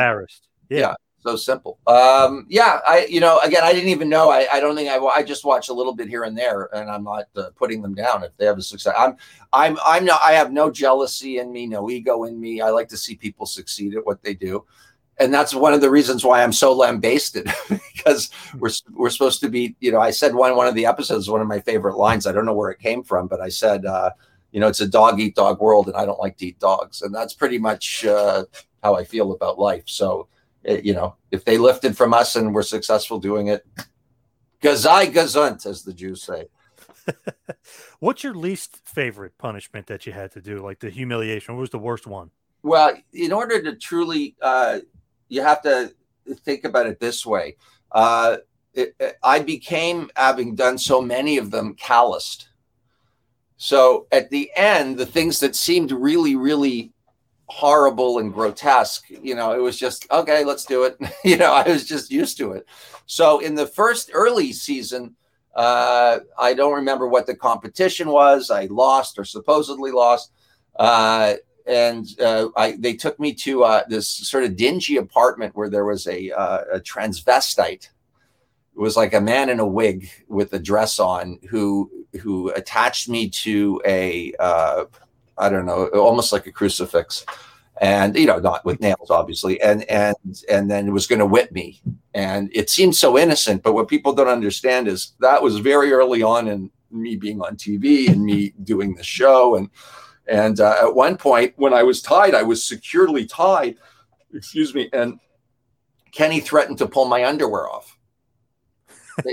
Embarrassed. 0.70 1.00
Yeah. 1.24 1.32
so 1.32 1.36
simple. 1.36 1.80
Um, 1.88 2.46
yeah, 2.50 2.80
I, 2.86 3.08
you 3.10 3.20
know, 3.20 3.40
again, 3.40 3.64
I 3.64 3.74
didn't 3.74 3.90
even 3.90 4.10
know. 4.10 4.30
I, 4.30 4.48
I 4.52 4.60
don't 4.60 4.76
think 4.76 4.90
I, 4.90 4.98
I 4.98 5.24
just 5.24 5.46
watch 5.46 5.70
a 5.70 5.74
little 5.74 5.94
bit 5.94 6.08
here 6.08 6.24
and 6.24 6.38
there, 6.38 6.70
and 6.74 6.90
I'm 6.90 7.04
not 7.04 7.26
uh, 7.36 7.50
putting 7.56 7.82
them 7.82 7.94
down 7.94 8.24
if 8.24 8.36
they 8.38 8.46
have 8.46 8.58
a 8.58 8.62
success. 8.62 8.94
I'm, 8.98 9.16
I'm, 9.52 9.78
I'm 9.86 10.06
not. 10.06 10.22
I 10.22 10.34
have 10.34 10.52
no 10.52 10.70
jealousy 10.70 11.38
in 11.40 11.52
me, 11.52 11.68
no 11.68 11.90
ego 11.90 12.24
in 12.26 12.40
me. 12.40 12.62
I 12.62 12.70
like 12.70 12.90
to 12.90 12.98
see 12.98 13.16
people 13.16 13.46
succeed 13.46 13.96
at 13.96 14.06
what 14.06 14.22
they 14.24 14.34
do, 14.34 14.66
and 15.20 15.34
that's 15.34 15.54
one 15.54 15.74
of 15.74 15.82
the 15.82 15.92
reasons 15.92 16.26
why 16.26 16.44
I'm 16.44 16.54
so 16.54 16.74
lambasted 16.74 17.50
because 17.96 18.30
we're 18.58 18.72
we're 18.92 19.10
supposed 19.10 19.42
to 19.42 19.50
be. 19.50 19.76
You 19.80 19.92
know, 19.92 20.00
I 20.00 20.12
said 20.12 20.36
one 20.36 20.56
one 20.56 20.68
of 20.68 20.76
the 20.76 20.86
episodes, 20.86 21.30
one 21.30 21.42
of 21.42 21.48
my 21.48 21.60
favorite 21.60 21.98
lines. 21.98 22.28
I 22.28 22.32
don't 22.32 22.46
know 22.46 22.54
where 22.54 22.72
it 22.72 22.80
came 22.80 23.04
from, 23.04 23.28
but 23.28 23.42
I 23.42 23.50
said. 23.50 23.86
Uh, 23.86 24.12
you 24.54 24.60
know, 24.60 24.68
it's 24.68 24.82
a 24.82 24.88
dog 24.88 25.20
eat 25.20 25.36
dog 25.36 25.60
world, 25.60 25.88
and 25.88 25.98
I 25.98 26.06
don't 26.06 26.20
like 26.20 26.38
to 26.38 26.46
eat 26.46 26.60
dogs, 26.60 27.02
and 27.02 27.14
that's 27.14 27.34
pretty 27.34 27.58
much 27.58 28.06
uh, 28.06 28.46
how 28.84 28.96
I 28.96 29.04
feel 29.04 29.32
about 29.32 29.58
life. 29.58 29.84
So, 29.88 30.28
it, 30.64 30.86
you 30.86 30.94
know, 30.94 31.16
if 31.32 31.46
they 31.46 31.58
lifted 31.58 31.98
from 31.98 32.14
us 32.14 32.36
and 32.36 32.54
were 32.54 32.64
successful 32.64 33.20
doing 33.20 33.48
it, 33.48 33.66
gazai 34.62 35.12
gazunt, 35.12 35.66
as 35.66 35.84
the 35.84 35.94
Jews 35.94 36.24
say. 36.24 36.48
What's 38.00 38.24
your 38.24 38.34
least 38.34 38.82
favorite 38.86 39.38
punishment 39.38 39.88
that 39.88 40.06
you 40.06 40.14
had 40.14 40.32
to 40.34 40.42
do? 40.42 40.60
Like 40.60 40.80
the 40.80 40.90
humiliation. 40.90 41.56
What 41.56 41.62
was 41.62 41.70
the 41.70 41.80
worst 41.80 42.08
one? 42.08 42.32
Well, 42.62 42.94
in 43.12 43.34
order 43.34 43.62
to 43.62 43.76
truly, 43.76 44.36
uh, 44.42 44.80
you 45.28 45.42
have 45.42 45.62
to 45.64 45.94
think 46.46 46.64
about 46.64 46.86
it 46.88 47.00
this 47.00 47.26
way. 47.26 47.58
Uh, 47.92 48.38
it, 48.74 48.96
it- 49.00 49.18
I 49.22 49.40
became, 49.40 50.10
having 50.16 50.56
done 50.56 50.78
so 50.78 51.02
many 51.02 51.38
of 51.38 51.52
them, 51.52 51.76
calloused. 51.76 52.48
So 53.58 54.08
at 54.12 54.30
the 54.30 54.50
end, 54.56 54.98
the 54.98 55.06
things 55.06 55.40
that 55.42 55.56
seemed 55.56 55.92
really, 55.92 56.36
really 56.36 56.93
horrible 57.48 58.20
and 58.20 58.34
grotesque, 58.34 59.10
you 59.10 59.36
know, 59.36 59.54
it 59.54 59.62
was 59.62 59.78
just, 59.78 60.10
okay, 60.12 60.44
let's 60.44 60.66
do 60.66 60.84
it. 60.84 60.98
you 61.24 61.38
know, 61.38 61.54
I 61.54 61.68
was 61.68 61.86
just 61.86 62.12
used 62.12 62.38
to 62.38 62.54
it. 62.54 62.68
So 63.06 63.40
in 63.40 63.56
the 63.56 63.68
first 63.68 64.12
early 64.14 64.54
season, 64.54 65.16
uh, 65.56 66.20
I 66.38 66.54
don't 66.54 66.74
remember 66.74 67.08
what 67.08 67.28
the 67.28 67.36
competition 67.36 68.10
was. 68.10 68.50
I 68.50 68.66
lost 68.66 69.20
or 69.20 69.26
supposedly 69.26 69.92
lost. 69.92 70.32
Uh, 70.78 71.36
and 71.66 72.08
uh, 72.20 72.48
I, 72.58 72.76
they 72.78 72.94
took 72.94 73.20
me 73.20 73.34
to 73.36 73.64
uh, 73.64 73.84
this 73.88 74.08
sort 74.08 74.44
of 74.44 74.56
dingy 74.56 74.98
apartment 74.98 75.56
where 75.56 75.70
there 75.70 75.86
was 75.86 76.08
a, 76.08 76.32
uh, 76.32 76.64
a 76.74 76.80
transvestite. 76.80 77.90
It 78.76 78.80
was 78.80 78.98
like 78.98 79.14
a 79.14 79.22
man 79.22 79.50
in 79.50 79.60
a 79.60 79.68
wig 79.68 80.10
with 80.28 80.54
a 80.54 80.60
dress 80.60 81.00
on 81.00 81.40
who 81.50 81.92
who 82.22 82.50
attached 82.52 83.08
me 83.08 83.30
to 83.30 83.82
a 83.86 84.34
uh, 84.40 84.86
I 85.38 85.50
don't 85.50 85.66
know, 85.66 85.88
almost 85.88 86.32
like 86.32 86.48
a 86.48 86.52
crucifix, 86.52 87.26
and 87.82 88.16
you 88.16 88.26
know, 88.26 88.40
not 88.40 88.64
with 88.66 88.80
nails, 88.80 89.10
obviously, 89.10 89.60
and 89.62 89.84
and 89.90 90.16
and 90.50 90.70
then 90.70 90.88
it 90.88 90.92
was 90.92 91.08
going 91.08 91.20
to 91.20 91.26
whip 91.26 91.52
me, 91.52 91.82
and 92.14 92.50
it 92.54 92.70
seemed 92.70 92.96
so 92.96 93.18
innocent. 93.18 93.64
But 93.64 93.74
what 93.74 93.88
people 93.88 94.14
don't 94.14 94.28
understand 94.28 94.88
is 94.88 95.14
that 95.20 95.42
was 95.42 95.58
very 95.58 95.92
early 95.92 96.22
on 96.22 96.48
in 96.48 96.72
me 96.92 97.16
being 97.16 97.42
on 97.42 97.56
TV 97.56 98.10
and 98.10 98.24
me 98.24 98.54
doing 98.64 98.94
the 98.96 99.04
show, 99.04 99.56
and 99.56 99.70
and 100.28 100.60
uh, 100.60 100.78
at 100.82 100.96
one 100.96 101.18
point 101.18 101.54
when 101.58 101.74
I 101.74 101.84
was 101.84 102.02
tied, 102.02 102.36
I 102.36 102.44
was 102.44 102.64
securely 102.64 103.26
tied. 103.26 103.78
Excuse 104.34 104.74
me, 104.74 104.90
and 104.94 105.20
Kenny 106.12 106.40
threatened 106.40 106.78
to 106.78 106.88
pull 106.88 107.06
my 107.06 107.26
underwear 107.26 107.70
off. 107.70 107.98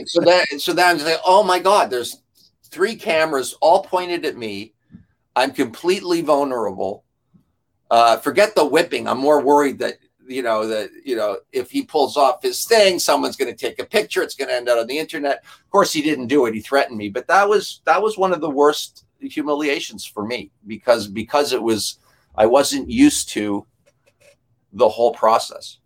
so 0.07 0.21
that 0.23 0.47
so 0.59 0.73
then 0.73 0.99
I'm 0.99 1.05
like, 1.05 1.21
oh 1.25 1.43
my 1.43 1.59
god, 1.59 1.91
there's 1.91 2.23
three 2.71 2.97
cameras 2.97 3.55
all 3.61 3.85
pointed 3.85 4.25
at 4.25 4.37
me. 4.37 4.75
I'm 5.37 5.53
completely 5.53 6.23
vulnerable. 6.23 7.05
Uh, 7.91 8.17
forget 8.19 8.55
the 8.55 8.65
whipping. 8.65 9.09
I'm 9.09 9.19
more 9.19 9.41
worried 9.41 9.79
that 9.79 9.95
you 10.27 10.43
know 10.43 10.67
that 10.67 10.91
you 11.05 11.17
know 11.17 11.39
if 11.53 11.71
he 11.71 11.83
pulls 11.83 12.17
off 12.17 12.43
his 12.43 12.65
thing, 12.65 12.99
someone's 12.99 13.37
going 13.37 13.53
to 13.53 13.57
take 13.57 13.81
a 13.81 13.85
picture. 13.85 14.23
It's 14.23 14.37
going 14.37 14.49
to 14.49 14.55
end 14.55 14.69
up 14.69 14.79
on 14.79 14.87
the 14.87 14.99
internet. 14.99 15.43
Of 15.45 15.71
course, 15.71 15.93
he 15.93 16.03
didn't 16.03 16.29
do 16.29 16.47
it. 16.47 16.55
He 16.55 16.61
threatened 16.61 16.97
me, 16.97 17.09
but 17.09 17.27
that 17.29 17.49
was 17.49 17.81
that 17.85 18.01
was 18.01 18.17
one 18.17 18.33
of 18.33 18.41
the 18.41 18.51
worst 18.51 19.05
humiliations 19.21 20.05
for 20.07 20.25
me 20.25 20.51
because 20.67 21.09
because 21.09 21.53
it 21.53 21.63
was 21.63 21.99
I 22.37 22.47
wasn't 22.47 22.89
used 22.89 23.29
to 23.31 23.67
the 24.73 24.89
whole 24.89 25.13
process. 25.13 25.79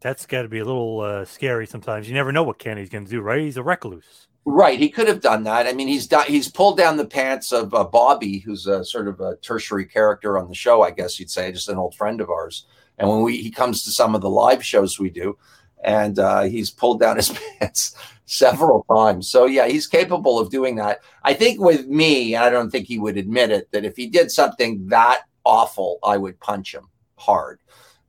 That's 0.00 0.26
got 0.26 0.42
to 0.42 0.48
be 0.48 0.58
a 0.58 0.64
little 0.64 1.00
uh, 1.00 1.24
scary 1.24 1.66
sometimes. 1.66 2.08
You 2.08 2.14
never 2.14 2.32
know 2.32 2.42
what 2.42 2.58
Kenny's 2.58 2.88
going 2.88 3.04
to 3.04 3.10
do, 3.10 3.20
right? 3.20 3.40
He's 3.40 3.56
a 3.56 3.62
recluse. 3.62 4.26
Right, 4.44 4.78
he 4.78 4.88
could 4.88 5.06
have 5.06 5.20
done 5.20 5.44
that. 5.44 5.68
I 5.68 5.72
mean, 5.72 5.86
he's 5.86 6.08
done. 6.08 6.26
He's 6.26 6.50
pulled 6.50 6.76
down 6.76 6.96
the 6.96 7.06
pants 7.06 7.52
of 7.52 7.72
uh, 7.74 7.84
Bobby, 7.84 8.38
who's 8.38 8.66
a 8.66 8.84
sort 8.84 9.06
of 9.06 9.20
a 9.20 9.36
tertiary 9.36 9.86
character 9.86 10.36
on 10.36 10.48
the 10.48 10.54
show, 10.54 10.82
I 10.82 10.90
guess 10.90 11.20
you'd 11.20 11.30
say, 11.30 11.52
just 11.52 11.68
an 11.68 11.78
old 11.78 11.94
friend 11.94 12.20
of 12.20 12.28
ours. 12.28 12.66
And 12.98 13.08
when 13.08 13.22
we 13.22 13.36
he 13.36 13.50
comes 13.52 13.84
to 13.84 13.92
some 13.92 14.16
of 14.16 14.20
the 14.20 14.30
live 14.30 14.64
shows 14.64 14.98
we 14.98 15.10
do, 15.10 15.38
and 15.84 16.18
uh, 16.18 16.42
he's 16.42 16.70
pulled 16.70 16.98
down 16.98 17.16
his 17.16 17.30
pants 17.60 17.94
several 18.26 18.84
times. 18.84 19.28
So 19.28 19.46
yeah, 19.46 19.68
he's 19.68 19.86
capable 19.86 20.40
of 20.40 20.50
doing 20.50 20.74
that. 20.76 21.00
I 21.22 21.34
think 21.34 21.60
with 21.60 21.86
me, 21.86 22.34
and 22.34 22.44
I 22.44 22.50
don't 22.50 22.70
think 22.70 22.88
he 22.88 22.98
would 22.98 23.16
admit 23.16 23.52
it 23.52 23.70
that 23.70 23.84
if 23.84 23.96
he 23.96 24.08
did 24.08 24.32
something 24.32 24.88
that 24.88 25.22
awful, 25.44 26.00
I 26.02 26.16
would 26.16 26.40
punch 26.40 26.74
him 26.74 26.88
hard. 27.16 27.60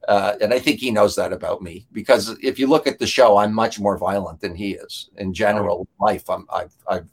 Uh, 0.07 0.35
and 0.41 0.53
I 0.53 0.59
think 0.59 0.79
he 0.79 0.91
knows 0.91 1.15
that 1.15 1.31
about 1.31 1.61
me 1.61 1.87
because 1.91 2.37
if 2.41 2.59
you 2.59 2.67
look 2.67 2.87
at 2.87 2.99
the 2.99 3.07
show, 3.07 3.37
I'm 3.37 3.53
much 3.53 3.79
more 3.79 3.97
violent 3.97 4.41
than 4.41 4.53
he 4.53 4.73
is 4.73 5.09
in 5.17 5.33
general 5.33 5.87
life. 5.99 6.29
I'm 6.29 6.45
I've, 6.53 6.73
I've 6.87 7.09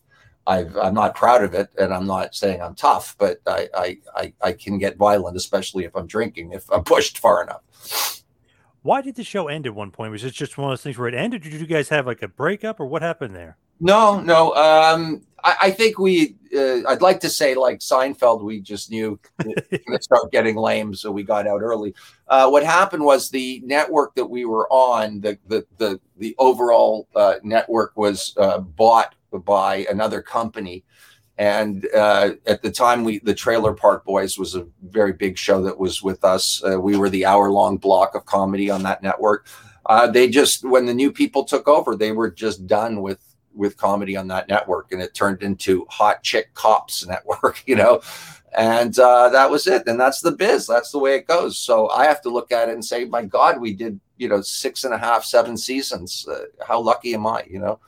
I've, 0.46 0.76
I'm 0.76 0.94
not 0.94 1.14
proud 1.14 1.44
of 1.44 1.54
it, 1.54 1.68
and 1.78 1.92
I'm 1.94 2.06
not 2.06 2.34
saying 2.34 2.60
I'm 2.60 2.74
tough, 2.74 3.14
but 3.18 3.40
I, 3.46 3.68
I, 3.74 3.98
I, 4.16 4.32
I 4.42 4.52
can 4.52 4.78
get 4.78 4.96
violent, 4.96 5.36
especially 5.36 5.84
if 5.84 5.94
I'm 5.94 6.06
drinking, 6.06 6.52
if 6.52 6.68
I'm 6.72 6.82
pushed 6.82 7.18
far 7.18 7.42
enough. 7.42 8.24
Why 8.82 9.02
did 9.02 9.14
the 9.14 9.22
show 9.22 9.48
end 9.48 9.66
at 9.66 9.74
one 9.74 9.90
point? 9.90 10.10
Was 10.10 10.24
it 10.24 10.32
just 10.32 10.56
one 10.56 10.68
of 10.68 10.72
those 10.72 10.82
things 10.82 10.98
where 10.98 11.08
it 11.08 11.14
ended? 11.14 11.42
Did 11.42 11.52
you 11.52 11.66
guys 11.66 11.90
have 11.90 12.06
like 12.06 12.22
a 12.22 12.28
breakup, 12.28 12.80
or 12.80 12.86
what 12.86 13.02
happened 13.02 13.36
there? 13.36 13.58
No, 13.80 14.20
no. 14.20 14.54
Um, 14.54 15.22
I, 15.42 15.56
I 15.62 15.70
think 15.70 15.98
we. 15.98 16.36
Uh, 16.54 16.82
I'd 16.88 17.00
like 17.00 17.20
to 17.20 17.30
say 17.30 17.54
like 17.54 17.78
Seinfeld. 17.78 18.42
We 18.42 18.60
just 18.60 18.90
knew 18.90 19.18
to 19.40 19.98
start 20.00 20.30
getting 20.32 20.56
lame, 20.56 20.94
so 20.94 21.10
we 21.10 21.22
got 21.22 21.46
out 21.46 21.62
early. 21.62 21.94
Uh, 22.28 22.48
what 22.48 22.64
happened 22.64 23.04
was 23.04 23.30
the 23.30 23.62
network 23.64 24.14
that 24.16 24.26
we 24.26 24.44
were 24.44 24.70
on, 24.70 25.20
the 25.20 25.38
the 25.46 25.66
the, 25.78 26.00
the 26.18 26.34
overall 26.38 27.08
uh, 27.16 27.36
network 27.42 27.96
was 27.96 28.34
uh, 28.36 28.58
bought 28.58 29.14
by 29.44 29.86
another 29.90 30.20
company. 30.20 30.84
And 31.38 31.88
uh, 31.96 32.32
at 32.46 32.60
the 32.60 32.70
time, 32.70 33.02
we 33.02 33.20
the 33.20 33.34
Trailer 33.34 33.72
Park 33.72 34.04
Boys 34.04 34.36
was 34.38 34.54
a 34.56 34.66
very 34.82 35.14
big 35.14 35.38
show 35.38 35.62
that 35.62 35.78
was 35.78 36.02
with 36.02 36.22
us. 36.22 36.62
Uh, 36.62 36.78
we 36.78 36.98
were 36.98 37.08
the 37.08 37.24
hour 37.24 37.50
long 37.50 37.78
block 37.78 38.14
of 38.14 38.26
comedy 38.26 38.68
on 38.68 38.82
that 38.82 39.02
network. 39.02 39.46
They 40.12 40.28
just 40.28 40.64
when 40.64 40.84
the 40.84 40.94
new 40.94 41.10
people 41.10 41.44
took 41.44 41.66
over, 41.66 41.96
they 41.96 42.12
were 42.12 42.30
just 42.30 42.66
done 42.66 43.00
with 43.00 43.29
with 43.54 43.76
comedy 43.76 44.16
on 44.16 44.28
that 44.28 44.48
network, 44.48 44.92
and 44.92 45.02
it 45.02 45.14
turned 45.14 45.42
into 45.42 45.86
Hot 45.90 46.22
Chick 46.22 46.54
Cops 46.54 47.06
Network, 47.06 47.62
you 47.66 47.76
know. 47.76 48.00
And 48.56 48.98
uh, 48.98 49.28
that 49.28 49.48
was 49.48 49.68
it. 49.68 49.86
And 49.86 50.00
that's 50.00 50.20
the 50.20 50.32
biz. 50.32 50.66
That's 50.66 50.90
the 50.90 50.98
way 50.98 51.14
it 51.14 51.28
goes. 51.28 51.56
So 51.56 51.88
I 51.90 52.06
have 52.06 52.20
to 52.22 52.30
look 52.30 52.50
at 52.50 52.68
it 52.68 52.72
and 52.72 52.84
say, 52.84 53.04
my 53.04 53.24
God, 53.24 53.60
we 53.60 53.74
did, 53.74 54.00
you 54.16 54.28
know, 54.28 54.40
six 54.40 54.82
and 54.82 54.92
a 54.92 54.98
half, 54.98 55.24
seven 55.24 55.56
seasons. 55.56 56.26
Uh, 56.28 56.46
how 56.66 56.80
lucky 56.80 57.14
am 57.14 57.28
I, 57.28 57.44
you 57.48 57.60
know? 57.60 57.78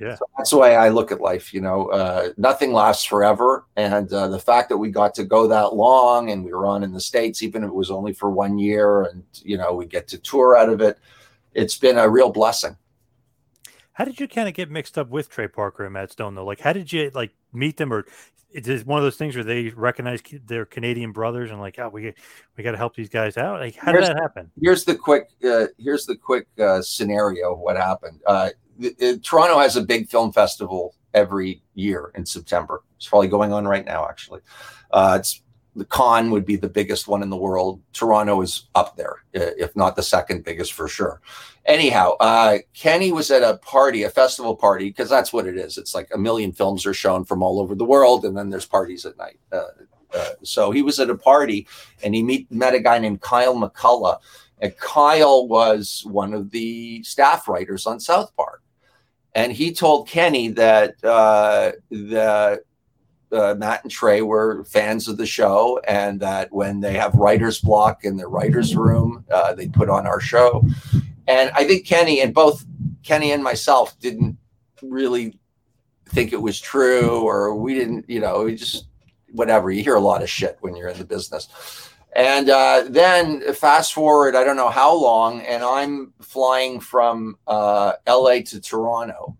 Yeah. 0.00 0.16
So 0.16 0.24
that's 0.36 0.50
the 0.50 0.58
way 0.58 0.74
I 0.74 0.88
look 0.88 1.12
at 1.12 1.20
life. 1.20 1.54
You 1.54 1.60
know, 1.60 1.86
uh, 1.88 2.30
nothing 2.36 2.72
lasts 2.72 3.04
forever, 3.04 3.66
and 3.76 4.12
uh, 4.12 4.26
the 4.28 4.38
fact 4.38 4.68
that 4.70 4.78
we 4.78 4.90
got 4.90 5.14
to 5.14 5.24
go 5.24 5.46
that 5.46 5.74
long 5.74 6.30
and 6.30 6.44
we 6.44 6.52
were 6.52 6.66
on 6.66 6.82
in 6.82 6.92
the 6.92 7.00
states, 7.00 7.42
even 7.42 7.62
if 7.62 7.68
it 7.68 7.74
was 7.74 7.90
only 7.90 8.12
for 8.12 8.30
one 8.30 8.58
year, 8.58 9.02
and 9.04 9.22
you 9.44 9.56
know, 9.56 9.72
we 9.74 9.86
get 9.86 10.08
to 10.08 10.18
tour 10.18 10.56
out 10.56 10.70
of 10.70 10.80
it, 10.80 10.98
it's 11.54 11.78
been 11.78 11.98
a 11.98 12.08
real 12.08 12.30
blessing. 12.32 12.76
How 13.92 14.04
did 14.04 14.18
you 14.18 14.28
kind 14.28 14.48
of 14.48 14.54
get 14.54 14.70
mixed 14.70 14.96
up 14.96 15.08
with 15.10 15.28
Trey 15.28 15.48
Parker 15.48 15.84
and 15.84 15.92
Matt 15.92 16.10
Stone 16.10 16.34
though? 16.34 16.44
Like, 16.44 16.60
how 16.60 16.72
did 16.72 16.92
you 16.92 17.10
like 17.14 17.32
meet 17.52 17.76
them, 17.76 17.92
or 17.92 18.06
is 18.50 18.68
it 18.68 18.86
one 18.86 18.98
of 18.98 19.04
those 19.04 19.16
things 19.16 19.34
where 19.34 19.44
they 19.44 19.68
recognize 19.70 20.22
their 20.46 20.64
Canadian 20.64 21.12
brothers 21.12 21.50
and 21.50 21.60
like, 21.60 21.78
oh, 21.78 21.88
we 21.88 22.12
we 22.56 22.64
got 22.64 22.72
to 22.72 22.78
help 22.78 22.94
these 22.94 23.08
guys 23.08 23.36
out? 23.36 23.60
Like, 23.60 23.76
how 23.76 23.92
here's, 23.92 24.08
did 24.08 24.16
that 24.16 24.22
happen? 24.22 24.50
Here's 24.60 24.84
the 24.84 24.94
quick 24.94 25.28
uh, 25.44 25.66
here's 25.78 26.06
the 26.06 26.16
quick 26.16 26.46
uh, 26.58 26.80
scenario 26.82 27.52
of 27.52 27.58
what 27.58 27.76
happened. 27.76 28.20
Uh, 28.26 28.50
Toronto 29.22 29.58
has 29.58 29.76
a 29.76 29.82
big 29.82 30.08
film 30.08 30.32
festival 30.32 30.94
every 31.14 31.62
year 31.74 32.10
in 32.14 32.24
September. 32.24 32.82
It's 32.96 33.06
probably 33.08 33.28
going 33.28 33.52
on 33.52 33.66
right 33.66 33.84
now, 33.84 34.06
actually. 34.08 34.40
Uh, 34.90 35.18
it's 35.20 35.42
the 35.74 35.84
Cannes 35.86 36.30
would 36.30 36.44
be 36.44 36.56
the 36.56 36.68
biggest 36.68 37.08
one 37.08 37.22
in 37.22 37.30
the 37.30 37.36
world. 37.36 37.80
Toronto 37.92 38.40
is 38.42 38.68
up 38.74 38.96
there, 38.96 39.24
if 39.32 39.74
not 39.74 39.96
the 39.96 40.02
second 40.02 40.44
biggest 40.44 40.72
for 40.72 40.88
sure. 40.88 41.20
Anyhow, 41.64 42.16
uh, 42.20 42.58
Kenny 42.74 43.12
was 43.12 43.30
at 43.30 43.42
a 43.42 43.58
party, 43.58 44.02
a 44.02 44.10
festival 44.10 44.54
party, 44.54 44.88
because 44.88 45.08
that's 45.08 45.32
what 45.32 45.46
it 45.46 45.56
is. 45.56 45.78
It's 45.78 45.94
like 45.94 46.08
a 46.12 46.18
million 46.18 46.52
films 46.52 46.84
are 46.84 46.94
shown 46.94 47.24
from 47.24 47.42
all 47.42 47.58
over 47.58 47.74
the 47.74 47.84
world, 47.84 48.24
and 48.24 48.36
then 48.36 48.50
there's 48.50 48.66
parties 48.66 49.06
at 49.06 49.16
night. 49.16 49.38
Uh, 49.50 49.64
uh, 50.14 50.30
so 50.42 50.70
he 50.70 50.82
was 50.82 51.00
at 51.00 51.08
a 51.08 51.16
party, 51.16 51.66
and 52.02 52.14
he 52.14 52.22
meet, 52.22 52.50
met 52.52 52.74
a 52.74 52.80
guy 52.80 52.98
named 52.98 53.22
Kyle 53.22 53.54
McCulloch. 53.54 54.18
And 54.58 54.76
Kyle 54.76 55.48
was 55.48 56.04
one 56.06 56.34
of 56.34 56.50
the 56.50 57.02
staff 57.02 57.48
writers 57.48 57.86
on 57.86 57.98
South 57.98 58.34
Park 58.36 58.62
and 59.34 59.52
he 59.52 59.72
told 59.72 60.08
Kenny 60.08 60.48
that 60.48 61.02
uh, 61.04 61.72
that 61.90 62.60
uh, 63.32 63.54
Matt 63.56 63.82
and 63.82 63.90
Trey 63.90 64.22
were 64.22 64.64
fans 64.64 65.08
of 65.08 65.16
the 65.16 65.26
show, 65.26 65.80
and 65.86 66.20
that 66.20 66.52
when 66.52 66.80
they 66.80 66.94
have 66.94 67.14
writer's 67.14 67.60
block 67.60 68.04
in 68.04 68.16
their 68.16 68.28
writer's 68.28 68.76
room, 68.76 69.24
uh, 69.30 69.54
they 69.54 69.68
put 69.68 69.88
on 69.88 70.06
our 70.06 70.20
show. 70.20 70.64
And 71.26 71.50
I 71.54 71.64
think 71.64 71.86
Kenny 71.86 72.20
and 72.20 72.34
both 72.34 72.64
Kenny 73.02 73.32
and 73.32 73.42
myself 73.42 73.98
didn't 74.00 74.36
really 74.82 75.38
think 76.08 76.32
it 76.32 76.42
was 76.42 76.60
true, 76.60 77.22
or 77.22 77.54
we 77.54 77.74
didn't, 77.74 78.08
you 78.08 78.20
know, 78.20 78.44
we 78.44 78.54
just 78.54 78.86
whatever. 79.30 79.70
You 79.70 79.82
hear 79.82 79.96
a 79.96 80.00
lot 80.00 80.22
of 80.22 80.30
shit 80.30 80.58
when 80.60 80.76
you're 80.76 80.88
in 80.88 80.98
the 80.98 81.04
business. 81.04 81.88
And 82.14 82.50
uh, 82.50 82.84
then 82.88 83.54
fast 83.54 83.94
forward, 83.94 84.36
I 84.36 84.44
don't 84.44 84.56
know 84.56 84.68
how 84.68 84.94
long, 84.94 85.40
and 85.40 85.62
I'm 85.62 86.12
flying 86.20 86.78
from 86.78 87.38
uh, 87.46 87.94
LA 88.06 88.40
to 88.46 88.60
Toronto. 88.60 89.36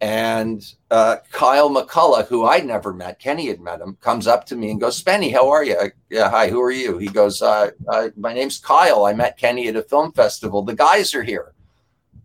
And 0.00 0.64
uh, 0.92 1.16
Kyle 1.32 1.70
McCulloch, 1.70 2.28
who 2.28 2.44
I'd 2.44 2.64
never 2.64 2.92
met, 2.92 3.18
Kenny 3.18 3.48
had 3.48 3.60
met 3.60 3.80
him, 3.80 3.96
comes 4.00 4.28
up 4.28 4.46
to 4.46 4.56
me 4.56 4.70
and 4.70 4.80
goes, 4.80 5.02
Spenny, 5.02 5.32
how 5.32 5.48
are 5.50 5.64
you? 5.64 5.76
Yeah, 6.08 6.30
hi, 6.30 6.48
who 6.48 6.62
are 6.62 6.70
you? 6.70 6.98
He 6.98 7.08
goes, 7.08 7.42
uh, 7.42 7.70
uh, 7.88 8.10
My 8.16 8.32
name's 8.32 8.58
Kyle. 8.58 9.06
I 9.06 9.12
met 9.12 9.38
Kenny 9.38 9.66
at 9.66 9.76
a 9.76 9.82
film 9.82 10.12
festival. 10.12 10.62
The 10.62 10.76
guys 10.76 11.14
are 11.14 11.24
here. 11.24 11.52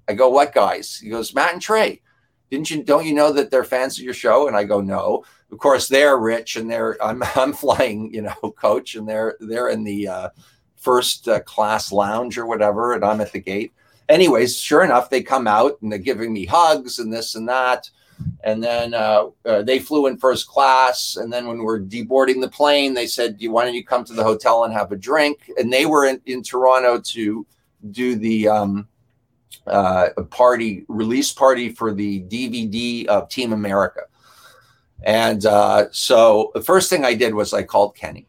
I 0.07 0.13
go, 0.13 0.29
What 0.29 0.53
guys? 0.53 0.97
He 0.97 1.09
goes, 1.09 1.33
Matt 1.33 1.53
and 1.53 1.61
Trey. 1.61 2.01
Didn't 2.51 2.69
you 2.69 2.83
don't 2.83 3.05
you 3.05 3.15
know 3.15 3.33
that 3.33 3.49
they're 3.49 3.63
fans 3.63 3.97
of 3.97 4.05
your 4.05 4.13
show? 4.13 4.47
And 4.47 4.55
I 4.55 4.63
go, 4.65 4.79
No 4.79 5.23
of 5.53 5.59
course 5.59 5.87
they're 5.87 6.17
rich 6.17 6.55
and 6.55 6.69
they're 6.69 7.01
I'm 7.01 7.23
I'm 7.35 7.53
flying 7.53 8.13
you 8.13 8.23
know 8.23 8.35
coach 8.57 8.95
and 8.95 9.07
they're 9.07 9.37
they're 9.39 9.69
in 9.69 9.83
the 9.83 10.07
uh, 10.07 10.29
first 10.75 11.27
uh, 11.29 11.39
class 11.41 11.91
lounge 11.91 12.37
or 12.37 12.45
whatever 12.45 12.93
and 12.93 13.05
I'm 13.05 13.21
at 13.21 13.31
the 13.31 13.39
gate. 13.39 13.71
Anyways, 14.09 14.59
sure 14.59 14.83
enough, 14.83 15.09
they 15.09 15.21
come 15.21 15.47
out 15.47 15.81
and 15.81 15.91
they're 15.91 15.99
giving 15.99 16.33
me 16.33 16.45
hugs 16.45 16.99
and 16.99 17.11
this 17.11 17.35
and 17.35 17.47
that. 17.47 17.89
And 18.43 18.63
then 18.63 18.93
uh, 18.93 19.29
uh, 19.45 19.63
they 19.63 19.79
flew 19.79 20.07
in 20.07 20.17
first 20.17 20.47
class. 20.47 21.17
And 21.17 21.31
then 21.31 21.47
when 21.47 21.59
we're 21.59 21.79
deboarding 21.79 22.41
the 22.41 22.49
plane, 22.49 22.93
they 22.93 23.07
said, 23.07 23.37
"Do 23.37 23.43
you 23.43 23.51
why 23.51 23.65
don't 23.65 23.73
you 23.73 23.83
come 23.83 24.03
to 24.05 24.13
the 24.13 24.23
hotel 24.23 24.63
and 24.63 24.73
have 24.73 24.91
a 24.91 24.97
drink?" 24.97 25.51
And 25.57 25.71
they 25.71 25.85
were 25.85 26.05
in, 26.05 26.21
in 26.25 26.43
Toronto 26.43 26.99
to 26.99 27.45
do 27.91 28.15
the 28.15 28.47
um, 28.47 28.87
uh, 29.65 30.09
party 30.29 30.85
release 30.87 31.31
party 31.31 31.69
for 31.69 31.93
the 31.93 32.21
DVD 32.23 33.05
of 33.07 33.29
Team 33.29 33.51
America. 33.51 34.01
And 35.03 35.45
uh, 35.45 35.87
so 35.91 36.51
the 36.53 36.61
first 36.61 36.89
thing 36.89 37.03
I 37.03 37.13
did 37.13 37.33
was 37.33 37.53
I 37.53 37.63
called 37.63 37.95
Kenny 37.95 38.27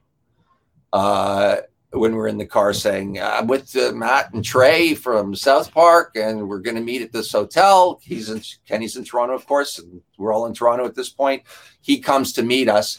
uh, 0.95 1.57
when 1.95 2.15
we're 2.15 2.29
in 2.29 2.39
the 2.39 2.47
car 2.47 2.73
saying, 2.73 3.21
I'm 3.21 3.47
with 3.47 3.75
uh, 3.77 3.93
Matt 3.93 4.33
and 4.35 4.45
Trey 4.45 4.95
from 4.95 5.35
South 5.35 5.73
Park, 5.73 6.17
and 6.17 6.49
we're 6.49 6.59
going 6.59 6.77
to 6.77 6.83
meet 6.83 7.03
at 7.03 7.13
this 7.13 7.33
hotel. 7.33 8.01
He's 8.03 8.31
in, 8.31 8.43
Kenny's 8.67 8.97
in 8.97 9.05
Toronto, 9.05 9.35
of 9.35 9.47
course, 9.47 9.79
and 9.79 10.01
we're 10.19 10.33
all 10.33 10.47
in 10.47 10.55
Toronto 10.55 10.85
at 10.85 10.95
this 10.95 11.11
point. 11.11 11.43
He 11.81 12.01
comes 12.01 12.33
to 12.35 12.43
meet 12.43 12.69
us 12.69 12.99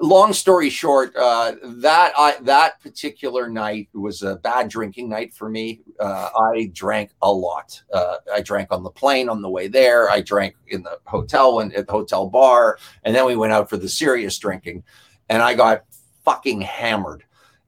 long 0.00 0.32
story 0.32 0.70
short, 0.70 1.14
uh, 1.16 1.54
that 1.62 2.12
I, 2.16 2.36
that 2.42 2.80
particular 2.80 3.48
night 3.48 3.88
was 3.92 4.22
a 4.22 4.36
bad 4.36 4.68
drinking 4.68 5.08
night 5.08 5.34
for 5.34 5.48
me. 5.48 5.82
Uh, 6.00 6.28
I 6.52 6.70
drank 6.72 7.12
a 7.22 7.32
lot. 7.32 7.82
Uh, 7.92 8.16
I 8.32 8.40
drank 8.40 8.68
on 8.72 8.82
the 8.82 8.90
plane 8.90 9.28
on 9.28 9.42
the 9.42 9.50
way 9.50 9.68
there. 9.68 10.10
I 10.10 10.20
drank 10.20 10.56
in 10.68 10.82
the 10.82 10.98
hotel 11.04 11.60
and 11.60 11.74
at 11.74 11.86
the 11.86 11.92
hotel 11.92 12.28
bar, 12.28 12.78
and 13.04 13.14
then 13.14 13.26
we 13.26 13.36
went 13.36 13.52
out 13.52 13.70
for 13.70 13.76
the 13.76 13.88
serious 13.88 14.38
drinking, 14.38 14.82
and 15.28 15.42
I 15.42 15.54
got 15.54 15.84
fucking 16.24 16.62
hammered. 16.62 17.24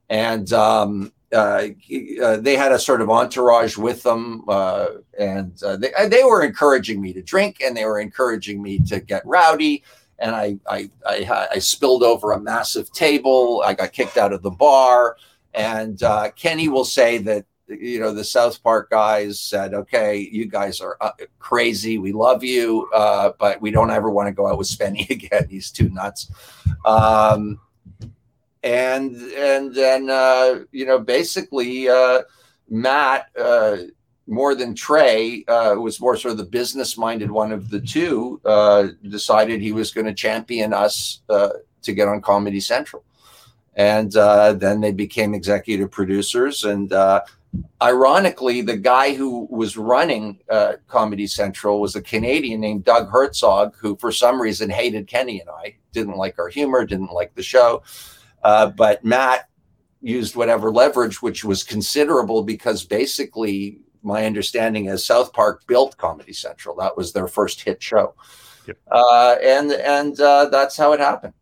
And 0.08 0.52
um, 0.52 1.12
uh, 1.32 1.68
uh, 2.22 2.36
they 2.38 2.56
had 2.56 2.72
a 2.72 2.78
sort 2.78 3.02
of 3.02 3.10
entourage 3.10 3.76
with 3.76 4.02
them, 4.02 4.44
uh, 4.48 4.86
and 5.18 5.62
uh, 5.62 5.76
they 5.76 5.92
they 6.08 6.24
were 6.24 6.42
encouraging 6.42 7.00
me 7.00 7.12
to 7.12 7.22
drink, 7.22 7.60
and 7.62 7.76
they 7.76 7.84
were 7.84 8.00
encouraging 8.00 8.62
me 8.62 8.78
to 8.80 9.00
get 9.00 9.26
rowdy 9.26 9.84
and 10.18 10.34
I, 10.34 10.58
I, 10.68 10.90
I, 11.06 11.48
I, 11.52 11.58
spilled 11.60 12.02
over 12.02 12.32
a 12.32 12.40
massive 12.40 12.90
table. 12.92 13.62
I 13.64 13.74
got 13.74 13.92
kicked 13.92 14.16
out 14.16 14.32
of 14.32 14.42
the 14.42 14.50
bar. 14.50 15.16
And 15.54 16.02
uh, 16.02 16.32
Kenny 16.32 16.68
will 16.68 16.84
say 16.84 17.18
that, 17.18 17.46
you 17.68 18.00
know, 18.00 18.12
the 18.12 18.24
South 18.24 18.60
Park 18.62 18.90
guys 18.90 19.38
said, 19.38 19.74
okay, 19.74 20.28
you 20.32 20.46
guys 20.46 20.80
are 20.80 20.96
uh, 21.00 21.12
crazy. 21.38 21.98
We 21.98 22.12
love 22.12 22.42
you, 22.42 22.88
but 22.92 23.60
we 23.60 23.70
don't 23.70 23.90
ever 23.90 24.10
want 24.10 24.26
to 24.26 24.32
go 24.32 24.48
out 24.48 24.58
with 24.58 24.66
Spenny 24.66 25.08
again. 25.10 25.46
He's 25.48 25.70
too 25.70 25.88
nuts. 25.90 26.32
Um, 26.84 27.60
and 28.62 29.14
and 29.16 29.74
then, 29.74 30.10
uh, 30.10 30.60
you 30.72 30.84
know, 30.86 30.98
basically, 30.98 31.88
uh, 31.88 32.22
Matt 32.68 33.28
uh, 33.40 33.76
more 34.26 34.54
than 34.54 34.74
Trey, 34.74 35.44
uh, 35.48 35.76
was 35.78 36.00
more 36.00 36.16
sort 36.16 36.32
of 36.32 36.38
the 36.38 36.44
business 36.44 36.98
minded 36.98 37.30
one 37.30 37.52
of 37.52 37.70
the 37.70 37.80
two, 37.80 38.40
uh, 38.44 38.88
decided 39.08 39.60
he 39.60 39.72
was 39.72 39.90
going 39.90 40.06
to 40.06 40.14
champion 40.14 40.72
us 40.72 41.22
uh, 41.30 41.50
to 41.82 41.92
get 41.92 42.08
on 42.08 42.20
Comedy 42.20 42.60
Central. 42.60 43.04
And 43.74 44.10
then 44.12 44.80
they 44.80 44.90
became 44.90 45.34
executive 45.34 45.92
producers. 45.92 46.64
And 46.64 46.92
ironically, 47.80 48.60
the 48.60 48.76
guy 48.76 49.14
who 49.14 49.46
was 49.50 49.76
running 49.76 50.40
Comedy 50.88 51.28
Central 51.28 51.80
was 51.80 51.94
a 51.94 52.02
Canadian 52.02 52.60
named 52.60 52.84
Doug 52.84 53.08
Herzog, 53.08 53.76
who 53.76 53.96
for 53.96 54.10
some 54.10 54.42
reason 54.42 54.68
hated 54.68 55.06
Kenny 55.06 55.40
and 55.40 55.48
I, 55.48 55.76
didn't 55.92 56.16
like 56.16 56.40
our 56.40 56.48
humor, 56.48 56.84
didn't 56.84 57.12
like 57.12 57.34
the 57.36 57.42
show. 57.42 57.82
But 58.42 59.04
Matt 59.04 59.48
used 60.00 60.36
whatever 60.36 60.70
leverage, 60.70 61.22
which 61.22 61.44
was 61.44 61.64
considerable 61.64 62.42
because 62.42 62.84
basically 62.84 63.80
my 64.02 64.26
understanding 64.26 64.86
is 64.86 65.04
South 65.04 65.32
Park 65.32 65.66
built 65.66 65.96
Comedy 65.96 66.32
Central. 66.32 66.76
That 66.76 66.96
was 66.96 67.12
their 67.12 67.28
first 67.28 67.60
hit 67.60 67.82
show, 67.82 68.14
yep. 68.66 68.78
uh, 68.90 69.36
and 69.42 69.72
and 69.72 70.18
uh, 70.20 70.48
that's 70.50 70.76
how 70.76 70.92
it 70.92 71.00
happened. 71.00 71.34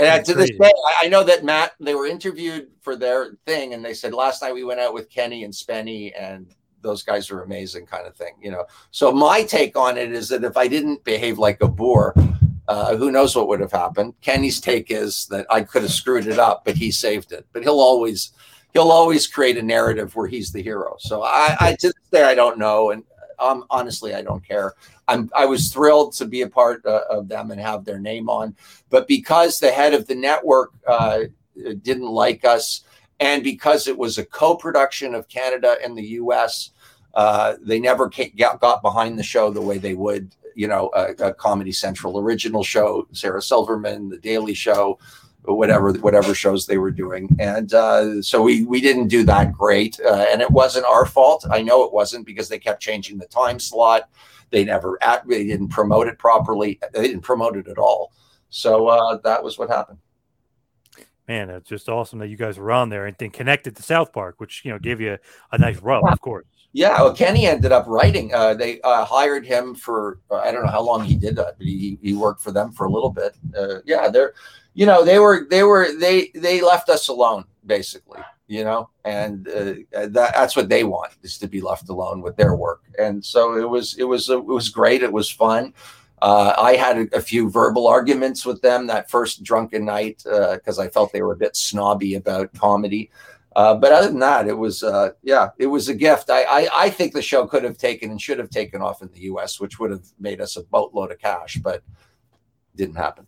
And 0.00 0.24
to 0.26 0.34
this 0.34 0.50
day, 0.50 0.72
I 1.00 1.08
know 1.08 1.24
that 1.24 1.44
Matt. 1.44 1.72
They 1.80 1.94
were 1.94 2.06
interviewed 2.06 2.68
for 2.80 2.94
their 2.94 3.36
thing, 3.46 3.74
and 3.74 3.84
they 3.84 3.94
said 3.94 4.14
last 4.14 4.42
night 4.42 4.54
we 4.54 4.64
went 4.64 4.80
out 4.80 4.94
with 4.94 5.10
Kenny 5.10 5.42
and 5.42 5.52
Spenny, 5.52 6.12
and 6.16 6.54
those 6.82 7.02
guys 7.02 7.30
are 7.30 7.42
amazing, 7.42 7.86
kind 7.86 8.06
of 8.06 8.16
thing. 8.16 8.34
You 8.40 8.52
know. 8.52 8.64
So 8.92 9.10
my 9.10 9.42
take 9.42 9.76
on 9.76 9.98
it 9.98 10.12
is 10.12 10.28
that 10.28 10.44
if 10.44 10.56
I 10.56 10.68
didn't 10.68 11.02
behave 11.02 11.38
like 11.38 11.60
a 11.62 11.68
boor, 11.68 12.14
uh, 12.68 12.94
who 12.96 13.10
knows 13.10 13.34
what 13.34 13.48
would 13.48 13.60
have 13.60 13.72
happened? 13.72 14.12
Kenny's 14.20 14.60
take 14.60 14.90
is 14.90 15.26
that 15.30 15.46
I 15.50 15.62
could 15.62 15.82
have 15.82 15.90
screwed 15.90 16.26
it 16.26 16.38
up, 16.38 16.66
but 16.66 16.76
he 16.76 16.90
saved 16.90 17.32
it. 17.32 17.46
But 17.52 17.62
he'll 17.62 17.80
always 17.80 18.32
he'll 18.74 18.90
always 18.90 19.26
create 19.26 19.56
a 19.56 19.62
narrative 19.62 20.14
where 20.14 20.28
he's 20.28 20.52
the 20.52 20.62
hero. 20.62 20.96
So 20.98 21.22
I, 21.22 21.56
I 21.58 21.76
to 21.76 21.88
this 21.88 22.10
day 22.12 22.24
I 22.24 22.34
don't 22.34 22.58
know, 22.58 22.90
and 22.90 23.04
um, 23.38 23.64
honestly 23.70 24.14
I 24.14 24.20
don't 24.20 24.46
care. 24.46 24.74
I'm 25.08 25.30
I 25.34 25.46
was 25.46 25.72
thrilled 25.72 26.12
to 26.14 26.26
be 26.26 26.42
a 26.42 26.48
part 26.48 26.84
uh, 26.84 27.04
of 27.10 27.26
them 27.26 27.50
and 27.50 27.60
have 27.60 27.86
their 27.86 27.98
name 27.98 28.28
on, 28.28 28.54
but 28.90 29.08
because 29.08 29.58
the 29.58 29.70
head 29.70 29.94
of 29.94 30.06
the 30.06 30.14
network 30.14 30.72
uh, 30.86 31.20
didn't 31.82 32.10
like 32.10 32.44
us, 32.44 32.82
and 33.18 33.42
because 33.42 33.88
it 33.88 33.96
was 33.96 34.18
a 34.18 34.26
co-production 34.26 35.14
of 35.14 35.26
Canada 35.28 35.76
and 35.82 35.96
the 35.96 36.04
U.S. 36.04 36.72
Uh, 37.14 37.54
they 37.62 37.80
never 37.80 38.10
got 38.36 38.82
behind 38.82 39.18
the 39.18 39.22
show 39.22 39.50
the 39.50 39.60
way 39.60 39.78
they 39.78 39.94
would, 39.94 40.36
you 40.58 40.66
know, 40.66 40.90
a, 40.92 41.28
a 41.28 41.34
Comedy 41.34 41.70
Central 41.70 42.18
original 42.18 42.64
show, 42.64 43.06
Sarah 43.12 43.40
Silverman, 43.40 44.08
The 44.08 44.18
Daily 44.18 44.54
Show, 44.54 44.98
whatever 45.44 45.92
whatever 45.92 46.34
shows 46.34 46.66
they 46.66 46.78
were 46.78 46.90
doing. 46.90 47.28
And 47.38 47.72
uh, 47.72 48.20
so 48.22 48.42
we 48.42 48.64
we 48.64 48.80
didn't 48.80 49.06
do 49.06 49.22
that 49.22 49.52
great. 49.52 50.00
Uh, 50.04 50.26
and 50.32 50.42
it 50.42 50.50
wasn't 50.50 50.84
our 50.86 51.06
fault. 51.06 51.46
I 51.48 51.62
know 51.62 51.84
it 51.84 51.92
wasn't 51.92 52.26
because 52.26 52.48
they 52.48 52.58
kept 52.58 52.82
changing 52.82 53.18
the 53.18 53.26
time 53.26 53.60
slot. 53.60 54.10
They 54.50 54.64
never 54.64 54.98
at, 55.00 55.28
they 55.28 55.46
didn't 55.46 55.68
promote 55.68 56.08
it 56.08 56.18
properly. 56.18 56.80
They 56.92 57.02
didn't 57.02 57.22
promote 57.22 57.56
it 57.56 57.68
at 57.68 57.78
all. 57.78 58.12
So 58.50 58.88
uh, 58.88 59.18
that 59.18 59.44
was 59.44 59.58
what 59.58 59.70
happened. 59.70 59.98
Man 61.28 61.50
it's 61.50 61.68
just 61.68 61.88
awesome 61.88 62.18
that 62.18 62.28
you 62.28 62.36
guys 62.36 62.58
were 62.58 62.72
on 62.72 62.88
there 62.88 63.06
and 63.06 63.14
then 63.16 63.30
connected 63.30 63.76
to 63.76 63.82
south 63.82 64.12
park 64.12 64.36
which 64.38 64.64
you 64.64 64.72
know 64.72 64.78
gave 64.78 64.98
you 64.98 65.12
a, 65.12 65.18
a 65.52 65.58
nice 65.58 65.78
rub 65.78 66.02
of 66.10 66.20
course 66.22 66.46
yeah, 66.72 67.00
well, 67.00 67.14
Kenny 67.14 67.46
ended 67.46 67.72
up 67.72 67.86
writing. 67.86 68.32
Uh, 68.32 68.54
they 68.54 68.80
uh, 68.82 69.04
hired 69.04 69.46
him 69.46 69.74
for 69.74 70.20
uh, 70.30 70.36
I 70.36 70.52
don't 70.52 70.64
know 70.64 70.70
how 70.70 70.82
long 70.82 71.04
he 71.04 71.16
did 71.16 71.36
that, 71.36 71.56
but 71.58 71.66
he, 71.66 71.98
he 72.02 72.14
worked 72.14 72.42
for 72.42 72.52
them 72.52 72.72
for 72.72 72.86
a 72.86 72.90
little 72.90 73.10
bit. 73.10 73.36
Uh, 73.56 73.80
yeah, 73.84 74.08
they're 74.08 74.34
you 74.74 74.86
know 74.86 75.04
they 75.04 75.18
were 75.18 75.46
they 75.50 75.64
were 75.64 75.88
they 75.98 76.30
they 76.34 76.60
left 76.60 76.88
us 76.88 77.08
alone 77.08 77.44
basically 77.66 78.20
you 78.46 78.62
know 78.64 78.88
and 79.04 79.48
uh, 79.48 79.74
that, 79.92 80.32
that's 80.34 80.54
what 80.54 80.68
they 80.68 80.84
want 80.84 81.12
is 81.22 81.36
to 81.36 81.48
be 81.48 81.60
left 81.60 81.88
alone 81.88 82.22
with 82.22 82.36
their 82.36 82.54
work 82.54 82.82
and 82.98 83.24
so 83.24 83.56
it 83.56 83.68
was 83.68 83.98
it 83.98 84.04
was 84.04 84.30
it 84.30 84.44
was 84.44 84.68
great 84.68 85.02
it 85.02 85.12
was 85.12 85.28
fun 85.28 85.74
uh, 86.22 86.54
I 86.58 86.74
had 86.74 86.98
a, 86.98 87.16
a, 87.18 87.20
few 87.20 87.48
verbal 87.48 87.86
arguments 87.86 88.44
with 88.44 88.60
them 88.60 88.88
that 88.88 89.08
first 89.08 89.44
drunken 89.44 89.84
night 89.84 90.22
because 90.24 90.78
uh, 90.78 90.82
I 90.82 90.88
felt 90.88 91.12
they 91.12 91.22
were 91.22 91.34
a 91.34 91.36
bit 91.36 91.54
snobby 91.54 92.16
about 92.16 92.52
comedy. 92.54 93.08
Uh, 93.58 93.74
but 93.74 93.90
other 93.90 94.06
than 94.06 94.20
that, 94.20 94.46
it 94.46 94.56
was 94.56 94.84
uh, 94.84 95.10
yeah, 95.24 95.48
it 95.58 95.66
was 95.66 95.88
a 95.88 95.94
gift. 95.94 96.30
I, 96.30 96.44
I, 96.44 96.68
I 96.84 96.90
think 96.90 97.12
the 97.12 97.20
show 97.20 97.44
could 97.44 97.64
have 97.64 97.76
taken 97.76 98.08
and 98.12 98.22
should 98.22 98.38
have 98.38 98.50
taken 98.50 98.80
off 98.80 99.02
in 99.02 99.08
the 99.08 99.22
U.S., 99.22 99.58
which 99.58 99.80
would 99.80 99.90
have 99.90 100.04
made 100.20 100.40
us 100.40 100.56
a 100.56 100.62
boatload 100.62 101.10
of 101.10 101.18
cash, 101.18 101.56
but 101.56 101.82
didn't 102.76 102.94
happen. 102.94 103.26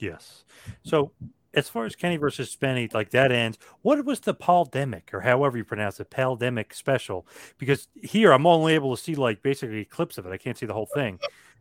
Yes. 0.00 0.42
So 0.82 1.12
as 1.54 1.68
far 1.68 1.84
as 1.84 1.94
Kenny 1.94 2.16
versus 2.16 2.56
Spenny, 2.56 2.92
like 2.92 3.10
that 3.10 3.30
ends, 3.30 3.56
what 3.82 4.04
was 4.04 4.18
the 4.18 4.34
pandemic 4.34 5.14
or 5.14 5.20
however 5.20 5.56
you 5.56 5.64
pronounce 5.64 6.00
it, 6.00 6.10
pandemic 6.10 6.74
special? 6.74 7.24
Because 7.56 7.86
here 8.02 8.32
I'm 8.32 8.48
only 8.48 8.74
able 8.74 8.96
to 8.96 9.00
see 9.00 9.14
like 9.14 9.44
basically 9.44 9.84
clips 9.84 10.18
of 10.18 10.26
it. 10.26 10.32
I 10.32 10.38
can't 10.38 10.58
see 10.58 10.66
the 10.66 10.74
whole 10.74 10.88
thing. 10.92 11.20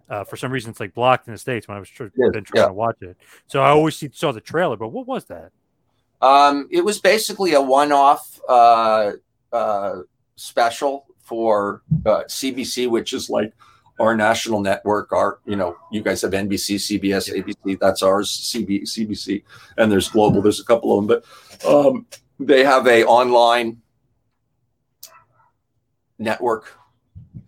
Uh, 0.10 0.24
for 0.24 0.38
some 0.38 0.52
reason, 0.52 0.72
it's 0.72 0.80
like 0.80 0.96
blocked 0.96 1.28
in 1.28 1.34
the 1.36 1.38
states 1.38 1.68
when 1.68 1.78
I 1.78 1.80
was 1.80 1.90
tr- 1.90 2.06
yeah, 2.16 2.32
trying 2.32 2.46
yeah. 2.56 2.66
to 2.66 2.74
watch 2.74 2.98
it. 3.02 3.16
So 3.46 3.62
I 3.62 3.70
always 3.70 3.96
see, 3.96 4.10
saw 4.12 4.32
the 4.32 4.42
trailer, 4.42 4.76
but 4.76 4.88
what 4.88 5.06
was 5.06 5.26
that? 5.26 5.52
Um, 6.22 6.68
it 6.72 6.84
was 6.84 7.00
basically 7.00 7.54
a 7.54 7.62
one-off 7.62 8.40
uh, 8.48 9.14
uh, 9.54 10.00
special 10.36 11.06
for 11.22 11.84
CBC, 12.04 12.88
uh, 12.88 12.90
which 12.90 13.14
is 13.14 13.30
like 13.30 13.54
our 14.00 14.16
national 14.16 14.62
network, 14.62 15.12
our, 15.12 15.40
you 15.46 15.56
know, 15.56 15.78
you 15.92 16.02
guys 16.02 16.22
have 16.22 16.32
NBC, 16.32 16.76
CBS, 16.76 17.34
ABC, 17.34 17.80
that's 17.80 18.02
ours, 18.02 18.30
CB, 18.32 18.84
CBC, 18.84 19.44
and 19.78 19.92
there's 19.92 20.10
global, 20.10 20.42
there's 20.42 20.62
a 20.62 20.66
couple 20.66 20.98
of 20.98 21.06
them, 21.06 21.22
but 21.62 21.70
um, 21.70 22.06
they 22.40 22.64
have 22.64 22.88
a 22.88 23.06
online 23.06 23.82
network 26.18 26.74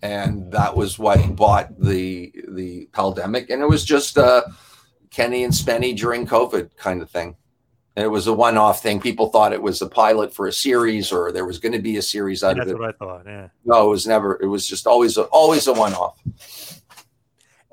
and 0.02 0.52
that 0.52 0.76
was 0.76 0.98
what 0.98 1.36
bought 1.36 1.78
the 1.80 2.32
the 2.50 2.88
pandemic 2.94 3.50
and 3.50 3.62
it 3.62 3.68
was 3.68 3.84
just 3.84 4.18
uh 4.18 4.42
kenny 5.10 5.44
and 5.44 5.54
spenny 5.54 5.96
during 5.96 6.26
covid 6.26 6.70
kind 6.78 7.02
of 7.02 7.10
thing 7.10 7.36
and 7.96 8.06
it 8.06 8.10
was 8.10 8.28
a 8.28 8.34
one-off 8.34 8.82
thing. 8.82 9.00
People 9.00 9.30
thought 9.30 9.54
it 9.54 9.62
was 9.62 9.82
a 9.82 9.88
pilot 9.88 10.34
for 10.34 10.48
a 10.48 10.54
series, 10.54 11.12
or 11.12 11.32
there 11.32 11.46
was 11.46 11.60
going 11.60 11.74
to 11.74 11.80
be 11.80 11.98
a 11.98 12.02
series 12.02 12.44
out 12.44 12.60
of 12.60 12.68
it. 12.68 12.68
That's 12.68 12.80
what 12.80 12.89
I 12.89 12.92
thought. 12.92 13.26
Yeah. 13.26 13.48
No, 13.66 13.88
it 13.88 13.89
was 13.89 14.08
never. 14.08 14.39
It 14.42 14.48
was 14.48 14.66
just 14.68 14.88
always 14.88 15.18
a, 15.18 15.24
always 15.24 15.68
a 15.68 15.74
one-off. 15.74 16.22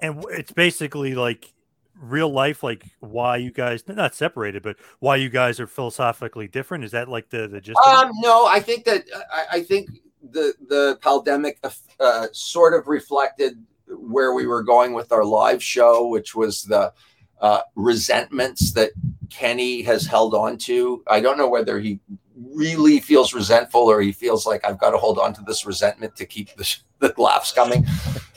And 0.01 0.25
it's 0.31 0.53
basically 0.53 1.15
like 1.15 1.53
real 2.01 2.31
life, 2.31 2.63
like 2.63 2.85
why 3.01 3.37
you 3.37 3.51
guys 3.51 3.83
not 3.89 4.15
separated, 4.15 4.63
but 4.63 4.77
why 5.01 5.17
you 5.17 5.29
guys 5.29 5.59
are 5.59 5.67
philosophically 5.67 6.47
different. 6.47 6.85
Is 6.85 6.93
that 6.93 7.09
like 7.09 7.31
the 7.31 7.49
the 7.49 7.61
gist? 7.61 7.79
Um, 7.87 8.13
no, 8.21 8.47
I 8.47 8.61
think 8.61 8.85
that 8.85 9.05
I, 9.33 9.59
I 9.59 9.63
think 9.63 9.91
the 10.23 10.55
the 10.69 10.99
pandemic 11.03 11.59
uh, 11.99 12.27
sort 12.33 12.75
of 12.75 12.87
reflected 12.87 13.65
where 13.89 14.33
we 14.35 14.47
were 14.47 14.63
going 14.63 14.93
with 14.93 15.11
our 15.11 15.25
live 15.25 15.63
show, 15.63 16.07
which 16.07 16.35
was 16.35 16.63
the 16.63 16.93
uh, 17.41 17.61
resentments 17.75 18.73
that 18.73 18.91
Kenny 19.31 19.83
has 19.83 20.07
held 20.07 20.35
on 20.35 20.59
to. 20.59 21.03
I 21.07 21.21
don't 21.21 21.39
know 21.39 21.49
whether 21.49 21.79
he 21.79 22.01
really 22.37 23.01
feels 23.01 23.35
resentful 23.35 23.83
or 23.83 24.01
he 24.01 24.13
feels 24.13 24.47
like 24.47 24.65
I've 24.65 24.79
got 24.79 24.91
to 24.91 24.99
hold 24.99 25.19
on 25.19 25.33
to 25.35 25.43
this 25.43 25.67
resentment 25.67 26.17
to 26.17 26.27
keep 26.27 26.55
the, 26.57 26.77
the 26.99 27.15
laughs 27.17 27.53
coming. 27.53 27.87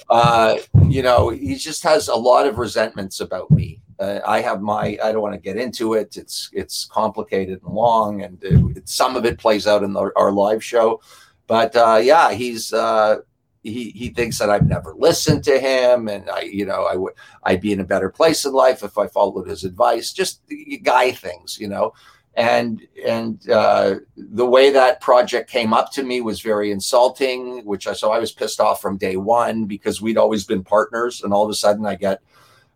Uh, 0.09 0.57
you 0.87 1.01
know, 1.01 1.29
he 1.29 1.55
just 1.55 1.83
has 1.83 2.07
a 2.07 2.15
lot 2.15 2.45
of 2.45 2.57
resentments 2.57 3.21
about 3.21 3.49
me. 3.49 3.81
Uh, 3.99 4.19
I 4.25 4.41
have 4.41 4.61
my. 4.61 4.97
I 5.03 5.11
don't 5.11 5.21
want 5.21 5.35
to 5.35 5.39
get 5.39 5.57
into 5.57 5.93
it. 5.93 6.17
It's 6.17 6.49
it's 6.53 6.85
complicated 6.85 7.61
and 7.63 7.71
long, 7.71 8.23
and 8.23 8.43
it, 8.43 8.89
some 8.89 9.15
of 9.15 9.25
it 9.25 9.37
plays 9.37 9.67
out 9.67 9.83
in 9.83 9.93
the, 9.93 10.11
our 10.15 10.31
live 10.31 10.63
show. 10.63 11.01
But 11.45 11.75
uh, 11.75 11.99
yeah, 12.01 12.31
he's 12.33 12.73
uh, 12.73 13.17
he 13.63 13.91
he 13.91 14.09
thinks 14.09 14.39
that 14.39 14.49
I've 14.49 14.67
never 14.67 14.93
listened 14.95 15.43
to 15.45 15.59
him, 15.59 16.07
and 16.07 16.29
I 16.29 16.41
you 16.41 16.65
know 16.65 16.85
I 16.85 16.95
would 16.95 17.13
I'd 17.43 17.61
be 17.61 17.71
in 17.71 17.79
a 17.79 17.85
better 17.85 18.09
place 18.09 18.45
in 18.45 18.53
life 18.53 18.83
if 18.83 18.97
I 18.97 19.07
followed 19.07 19.47
his 19.47 19.63
advice. 19.63 20.13
Just 20.13 20.41
guy 20.83 21.11
things, 21.11 21.59
you 21.59 21.67
know. 21.67 21.93
And 22.35 22.87
and 23.05 23.47
uh, 23.49 23.95
the 24.15 24.45
way 24.45 24.71
that 24.71 25.01
project 25.01 25.49
came 25.49 25.73
up 25.73 25.91
to 25.93 26.03
me 26.03 26.21
was 26.21 26.41
very 26.41 26.71
insulting, 26.71 27.63
which 27.65 27.87
I 27.87 27.93
so 27.93 28.11
I 28.11 28.19
was 28.19 28.31
pissed 28.31 28.59
off 28.59 28.81
from 28.81 28.97
day 28.97 29.17
one 29.17 29.65
because 29.65 30.01
we'd 30.01 30.17
always 30.17 30.45
been 30.45 30.63
partners, 30.63 31.21
and 31.23 31.33
all 31.33 31.43
of 31.43 31.49
a 31.51 31.55
sudden 31.55 31.85
I 31.85 31.95
get 31.95 32.21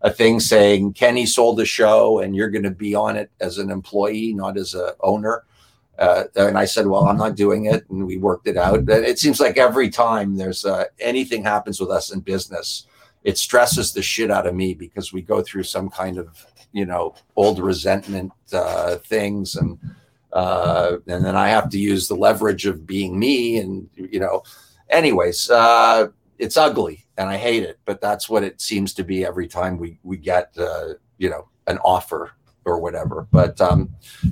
a 0.01 0.11
thing 0.11 0.39
saying 0.39 0.93
Kenny 0.93 1.25
sold 1.25 1.57
the 1.57 1.65
show 1.65 2.19
and 2.19 2.35
you're 2.35 2.49
going 2.49 2.63
to 2.63 2.69
be 2.69 2.93
on 2.93 3.15
it 3.15 3.31
as 3.39 3.57
an 3.57 3.71
employee, 3.71 4.33
not 4.33 4.57
as 4.57 4.75
a 4.75 4.93
owner 4.99 5.45
uh, 5.97 6.25
and 6.35 6.57
I 6.57 6.65
said, 6.65 6.87
well, 6.87 7.05
I'm 7.05 7.17
not 7.17 7.35
doing 7.35 7.65
it. 7.65 7.89
And 7.89 8.05
we 8.05 8.17
worked 8.17 8.47
it 8.47 8.57
out. 8.57 8.79
And 8.79 8.89
it 8.89 9.19
seems 9.19 9.39
like 9.39 9.57
every 9.57 9.89
time 9.89 10.35
there's 10.35 10.65
uh, 10.65 10.85
anything 10.99 11.43
happens 11.43 11.79
with 11.79 11.89
us 11.89 12.11
in 12.11 12.19
business, 12.19 12.87
it 13.23 13.37
stresses 13.37 13.93
the 13.93 14.01
shit 14.01 14.29
out 14.29 14.45
of 14.45 14.55
me 14.55 14.73
because 14.73 15.13
we 15.13 15.21
go 15.21 15.41
through 15.41 15.63
some 15.63 15.89
kind 15.89 16.17
of, 16.17 16.45
you 16.73 16.85
know, 16.85 17.15
old 17.35 17.59
resentment 17.59 18.31
uh, 18.53 18.97
things. 18.97 19.55
And, 19.55 19.79
uh, 20.33 20.97
and 21.07 21.23
then 21.23 21.35
I 21.35 21.47
have 21.47 21.69
to 21.69 21.79
use 21.79 22.07
the 22.07 22.15
leverage 22.15 22.65
of 22.65 22.85
being 22.85 23.17
me. 23.17 23.57
And, 23.57 23.89
you 23.95 24.19
know, 24.19 24.43
anyways, 24.89 25.49
uh, 25.49 26.09
it's 26.37 26.57
ugly 26.57 27.05
and 27.17 27.29
I 27.29 27.37
hate 27.37 27.63
it, 27.63 27.79
but 27.85 28.01
that's 28.01 28.29
what 28.29 28.43
it 28.43 28.59
seems 28.59 28.93
to 28.95 29.03
be 29.03 29.25
every 29.25 29.47
time 29.47 29.77
we, 29.77 29.97
we 30.03 30.17
get, 30.17 30.51
uh, 30.57 30.95
you 31.17 31.29
know, 31.29 31.47
an 31.67 31.77
offer 31.79 32.33
or 32.65 32.79
whatever. 32.79 33.27
But 33.31 33.59
um, 33.61 33.89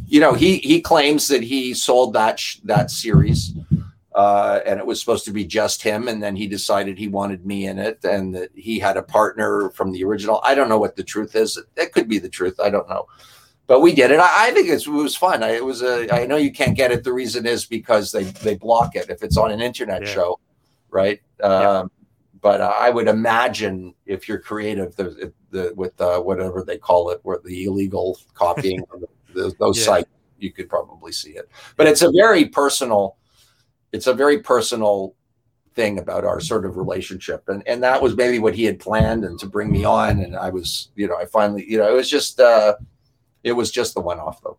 you 0.07 0.19
know, 0.19 0.33
he 0.33 0.57
he 0.57 0.81
claims 0.81 1.27
that 1.29 1.43
he 1.43 1.73
sold 1.73 2.13
that 2.13 2.39
sh- 2.39 2.57
that 2.63 2.91
series 2.91 3.53
uh, 4.15 4.59
and 4.65 4.79
it 4.79 4.85
was 4.85 4.99
supposed 4.99 5.25
to 5.25 5.31
be 5.31 5.43
just 5.45 5.81
him. 5.81 6.07
And 6.07 6.21
then 6.21 6.35
he 6.35 6.47
decided 6.47 6.97
he 6.97 7.07
wanted 7.07 7.45
me 7.45 7.65
in 7.65 7.79
it, 7.79 8.03
and 8.03 8.33
that 8.35 8.49
he 8.55 8.79
had 8.79 8.97
a 8.97 9.03
partner 9.03 9.69
from 9.71 9.91
the 9.91 10.03
original. 10.03 10.39
I 10.43 10.55
don't 10.55 10.69
know 10.69 10.77
what 10.77 10.95
the 10.95 11.03
truth 11.03 11.35
is. 11.35 11.59
It 11.77 11.93
could 11.93 12.07
be 12.07 12.19
the 12.19 12.29
truth. 12.29 12.59
I 12.59 12.69
don't 12.69 12.89
know. 12.89 13.07
But 13.65 13.79
we 13.79 13.95
did 13.95 14.11
it. 14.11 14.19
I, 14.19 14.47
I 14.47 14.51
think 14.51 14.67
it 14.67 14.85
was 14.87 15.15
fun. 15.15 15.41
I, 15.41 15.51
it 15.51 15.63
was 15.65 15.81
a. 15.81 16.13
I 16.13 16.25
know 16.25 16.35
you 16.35 16.51
can't 16.51 16.75
get 16.75 16.91
it. 16.91 17.03
The 17.03 17.13
reason 17.13 17.45
is 17.45 17.65
because 17.65 18.11
they 18.11 18.23
they 18.23 18.55
block 18.55 18.95
it 18.95 19.09
if 19.09 19.23
it's 19.23 19.37
on 19.37 19.51
an 19.51 19.61
internet 19.61 20.01
Yeah. 20.01 20.13
show, 20.13 20.39
right? 20.89 21.21
Um, 21.41 21.89
But 22.41 22.59
uh, 22.59 22.73
I 22.77 22.89
would 22.89 23.07
imagine 23.07 23.95
if 24.05 24.27
you're 24.27 24.39
creative, 24.39 24.93
the, 25.53 25.71
with 25.75 25.99
uh, 26.01 26.19
whatever 26.19 26.63
they 26.63 26.77
call 26.77 27.09
it, 27.11 27.19
where 27.23 27.39
the 27.45 27.63
illegal 27.65 28.19
copying, 28.33 28.81
of 28.91 29.03
the, 29.33 29.53
those 29.59 29.77
Yeah. 29.79 29.85
sites, 29.85 30.09
you 30.37 30.51
could 30.51 30.67
probably 30.67 31.11
see 31.13 31.31
it. 31.31 31.49
But 31.77 31.87
it's 31.87 32.01
a 32.01 32.11
very 32.11 32.45
personal 32.45 33.15
it's 33.93 34.07
a 34.07 34.13
very 34.13 34.39
personal 34.39 35.15
thing 35.75 35.99
about 35.99 36.25
our 36.25 36.39
sort 36.39 36.65
of 36.65 36.77
relationship 36.77 37.47
and 37.47 37.61
and 37.67 37.81
that 37.83 38.01
was 38.01 38.15
maybe 38.15 38.39
what 38.39 38.53
he 38.55 38.63
had 38.65 38.79
planned 38.79 39.23
and 39.23 39.39
to 39.39 39.45
bring 39.47 39.71
me 39.71 39.83
on 39.83 40.19
and 40.19 40.35
i 40.35 40.49
was 40.49 40.89
you 40.95 41.07
know 41.07 41.15
i 41.17 41.25
finally 41.25 41.63
you 41.67 41.77
know 41.79 41.87
it 41.87 41.95
was 41.95 42.09
just 42.09 42.39
uh 42.39 42.75
it 43.43 43.53
was 43.53 43.71
just 43.71 43.93
the 43.95 44.01
one 44.01 44.19
off 44.19 44.39
though 44.43 44.57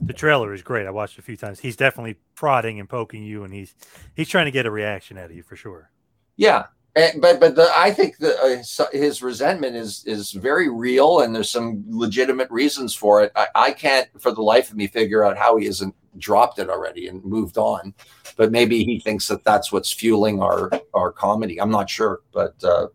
The 0.00 0.12
trailer 0.12 0.52
is 0.52 0.62
great. 0.62 0.86
I 0.86 0.90
watched 0.90 1.16
it 1.16 1.20
a 1.20 1.24
few 1.30 1.36
times. 1.36 1.60
He's 1.60 1.76
definitely 1.76 2.16
prodding 2.34 2.78
and 2.80 2.88
poking 2.88 3.22
you, 3.22 3.44
and 3.44 3.54
he's 3.54 3.74
he's 4.16 4.28
trying 4.28 4.46
to 4.46 4.50
get 4.50 4.66
a 4.66 4.70
reaction 4.70 5.16
out 5.18 5.30
of 5.30 5.36
you 5.36 5.42
for 5.42 5.56
sure. 5.56 5.90
yeah 6.36 6.66
and, 6.94 7.20
but 7.20 7.40
but 7.40 7.54
the, 7.54 7.70
i 7.76 7.90
think 7.90 8.18
that 8.18 8.38
uh, 8.42 8.56
his- 8.58 8.80
his 8.92 9.22
resentment 9.22 9.74
is 9.76 10.04
is 10.06 10.32
very 10.32 10.68
real 10.68 11.20
and 11.20 11.34
there's 11.34 11.50
some 11.50 11.84
legitimate 11.88 12.50
reasons 12.50 12.94
for 12.94 13.22
it 13.22 13.32
I, 13.34 13.48
I 13.54 13.72
can't 13.72 14.08
for 14.20 14.32
the 14.32 14.42
life 14.42 14.70
of 14.70 14.76
me 14.76 14.86
figure 14.86 15.24
out 15.24 15.38
how 15.38 15.56
he 15.56 15.66
hasn't 15.66 15.94
dropped 16.18 16.58
it 16.58 16.68
already 16.68 17.08
and 17.08 17.24
moved 17.24 17.56
on 17.58 17.94
but 18.36 18.52
maybe 18.52 18.84
he 18.84 19.00
thinks 19.00 19.26
that 19.28 19.44
that's 19.44 19.72
what's 19.72 19.92
fueling 19.92 20.42
our 20.42 20.70
our 20.94 21.10
comedy 21.12 21.60
i'm 21.60 21.70
not 21.70 21.88
sure 21.88 22.20
but 22.32 22.54
uh 22.64 22.88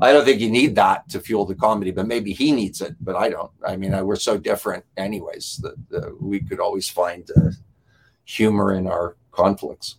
I 0.00 0.12
don't 0.12 0.24
think 0.24 0.40
you 0.40 0.48
need 0.48 0.76
that 0.76 1.08
to 1.08 1.18
fuel 1.18 1.44
the 1.44 1.56
comedy, 1.56 1.90
but 1.90 2.06
maybe 2.06 2.32
he 2.32 2.52
needs 2.52 2.80
it, 2.82 2.94
but 3.00 3.16
I 3.16 3.30
don't. 3.30 3.50
I 3.66 3.74
mean, 3.76 3.94
I, 3.94 4.00
we're 4.02 4.14
so 4.14 4.38
different, 4.38 4.84
anyways, 4.96 5.56
that 5.56 5.74
uh, 5.92 6.10
we 6.20 6.38
could 6.38 6.60
always 6.60 6.88
find 6.88 7.28
uh, 7.36 7.50
humor 8.24 8.74
in 8.74 8.86
our 8.86 9.16
conflicts. 9.32 9.96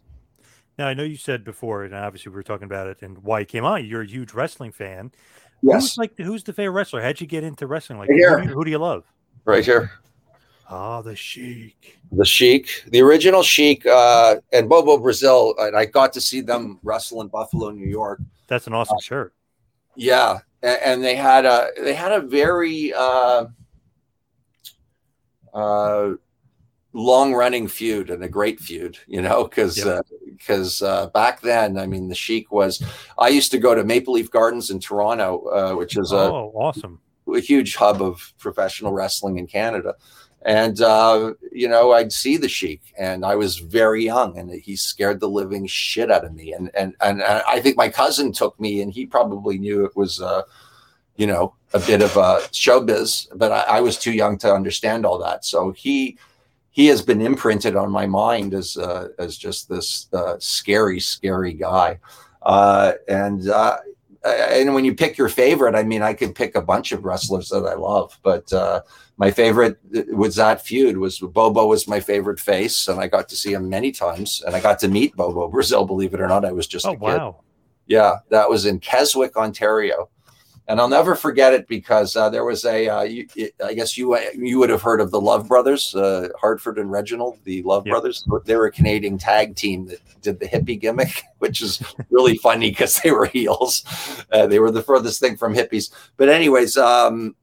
Now 0.80 0.88
I 0.88 0.94
know 0.94 1.04
you 1.04 1.18
said 1.18 1.44
before, 1.44 1.84
and 1.84 1.94
obviously 1.94 2.30
we 2.30 2.36
were 2.38 2.44
talking 2.44 2.64
about 2.64 2.88
it 2.88 3.02
and 3.02 3.18
why 3.18 3.42
you 3.42 3.46
came 3.46 3.66
on. 3.66 3.86
You're 3.86 4.04
a 4.04 4.08
huge 4.08 4.34
wrestling 4.34 4.72
fan. 4.72 5.12
Yes. 5.62 5.82
Who's 5.84 5.98
like 5.98 6.18
who's 6.18 6.42
the 6.46 6.54
favorite 6.54 6.72
wrestler? 6.72 7.02
How'd 7.02 7.20
you 7.20 7.28
get 7.28 7.44
into 7.44 7.68
wrestling? 7.68 8.00
Like 8.00 8.08
Right 8.08 8.18
who, 8.18 8.42
do 8.44 8.48
you, 8.48 8.54
who 8.54 8.64
do 8.64 8.72
you 8.72 8.78
love? 8.78 9.04
Right 9.44 9.66
here. 9.66 9.92
Ah, 10.70 11.02
the 11.02 11.18
Sheik. 11.18 12.00
The 12.14 12.24
Sheik, 12.24 12.86
the 12.88 13.02
original 13.02 13.44
Sheik, 13.44 13.86
uh, 13.86 14.38
and 14.54 14.70
Bobo 14.70 14.98
Brazil, 15.00 15.54
and 15.60 15.76
I 15.76 15.84
got 15.86 16.14
to 16.14 16.22
see 16.22 16.40
them 16.40 16.80
wrestle 16.82 17.22
in 17.22 17.28
Buffalo, 17.28 17.72
New 17.72 17.88
York. 17.88 18.22
That's 18.48 18.66
an 18.68 18.74
awesome 18.74 19.00
shirt. 19.02 19.34
Yeah, 19.98 20.38
a- 20.64 20.88
and 20.88 21.04
they 21.04 21.18
had 21.18 21.44
a 21.46 21.72
they 21.82 21.94
had 21.94 22.14
a 22.14 22.22
very 22.22 22.94
uh, 22.94 23.48
uh, 25.54 26.12
long 26.94 27.34
running 27.34 27.68
feud 27.68 28.10
and 28.10 28.24
a 28.24 28.30
great 28.30 28.60
feud, 28.60 28.98
you 29.08 29.22
know, 29.22 29.44
because 29.44 29.78
Yep. 29.78 30.06
because 30.26 30.82
uh, 30.82 31.08
back 31.08 31.42
then, 31.42 31.78
I 31.78 31.86
mean, 31.86 32.10
the 32.10 32.16
Sheik 32.16 32.52
was. 32.52 32.82
I 33.18 33.28
used 33.30 33.52
to 33.52 33.60
go 33.60 33.76
to 33.76 33.84
Maple 33.84 34.14
Leaf 34.14 34.32
Gardens 34.32 34.70
in 34.72 34.80
Toronto, 34.80 35.46
uh, 35.48 35.76
which 35.76 35.98
is 35.98 36.12
a 36.12 36.18
Oh, 36.32 36.52
awesome. 36.56 37.00
a 37.34 37.40
huge 37.40 37.76
hub 37.76 38.02
of 38.02 38.34
professional 38.40 38.92
wrestling 38.94 39.38
in 39.38 39.46
Canada. 39.48 39.96
And 40.44 40.82
uh, 40.82 41.34
you 41.52 41.68
know, 41.68 41.92
I'd 41.92 42.14
see 42.14 42.38
the 42.38 42.48
Sheik, 42.48 42.82
and 42.98 43.26
I 43.26 43.36
was 43.36 43.58
very 43.58 44.06
young, 44.06 44.38
and 44.38 44.50
he 44.50 44.76
scared 44.78 45.20
the 45.20 45.28
living 45.30 45.68
shit 45.68 46.10
out 46.10 46.24
of 46.26 46.34
me. 46.34 46.54
And 46.54 46.72
and 46.74 46.96
and 47.02 47.22
I 47.22 47.60
think 47.60 47.76
my 47.76 47.90
cousin 47.90 48.32
took 48.32 48.58
me, 48.60 48.82
and 48.82 48.92
he 48.92 49.06
probably 49.06 49.58
knew 49.60 49.84
it 49.84 49.96
was, 49.98 50.22
uh, 50.22 50.44
you 51.18 51.28
know, 51.28 51.54
a 51.74 51.80
bit 51.80 52.02
of 52.02 52.16
a 52.16 52.40
showbiz, 52.54 53.28
but 53.36 53.52
I, 53.52 53.78
I 53.78 53.82
was 53.82 53.98
too 53.98 54.14
young 54.14 54.38
to 54.40 54.54
understand 54.54 55.06
all 55.06 55.20
that. 55.20 55.44
So 55.44 55.72
he 55.72 56.18
he 56.80 56.88
has 56.88 57.02
been 57.02 57.20
imprinted 57.20 57.76
on 57.76 57.92
my 57.92 58.06
mind 58.06 58.54
as 58.54 58.78
uh, 58.78 59.10
as 59.20 59.38
just 59.38 59.68
this 59.68 60.08
uh, 60.14 60.38
scary, 60.40 60.98
scary 60.98 61.52
guy. 61.52 62.00
Uh, 62.42 62.94
and 63.10 63.50
uh, 63.50 63.80
and 64.24 64.74
when 64.74 64.86
you 64.86 64.96
pick 64.96 65.18
your 65.18 65.28
favorite, 65.28 65.76
I 65.76 65.84
mean, 65.84 66.02
I 66.02 66.14
could 66.14 66.34
pick 66.36 66.56
a 66.56 66.62
bunch 66.62 66.94
of 66.94 67.04
wrestlers 67.04 67.50
that 67.50 67.66
I 67.66 67.74
love, 67.74 68.18
but 68.24 68.54
uh, 68.54 68.80
my 69.18 69.30
favorite 69.30 69.78
was 70.08 70.38
that 70.38 70.66
feud 70.66 70.96
was 70.96 71.20
Bobo 71.20 71.68
was 71.68 71.86
my 71.86 72.00
favorite 72.00 72.40
face, 72.40 72.88
and 72.88 72.98
I 72.98 73.08
got 73.08 73.28
to 73.28 73.36
see 73.36 73.52
him 73.52 73.68
many 73.68 73.92
times, 73.92 74.42
and 74.46 74.56
I 74.56 74.62
got 74.62 74.80
to 74.80 74.88
meet 74.88 75.18
Bobo 75.18 75.50
Brazil. 75.50 75.84
Believe 75.86 76.14
it 76.14 76.22
or 76.22 76.30
not, 76.30 76.46
I 76.46 76.54
was 76.54 76.66
just 76.66 76.86
Oh 76.86 76.92
a 76.92 76.94
kid. 76.94 77.02
wow. 77.02 77.42
Yeah, 77.88 78.20
that 78.30 78.50
was 78.50 78.66
in 78.66 78.80
Keswick, 78.80 79.36
Ontario, 79.36 80.08
and 80.70 80.80
I'll 80.80 80.88
never 80.88 81.16
forget 81.16 81.52
it 81.52 81.68
because 81.68 82.16
uh, 82.16 82.30
there 82.30 82.46
was 82.46 82.64
a. 82.64 82.88
Uh, 82.88 83.02
you, 83.02 83.28
it, 83.36 83.56
I 83.62 83.74
guess 83.74 83.98
you 83.98 84.16
you 84.36 84.60
would 84.60 84.70
have 84.70 84.84
heard 84.84 85.02
of 85.02 85.10
the 85.10 85.20
Love 85.20 85.48
Brothers, 85.48 85.96
uh, 85.96 86.30
Hartford 86.40 86.78
and 86.78 86.92
Reginald, 86.92 87.40
the 87.44 87.64
Love 87.64 87.88
Yep. 87.88 87.92
Brothers. 87.92 88.24
They 88.46 88.56
were 88.56 88.68
a 88.68 88.72
Canadian 88.72 89.18
tag 89.18 89.56
team 89.56 89.88
that 89.88 90.00
did 90.22 90.40
the 90.40 90.46
hippie 90.46 90.80
gimmick, 90.80 91.24
which 91.40 91.64
is 91.64 91.82
really 92.12 92.38
funny 92.44 92.70
because 92.70 92.98
they 92.98 93.10
were 93.10 93.26
heels. 93.26 93.84
Uh, 94.32 94.46
they 94.46 94.60
were 94.60 94.70
the 94.70 94.84
furthest 94.84 95.20
thing 95.20 95.36
from 95.38 95.56
hippies. 95.56 95.92
But 96.18 96.30
anyways, 96.30 96.78
um, 96.78 97.36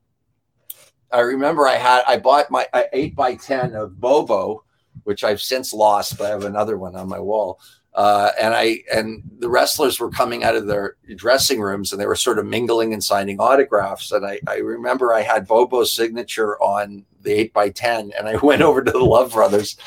I 1.10 1.20
remember 1.20 1.66
I 1.66 1.76
had 1.76 2.04
I 2.06 2.18
bought 2.18 2.48
my 2.52 2.68
eight 2.92 3.16
by 3.16 3.34
ten 3.34 3.74
of 3.74 4.00
Bobo, 4.00 4.62
which 5.02 5.24
I've 5.24 5.42
since 5.42 5.72
lost, 5.72 6.16
but 6.16 6.26
I 6.26 6.30
have 6.30 6.44
another 6.44 6.78
one 6.78 6.94
on 6.94 7.08
my 7.08 7.18
wall. 7.18 7.58
Uh, 7.96 8.30
and 8.38 8.54
I 8.54 8.82
and 8.94 9.22
the 9.38 9.48
wrestlers 9.48 9.98
were 9.98 10.10
coming 10.10 10.44
out 10.44 10.54
of 10.54 10.66
their 10.66 10.96
dressing 11.14 11.62
rooms 11.62 11.92
and 11.92 12.00
they 12.00 12.06
were 12.06 12.14
sort 12.14 12.38
of 12.38 12.44
mingling 12.44 12.92
and 12.92 13.02
signing 13.02 13.40
autographs. 13.40 14.12
And 14.12 14.26
I, 14.26 14.38
I 14.46 14.56
remember 14.56 15.14
I 15.14 15.22
had 15.22 15.48
Bobo's 15.48 15.94
signature 15.94 16.62
on 16.62 17.06
the 17.22 17.32
eight 17.32 17.54
by 17.54 17.70
ten, 17.70 18.12
and 18.18 18.28
I 18.28 18.36
went 18.42 18.60
over 18.60 18.84
to 18.84 18.90
the 18.90 18.98
Love 18.98 19.32
Brothers, 19.32 19.78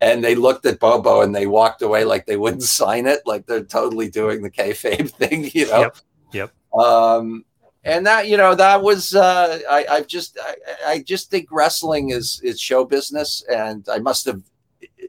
and 0.00 0.22
they 0.22 0.36
looked 0.36 0.64
at 0.64 0.78
Bobo 0.78 1.22
and 1.22 1.34
they 1.34 1.48
walked 1.48 1.82
away 1.82 2.04
like 2.04 2.24
they 2.26 2.36
wouldn't 2.36 2.62
sign 2.80 3.06
it, 3.06 3.20
like 3.26 3.46
they're 3.46 3.64
totally 3.64 4.08
doing 4.08 4.42
the 4.42 4.50
kayfabe 4.50 5.10
thing, 5.18 5.50
you 5.52 5.66
know. 5.66 5.80
Yep. 5.80 5.96
Yep. 6.32 6.52
Um, 6.80 7.44
and 7.82 8.06
that 8.06 8.28
you 8.28 8.36
know 8.36 8.54
that 8.54 8.82
was 8.82 9.14
uh, 9.14 9.58
I, 9.68 9.86
I've 9.90 10.06
just 10.06 10.38
I, 10.40 10.54
I 10.86 10.98
just 11.02 11.30
think 11.30 11.48
wrestling 11.50 12.10
is 12.10 12.40
is 12.44 12.60
show 12.60 12.84
business, 12.84 13.44
and 13.50 13.88
I 13.88 13.98
must 13.98 14.24
have 14.26 14.42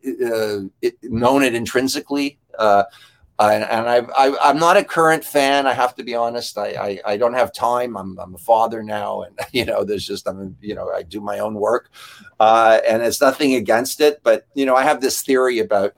it, 0.04 0.96
known 1.04 1.44
it 1.44 1.56
intrinsically. 1.56 2.40
Uh, 2.58 2.84
and 3.40 3.64
and 3.66 3.88
I've, 3.88 4.10
I, 4.18 4.36
I'm 4.42 4.58
not 4.58 4.78
a 4.78 4.84
current 4.84 5.24
fan. 5.24 5.68
I 5.68 5.74
have 5.74 5.96
to 5.96 6.04
be 6.04 6.16
honest. 6.16 6.58
I, 6.58 6.70
I, 6.70 7.14
I 7.14 7.18
don't 7.18 7.36
have 7.36 7.54
time. 7.54 7.96
I'm, 7.96 8.18
I'm 8.20 8.34
a 8.34 8.40
father 8.40 8.82
now, 8.82 9.22
and 9.22 9.38
you 9.52 9.66
know, 9.66 9.84
there's 9.84 10.06
just 10.06 10.28
I'm 10.28 10.58
you 10.62 10.76
know 10.76 10.90
I 10.90 11.04
do 11.04 11.22
my 11.22 11.40
own 11.40 11.54
work, 11.54 11.92
uh, 12.40 12.80
and 12.88 13.02
it's 13.04 13.22
nothing 13.22 13.54
against 13.54 14.02
it. 14.02 14.22
But 14.24 14.48
you 14.56 14.66
know, 14.66 14.76
I 14.76 14.84
have 14.84 15.02
this 15.02 15.22
theory 15.22 15.60
about 15.60 15.94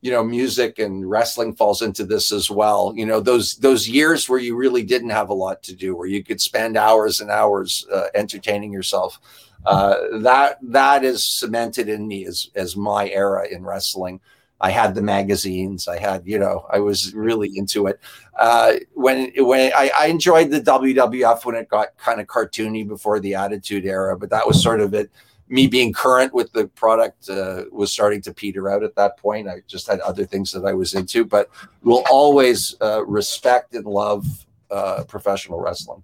you 0.00 0.12
know 0.12 0.22
music 0.22 0.78
and 0.78 1.08
wrestling 1.08 1.54
falls 1.54 1.82
into 1.82 2.04
this 2.04 2.30
as 2.30 2.50
well 2.50 2.92
you 2.96 3.04
know 3.04 3.18
those 3.18 3.54
those 3.56 3.88
years 3.88 4.28
where 4.28 4.38
you 4.38 4.54
really 4.54 4.84
didn't 4.84 5.10
have 5.10 5.28
a 5.28 5.34
lot 5.34 5.62
to 5.62 5.74
do 5.74 5.96
where 5.96 6.06
you 6.06 6.22
could 6.22 6.40
spend 6.40 6.76
hours 6.76 7.20
and 7.20 7.30
hours 7.30 7.84
uh, 7.92 8.04
entertaining 8.14 8.72
yourself 8.72 9.18
uh, 9.66 9.96
that 10.18 10.58
that 10.62 11.04
is 11.04 11.24
cemented 11.24 11.88
in 11.88 12.06
me 12.06 12.26
as 12.26 12.50
as 12.54 12.76
my 12.76 13.08
era 13.10 13.46
in 13.48 13.64
wrestling 13.64 14.20
i 14.60 14.70
had 14.70 14.94
the 14.94 15.02
magazines 15.02 15.88
i 15.88 15.98
had 15.98 16.26
you 16.26 16.38
know 16.38 16.66
i 16.70 16.78
was 16.78 17.14
really 17.14 17.50
into 17.56 17.86
it 17.86 18.00
uh, 18.38 18.74
when 18.94 19.32
when 19.38 19.72
I, 19.74 19.90
I 19.98 20.06
enjoyed 20.06 20.50
the 20.50 20.60
wwf 20.60 21.44
when 21.44 21.56
it 21.56 21.68
got 21.68 21.96
kind 21.98 22.20
of 22.20 22.26
cartoony 22.26 22.86
before 22.86 23.20
the 23.20 23.34
attitude 23.34 23.84
era 23.84 24.16
but 24.16 24.30
that 24.30 24.46
was 24.46 24.62
sort 24.62 24.80
of 24.80 24.94
it 24.94 25.10
me 25.48 25.66
being 25.66 25.92
current 25.92 26.34
with 26.34 26.52
the 26.52 26.68
product 26.68 27.28
uh, 27.28 27.64
was 27.72 27.92
starting 27.92 28.20
to 28.22 28.34
peter 28.34 28.70
out 28.70 28.82
at 28.82 28.94
that 28.96 29.16
point. 29.16 29.48
I 29.48 29.62
just 29.66 29.86
had 29.86 30.00
other 30.00 30.24
things 30.24 30.52
that 30.52 30.64
I 30.64 30.72
was 30.72 30.94
into, 30.94 31.24
but 31.24 31.48
will 31.82 32.04
always 32.10 32.76
uh, 32.80 33.04
respect 33.06 33.74
and 33.74 33.86
love 33.86 34.26
uh, 34.70 35.04
professional 35.04 35.60
wrestling. 35.60 36.02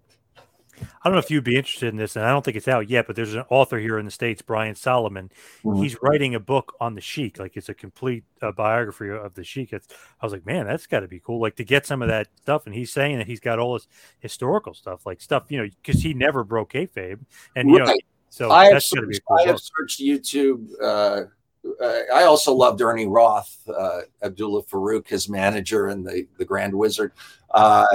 I 1.03 1.09
don't 1.09 1.15
know 1.15 1.19
if 1.19 1.31
you'd 1.31 1.45
be 1.45 1.57
interested 1.57 1.89
in 1.89 1.97
this, 1.97 2.17
and 2.17 2.25
I 2.25 2.31
don't 2.31 2.45
think 2.45 2.57
it's 2.57 2.69
out 2.69 2.89
yet, 2.89 3.07
but 3.07 3.17
there's 3.17 3.35
an 3.35 3.45
author 3.51 3.79
here 3.79 3.99
in 3.99 4.05
the 4.05 4.11
States, 4.11 4.43
Brian 4.43 4.75
Solomon. 4.75 5.31
Mhm. 5.65 5.83
He's 5.83 5.97
writing 6.03 6.35
a 6.35 6.41
book 6.41 6.75
on 6.81 6.95
the 6.95 7.01
Sheik. 7.01 7.39
Like 7.39 7.57
it's 7.57 7.69
a 7.69 7.75
complete 7.75 8.25
uh, 8.43 8.53
biography 8.53 9.11
of 9.11 9.35
the 9.35 9.45
Sheik. 9.45 9.73
It's, 9.73 9.89
I 10.21 10.27
was 10.27 10.33
like, 10.33 10.47
man, 10.47 10.67
that's 10.67 10.87
got 10.87 11.01
to 11.01 11.09
be 11.09 11.21
cool. 11.21 11.41
Like 11.41 11.57
to 11.57 11.65
get 11.65 11.87
some 11.87 12.03
of 12.03 12.09
that 12.09 12.29
stuff. 12.43 12.67
And 12.67 12.75
he's 12.75 12.93
saying 12.93 13.19
that 13.19 13.27
he's 13.27 13.41
got 13.41 13.59
all 13.59 13.75
this 13.75 13.87
historical 14.21 14.75
stuff, 14.75 15.07
like 15.07 15.21
stuff, 15.21 15.45
you 15.49 15.59
know, 15.59 15.69
because 15.83 16.03
he 16.03 16.15
never 16.15 16.45
broke 16.45 16.73
kayfabe. 16.73 17.21
And, 17.57 17.71
you 17.71 17.79
know, 17.79 17.95
so 18.31 18.51
I 18.51 18.65
have, 18.65 18.73
that's 18.75 18.93
going 18.93 19.03
to 19.03 19.09
be 19.09 19.15
searched, 19.15 19.27
cool 19.29 19.39
I 19.39 19.47
have 19.47 19.61
searched 19.61 20.01
YouTube. 20.01 20.69
Uh, 20.83 21.23
uh, 21.81 22.01
I 22.15 22.25
also 22.25 22.53
loved 22.53 22.83
Ernie 22.83 23.07
Roth, 23.07 23.57
uh, 23.69 24.03
Abdullah 24.23 24.65
Farouk, 24.65 25.09
his 25.09 25.29
manager 25.29 25.87
and 25.87 26.05
the, 26.05 26.27
the 26.37 26.45
Grand 26.45 26.75
Wizard. 26.75 27.13
Uh, 27.51 27.87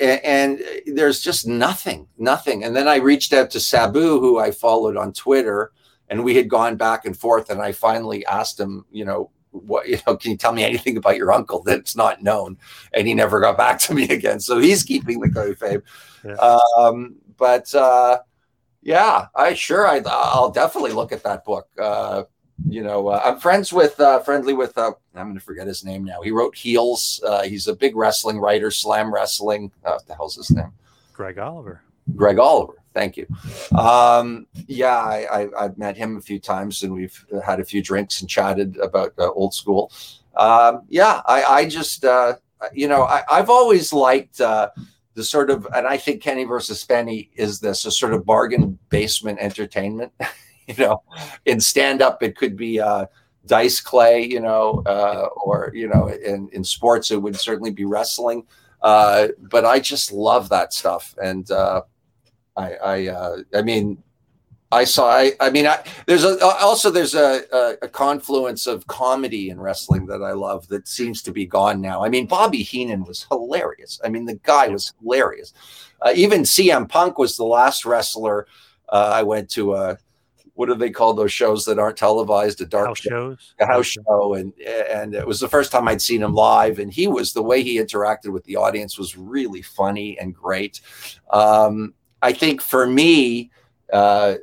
and 0.00 0.62
there's 0.86 1.20
just 1.20 1.46
nothing, 1.46 2.08
nothing. 2.18 2.64
And 2.64 2.74
then 2.74 2.88
I 2.88 2.96
reached 2.96 3.32
out 3.32 3.50
to 3.50 3.60
Sabu, 3.60 4.20
who 4.20 4.38
I 4.38 4.50
followed 4.50 4.96
on 4.96 5.12
Twitter, 5.12 5.72
and 6.08 6.24
we 6.24 6.34
had 6.34 6.48
gone 6.48 6.76
back 6.76 7.04
and 7.04 7.16
forth. 7.16 7.50
And 7.50 7.60
I 7.60 7.72
finally 7.72 8.24
asked 8.26 8.58
him, 8.58 8.84
you 8.90 9.04
know, 9.04 9.30
what 9.52 9.88
you 9.88 9.98
know 10.06 10.16
can 10.16 10.30
you 10.30 10.36
tell 10.36 10.52
me 10.52 10.62
anything 10.64 10.96
about 10.96 11.16
your 11.16 11.32
uncle 11.32 11.62
that's 11.64 11.96
not 11.96 12.22
known 12.22 12.56
and 12.94 13.08
he 13.08 13.14
never 13.14 13.40
got 13.40 13.56
back 13.56 13.78
to 13.80 13.92
me 13.94 14.04
again 14.08 14.38
so 14.38 14.58
he's 14.58 14.84
keeping 14.84 15.18
the 15.18 15.28
kayfabe 15.28 15.82
Yeah. 16.24 16.36
um 16.78 17.16
but 17.36 17.74
uh 17.74 18.20
yeah 18.82 19.26
i 19.34 19.54
sure 19.54 19.88
I, 19.88 20.02
i'll 20.06 20.52
definitely 20.52 20.92
look 20.92 21.10
at 21.10 21.24
that 21.24 21.44
book 21.44 21.68
uh 21.80 22.22
you 22.68 22.82
know 22.82 23.08
uh, 23.08 23.22
i'm 23.24 23.38
friends 23.38 23.72
with 23.72 23.98
uh 24.00 24.20
friendly 24.20 24.52
with 24.52 24.76
uh 24.76 24.92
i'm 25.14 25.28
gonna 25.28 25.40
forget 25.40 25.66
his 25.66 25.84
name 25.84 26.04
now 26.04 26.20
he 26.22 26.30
wrote 26.30 26.54
heels 26.54 27.20
uh 27.26 27.42
he's 27.42 27.68
a 27.68 27.74
big 27.74 27.96
wrestling 27.96 28.38
writer 28.38 28.70
slam 28.70 29.12
wrestling 29.12 29.70
uh, 29.84 29.92
what 29.92 30.06
the 30.06 30.14
hell's 30.14 30.36
his 30.36 30.50
name 30.50 30.72
Greg 31.20 31.38
Oliver. 31.38 31.82
Greg 32.16 32.38
Oliver. 32.38 32.76
Thank 32.94 33.18
you. 33.18 33.26
Um, 33.76 34.46
yeah, 34.66 34.96
I, 34.96 35.42
I, 35.42 35.64
I've 35.64 35.76
met 35.76 35.94
him 35.94 36.16
a 36.16 36.20
few 36.22 36.38
times 36.40 36.82
and 36.82 36.94
we've 36.94 37.26
had 37.44 37.60
a 37.60 37.64
few 37.64 37.82
drinks 37.82 38.22
and 38.22 38.30
chatted 38.30 38.78
about 38.78 39.12
uh, 39.18 39.30
old 39.32 39.52
school. 39.52 39.92
Um, 40.34 40.84
yeah, 40.88 41.20
I, 41.26 41.42
I 41.44 41.68
just, 41.68 42.06
uh, 42.06 42.36
you 42.72 42.88
know, 42.88 43.02
I, 43.02 43.22
I've 43.30 43.50
always 43.50 43.92
liked 43.92 44.40
uh, 44.40 44.70
the 45.12 45.22
sort 45.22 45.50
of, 45.50 45.68
and 45.74 45.86
I 45.86 45.98
think 45.98 46.22
Kenny 46.22 46.44
versus 46.44 46.82
Spenny 46.82 47.28
is 47.34 47.60
this 47.60 47.84
a 47.84 47.90
sort 47.90 48.14
of 48.14 48.24
bargain 48.24 48.78
basement 48.88 49.40
entertainment. 49.40 50.14
you 50.76 50.84
know, 50.84 51.02
in 51.46 51.60
stand 51.60 52.02
up, 52.02 52.22
it 52.22 52.36
could 52.36 52.56
be 52.56 52.80
uh, 52.80 53.06
dice 53.46 53.80
clay, 53.80 54.24
you 54.24 54.40
know, 54.40 54.82
uh, 54.86 55.28
or, 55.44 55.72
you 55.74 55.88
know, 55.88 56.08
in, 56.08 56.48
in 56.52 56.64
sports, 56.64 57.10
it 57.10 57.20
would 57.20 57.36
certainly 57.36 57.70
be 57.70 57.84
wrestling. 57.84 58.46
Uh, 58.82 59.28
but 59.38 59.64
I 59.64 59.80
just 59.80 60.12
love 60.12 60.48
that 60.48 60.72
stuff. 60.72 61.14
And, 61.22 61.50
uh, 61.50 61.82
I, 62.56 62.72
I, 62.74 63.06
uh, 63.08 63.36
I 63.54 63.62
mean, 63.62 64.02
I 64.72 64.84
saw. 64.84 65.10
I, 65.10 65.32
I 65.40 65.50
mean, 65.50 65.66
I, 65.66 65.82
there's 66.06 66.24
a, 66.24 66.44
also 66.44 66.90
there's 66.90 67.14
a, 67.14 67.42
a, 67.52 67.76
a 67.82 67.88
confluence 67.88 68.68
of 68.68 68.86
comedy 68.86 69.50
and 69.50 69.60
wrestling 69.60 70.06
that 70.06 70.22
I 70.22 70.32
love 70.32 70.68
that 70.68 70.86
seems 70.86 71.22
to 71.22 71.32
be 71.32 71.44
gone 71.44 71.80
now. 71.80 72.04
I 72.04 72.08
mean, 72.08 72.26
Bobby 72.26 72.62
Heenan 72.62 73.04
was 73.04 73.26
hilarious. 73.30 74.00
I 74.04 74.10
mean, 74.10 74.26
the 74.26 74.38
guy 74.44 74.68
was 74.68 74.92
hilarious. 75.02 75.52
Uh, 76.00 76.12
even 76.14 76.42
CM 76.42 76.88
Punk 76.88 77.18
was 77.18 77.36
the 77.36 77.44
last 77.44 77.84
wrestler 77.84 78.46
uh, 78.90 79.10
I 79.12 79.24
went 79.24 79.50
to. 79.50 79.72
Uh, 79.72 79.96
what 80.54 80.66
do 80.66 80.74
they 80.74 80.90
call 80.90 81.14
those 81.14 81.32
shows 81.32 81.64
that 81.64 81.78
aren't 81.78 81.96
televised? 81.96 82.60
A 82.60 82.66
dark 82.66 82.88
House 82.88 82.98
shows. 82.98 83.54
a 83.58 83.66
house 83.66 83.86
show 83.86 84.34
and 84.34 84.52
and 84.60 85.14
it 85.14 85.26
was 85.26 85.40
the 85.40 85.48
first 85.48 85.72
time 85.72 85.88
I'd 85.88 86.02
seen 86.02 86.22
him 86.22 86.34
live 86.34 86.78
and 86.78 86.92
he 86.92 87.06
was 87.06 87.32
the 87.32 87.42
way 87.42 87.62
he 87.62 87.78
interacted 87.78 88.32
with 88.32 88.44
the 88.44 88.56
audience 88.56 88.98
was 88.98 89.16
really 89.16 89.62
funny 89.62 90.18
and 90.18 90.34
great. 90.34 90.80
Um, 91.30 91.94
I 92.22 92.32
think 92.32 92.60
for 92.60 92.86
me, 92.86 93.50
uh, 93.92 94.34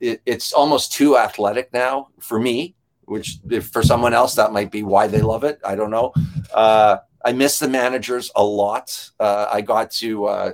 it, 0.00 0.20
it's 0.26 0.52
almost 0.52 0.92
too 0.92 1.16
athletic 1.16 1.72
now 1.72 2.08
for 2.20 2.38
me, 2.38 2.74
which 3.04 3.38
if 3.50 3.68
for 3.68 3.82
someone 3.82 4.14
else 4.14 4.34
that 4.34 4.52
might 4.52 4.70
be 4.70 4.82
why 4.82 5.06
they 5.06 5.20
love 5.20 5.44
it. 5.44 5.58
I 5.64 5.74
don't 5.74 5.90
know. 5.90 6.12
Uh, 6.52 6.98
I 7.24 7.32
miss 7.32 7.58
the 7.58 7.68
managers 7.68 8.30
a 8.36 8.44
lot. 8.44 9.10
Uh, 9.18 9.48
I 9.52 9.60
got 9.60 9.90
to 9.92 10.26
uh, 10.26 10.52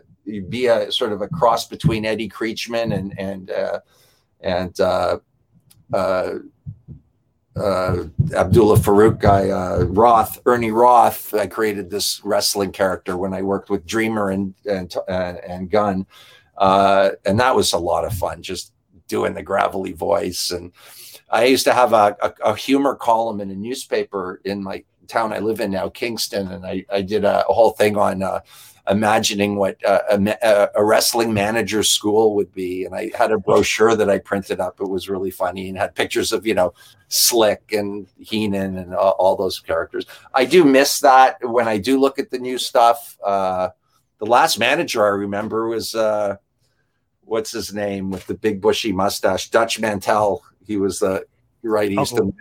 be 0.48 0.66
a 0.66 0.90
sort 0.90 1.12
of 1.12 1.20
a 1.22 1.28
cross 1.28 1.66
between 1.68 2.04
Eddie 2.04 2.28
Creatchman 2.28 2.94
and 2.96 3.18
and 3.18 3.50
uh, 3.50 3.80
and 4.42 4.78
uh, 4.80 5.18
uh, 5.92 6.34
uh, 7.56 8.04
Abdullah 8.34 8.78
Farouk 8.78 9.18
guy, 9.18 9.50
uh, 9.50 9.84
Roth, 9.84 10.40
Ernie 10.46 10.70
Roth. 10.70 11.34
I 11.34 11.46
created 11.46 11.90
this 11.90 12.20
wrestling 12.24 12.72
character 12.72 13.16
when 13.16 13.34
I 13.34 13.42
worked 13.42 13.70
with 13.70 13.86
Dreamer 13.86 14.30
and 14.30 14.54
and 14.68 14.94
and 15.08 15.70
Gunn, 15.70 16.06
uh, 16.56 17.10
and 17.24 17.38
that 17.40 17.54
was 17.54 17.72
a 17.72 17.78
lot 17.78 18.04
of 18.04 18.14
fun. 18.14 18.42
Just 18.42 18.72
doing 19.08 19.34
the 19.34 19.42
gravelly 19.42 19.92
voice, 19.92 20.50
and 20.50 20.72
I 21.30 21.44
used 21.44 21.64
to 21.64 21.74
have 21.74 21.92
a, 21.92 22.16
a, 22.22 22.32
a 22.44 22.56
humor 22.56 22.94
column 22.94 23.40
in 23.40 23.50
a 23.50 23.54
newspaper 23.54 24.40
in 24.44 24.62
my 24.62 24.84
town 25.08 25.32
I 25.32 25.38
live 25.38 25.60
in 25.60 25.70
now, 25.70 25.88
Kingston, 25.88 26.48
and 26.48 26.66
I, 26.66 26.84
I 26.90 27.02
did 27.02 27.24
a, 27.24 27.46
a 27.48 27.52
whole 27.52 27.70
thing 27.70 27.96
on. 27.96 28.22
Uh, 28.22 28.40
imagining 28.90 29.56
what 29.56 29.82
uh, 29.84 30.00
a, 30.10 30.68
a, 30.74 30.84
wrestling 30.84 31.32
manager 31.32 31.84
school 31.84 32.34
would 32.34 32.52
be 32.52 32.84
and 32.84 32.96
i 32.96 33.12
had 33.16 33.30
a 33.30 33.38
brochure 33.38 33.94
that 33.94 34.10
i 34.10 34.18
printed 34.18 34.58
up. 34.58 34.80
It 34.80 34.88
was 34.88 35.08
really 35.08 35.30
funny 35.30 35.68
and 35.68 35.78
had 35.78 35.94
pictures 35.94 36.32
of 36.32 36.44
you 36.44 36.54
know 36.54 36.74
slick 37.06 37.72
and 37.72 38.08
heenan 38.18 38.78
and 38.78 38.92
all, 38.92 39.12
all 39.12 39.36
those 39.36 39.60
characters. 39.60 40.04
I 40.34 40.44
do 40.44 40.64
miss 40.64 40.98
that 40.98 41.36
when 41.42 41.68
i 41.68 41.78
do 41.78 42.00
look 42.00 42.18
at 42.18 42.30
the 42.30 42.38
new 42.38 42.58
stuff. 42.58 43.16
Uh, 43.24 43.68
the 44.18 44.26
last 44.26 44.58
manager 44.58 45.04
i 45.04 45.10
remember 45.10 45.68
was 45.68 45.94
uh, 45.94 46.36
what's 47.20 47.52
his 47.52 47.72
name 47.72 48.10
with 48.10 48.26
the 48.26 48.34
big 48.34 48.60
bushy 48.60 48.90
mustache? 48.90 49.50
Dutch 49.50 49.78
Mantell 49.78 50.42
he 50.66 50.76
was 50.76 50.98
the 50.98 51.24
right 51.62 51.90
used 51.90 52.16
to 52.16 52.34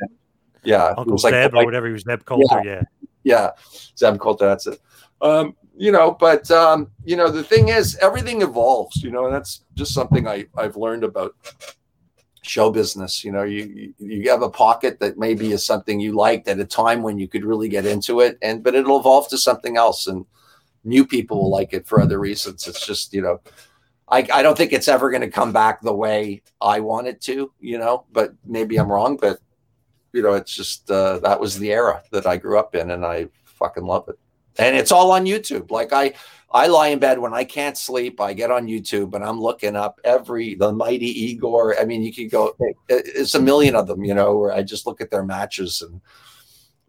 yeah 0.64 0.94
Uncle 0.98 1.14
was 1.14 1.24
like 1.24 1.34
Zeb 1.34 1.52
the- 1.52 1.58
or 1.58 1.66
whatever. 1.66 1.88
He 1.88 1.94
was 1.94 2.04
Zeb 2.04 2.24
Colter. 2.26 2.62
Yeah. 2.64 2.82
yeah, 3.24 3.52
Zeb 3.98 4.20
Colter. 4.20 4.48
That's 4.48 4.68
it. 4.68 4.80
Um, 5.22 5.56
you 5.78 5.92
know, 5.92 6.12
but 6.12 6.50
um, 6.52 6.92
you 7.04 7.16
know, 7.16 7.30
the 7.30 7.44
thing 7.44 7.70
is, 7.70 7.96
everything 7.98 8.42
evolves. 8.42 9.02
You 9.04 9.12
know, 9.12 9.26
and 9.26 9.34
that's 9.34 9.64
just 9.76 9.94
something 9.94 10.28
I 10.28 10.46
I've 10.58 10.78
learned 10.78 11.04
about 11.04 11.36
show 12.44 12.72
business. 12.72 13.24
You 13.24 13.32
know, 13.32 13.44
you 13.44 13.94
you 14.00 14.08
you 14.08 14.30
have 14.30 14.42
a 14.42 14.50
pocket 14.50 15.00
that 15.00 15.18
maybe 15.18 15.52
is 15.52 15.66
something 15.66 16.00
you 16.00 16.14
liked 16.14 16.48
at 16.48 16.60
a 16.60 16.66
time 16.66 17.02
when 17.02 17.18
you 17.18 17.28
could 17.28 17.46
really 17.46 17.70
get 17.70 17.86
into 17.86 18.20
it, 18.20 18.38
and 18.42 18.64
but 18.64 18.76
it'll 18.76 19.00
evolve 19.00 19.30
to 19.30 19.38
something 19.38 19.78
else, 19.78 20.08
and 20.08 20.26
new 20.84 21.06
people 21.06 21.38
will 21.38 21.52
like 21.52 21.74
it 21.74 21.88
for 21.88 22.02
other 22.02 22.20
reasons. 22.20 22.68
It's 22.68 22.86
just 22.86 23.14
you 23.14 23.22
know. 23.22 23.40
I, 24.14 24.28
I 24.34 24.42
don't 24.42 24.58
think 24.58 24.74
it's 24.74 24.90
ever 24.90 25.10
going 25.10 25.22
to 25.22 25.30
come 25.30 25.54
back 25.54 25.80
the 25.80 25.96
way 25.96 26.42
I 26.60 26.82
want 26.82 27.08
it 27.08 27.22
to, 27.22 27.50
you 27.62 27.78
know, 27.78 28.04
but 28.12 28.34
maybe 28.46 28.76
I'm 28.78 28.92
wrong. 28.92 29.16
But, 29.16 29.40
you 30.14 30.22
know, 30.22 30.34
it's 30.34 30.54
just 30.54 30.90
uh, 30.92 31.20
that 31.20 31.40
was 31.40 31.58
the 31.58 31.72
era 31.72 32.04
that 32.12 32.26
I 32.26 32.38
grew 32.38 32.58
up 32.60 32.76
in 32.76 32.92
and 32.92 33.06
I 33.06 33.28
fucking 33.46 33.86
love 33.86 34.10
it 34.10 34.18
and 34.58 34.76
it's 34.76 34.92
all 34.92 35.12
on 35.12 35.26
YouTube. 35.26 35.72
Like 35.72 35.94
I, 35.94 36.14
I 36.52 36.68
lie 36.68 36.90
in 36.90 37.00
bed 37.00 37.20
when 37.20 37.34
I 37.34 37.44
can't 37.44 37.78
sleep. 37.78 38.20
I 38.20 38.34
get 38.34 38.52
on 38.52 38.68
YouTube 38.68 39.14
and 39.14 39.24
I'm 39.24 39.40
looking 39.40 39.76
up 39.76 40.00
every 40.04 40.56
the 40.56 40.72
mighty 40.72 41.08
Igor. 41.08 41.80
I 41.80 41.86
mean, 41.86 42.04
you 42.04 42.14
could 42.14 42.30
go. 42.30 42.56
It's 42.90 43.36
a 43.36 43.42
million 43.42 43.76
of 43.76 43.88
them, 43.88 44.04
you 44.04 44.14
know. 44.14 44.38
Where 44.38 44.54
I 44.54 44.62
just 44.62 44.86
look 44.86 45.02
at 45.02 45.12
their 45.12 45.24
matches 45.24 45.82
and 45.82 46.02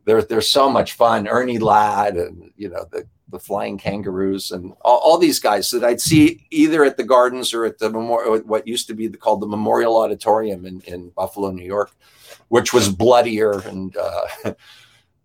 they're 0.04 0.22
they're 0.22 0.40
so 0.40 0.68
much 0.68 0.94
fun. 0.94 1.28
Ernie 1.28 1.58
Ladd 1.58 2.16
and 2.16 2.50
you 2.56 2.68
know 2.68 2.84
the 2.90 3.06
the 3.28 3.38
Flying 3.38 3.78
Kangaroos 3.78 4.50
and 4.50 4.74
all, 4.82 4.98
all 4.98 5.16
these 5.16 5.40
guys 5.40 5.70
that 5.70 5.84
I'd 5.84 6.02
see 6.02 6.46
either 6.50 6.84
at 6.84 6.98
the 6.98 7.04
Gardens 7.04 7.54
or 7.54 7.64
at 7.64 7.78
the 7.78 7.88
memorial, 7.88 8.38
what 8.40 8.68
used 8.68 8.88
to 8.88 8.94
be 8.94 9.06
the, 9.06 9.16
called 9.16 9.40
the 9.40 9.46
Memorial 9.46 9.96
Auditorium 9.96 10.66
in 10.66 10.80
in 10.82 11.10
Buffalo, 11.10 11.52
New 11.52 11.64
York, 11.64 11.92
which 12.52 12.74
was 12.74 12.90
bloodier 12.90 13.60
and. 13.66 13.96
Uh, 13.96 14.26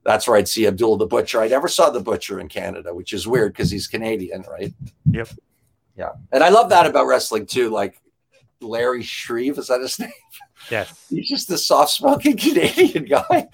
that's 0.06 0.26
where 0.26 0.38
I'd 0.38 0.48
see 0.48 0.66
Abdul 0.66 0.96
the 0.96 1.06
Butcher. 1.06 1.42
I 1.42 1.50
never 1.50 1.68
saw 1.68 1.90
the 1.90 2.00
Butcher 2.00 2.40
in 2.40 2.48
Canada, 2.48 2.96
which 2.96 3.12
is 3.12 3.28
weird 3.28 3.52
because 3.52 3.70
he's 3.70 3.88
Canadian, 3.88 4.46
right? 4.50 4.74
Yep. 5.12 5.32
Yeah. 5.98 6.12
And 6.32 6.46
I 6.46 6.48
love 6.48 6.70
that 6.70 6.86
about 6.86 7.08
wrestling 7.08 7.46
too. 7.46 7.70
Like 7.70 8.02
Larry 8.62 9.04
Shreve, 9.04 9.58
is 9.58 9.68
that 9.68 9.82
his 9.82 10.00
name? 10.00 10.10
Yes. 10.72 11.06
He's 11.10 11.28
just 11.28 11.52
a 11.52 11.58
soft 11.58 11.92
spoken 11.92 12.38
Canadian 12.38 13.04
guy. 13.04 13.50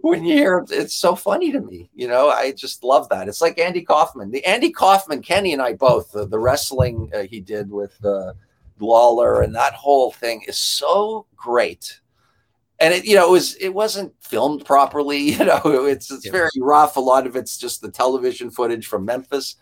When 0.00 0.26
you 0.26 0.34
hear 0.34 0.58
him, 0.58 0.66
it's 0.68 0.94
so 0.94 1.16
funny 1.16 1.50
to 1.52 1.60
me. 1.60 1.88
You 1.94 2.08
know, 2.08 2.28
I 2.28 2.52
just 2.52 2.84
love 2.84 3.08
that. 3.08 3.26
It's 3.26 3.40
like 3.40 3.58
Andy 3.58 3.80
Kaufman. 3.80 4.32
The 4.32 4.44
Andy 4.44 4.70
Kaufman, 4.70 5.22
Kenny 5.22 5.54
and 5.54 5.62
I 5.62 5.72
both, 5.72 6.12
the, 6.12 6.26
the 6.26 6.38
wrestling 6.38 7.10
uh, 7.14 7.22
he 7.22 7.40
did 7.40 7.70
with 7.70 8.04
uh, 8.04 8.34
Lawler 8.78 9.40
and 9.40 9.54
that 9.54 9.72
whole 9.72 10.12
thing 10.12 10.42
is 10.46 10.58
so 10.58 11.24
great 11.34 12.02
and 12.84 12.92
it 12.92 13.06
you 13.06 13.14
know 13.16 13.26
it 13.26 13.30
was 13.30 13.54
it 13.56 13.70
wasn't 13.70 14.12
filmed 14.20 14.64
properly 14.66 15.18
you 15.32 15.44
know 15.44 15.62
it's 15.64 16.10
it's 16.10 16.28
very 16.28 16.50
rough. 16.58 16.96
A 16.96 17.00
lot 17.00 17.26
of 17.26 17.34
it's 17.34 17.56
just 17.56 17.80
the 17.80 17.90
television 17.90 18.50
footage 18.50 18.86
from 18.86 19.04
memphis. 19.04 19.56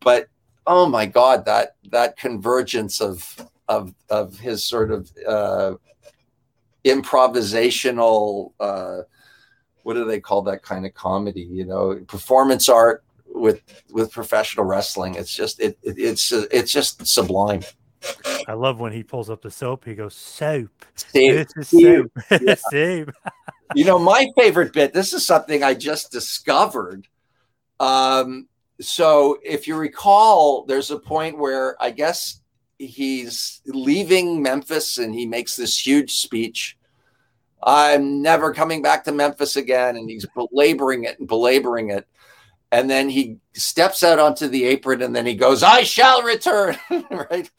But 0.00 0.28
oh 0.66 0.88
my 0.88 1.04
god 1.06 1.44
that 1.46 1.76
that 1.90 2.16
convergence 2.16 3.00
of 3.00 3.50
of 3.68 3.92
of 4.08 4.38
his 4.38 4.64
sort 4.64 4.92
of 4.92 5.10
uh 5.26 5.74
improvisational 6.84 8.52
uh 8.60 9.02
what 9.82 9.94
do 9.94 10.04
they 10.04 10.20
call 10.20 10.42
that 10.42 10.62
kind 10.62 10.86
of 10.86 10.94
comedy 10.94 11.42
you 11.42 11.64
know 11.64 11.96
performance 12.06 12.68
art 12.68 13.04
with 13.26 13.62
with 13.90 14.12
professional 14.12 14.64
wrestling. 14.64 15.16
It's 15.16 15.34
just 15.34 15.60
it, 15.60 15.76
it 15.82 15.98
it's 15.98 16.30
it's 16.30 16.70
just 16.70 17.04
sublime 17.04 17.62
I 18.46 18.52
love 18.52 18.80
when 18.80 18.92
he 18.92 19.02
pulls 19.02 19.30
up 19.30 19.42
the 19.42 19.50
soap. 19.50 19.84
He 19.84 19.94
goes, 19.94 20.14
"Soap. 20.14 20.84
This 21.12 21.48
is 21.56 21.68
soap. 21.68 22.12
Yeah. 22.40 22.54
soap." 22.70 23.10
you 23.74 23.84
know, 23.84 23.98
my 23.98 24.28
favorite 24.36 24.72
bit, 24.72 24.92
this 24.92 25.12
is 25.12 25.26
something 25.26 25.62
I 25.62 25.74
just 25.74 26.12
discovered. 26.12 27.06
Um, 27.80 28.48
so 28.80 29.38
if 29.44 29.66
you 29.66 29.76
recall, 29.76 30.64
there's 30.64 30.90
a 30.90 30.98
point 30.98 31.38
where 31.38 31.80
I 31.82 31.90
guess 31.90 32.40
he's 32.78 33.60
leaving 33.66 34.42
Memphis 34.42 34.98
and 34.98 35.14
he 35.14 35.26
makes 35.26 35.56
this 35.56 35.84
huge 35.84 36.14
speech. 36.14 36.76
I'm 37.62 38.20
never 38.20 38.52
coming 38.52 38.82
back 38.82 39.04
to 39.04 39.12
Memphis 39.12 39.56
again. 39.56 39.96
And 39.96 40.10
he's 40.10 40.26
belaboring 40.34 41.04
it 41.04 41.18
and 41.18 41.28
belaboring 41.28 41.90
it. 41.90 42.06
And 42.72 42.90
then 42.90 43.08
he 43.08 43.38
steps 43.54 44.02
out 44.02 44.18
onto 44.18 44.48
the 44.48 44.64
apron 44.64 45.02
and 45.02 45.14
then 45.14 45.26
he 45.26 45.34
goes, 45.34 45.62
I 45.62 45.84
shall 45.84 46.22
return. 46.22 46.76
right. 47.10 47.50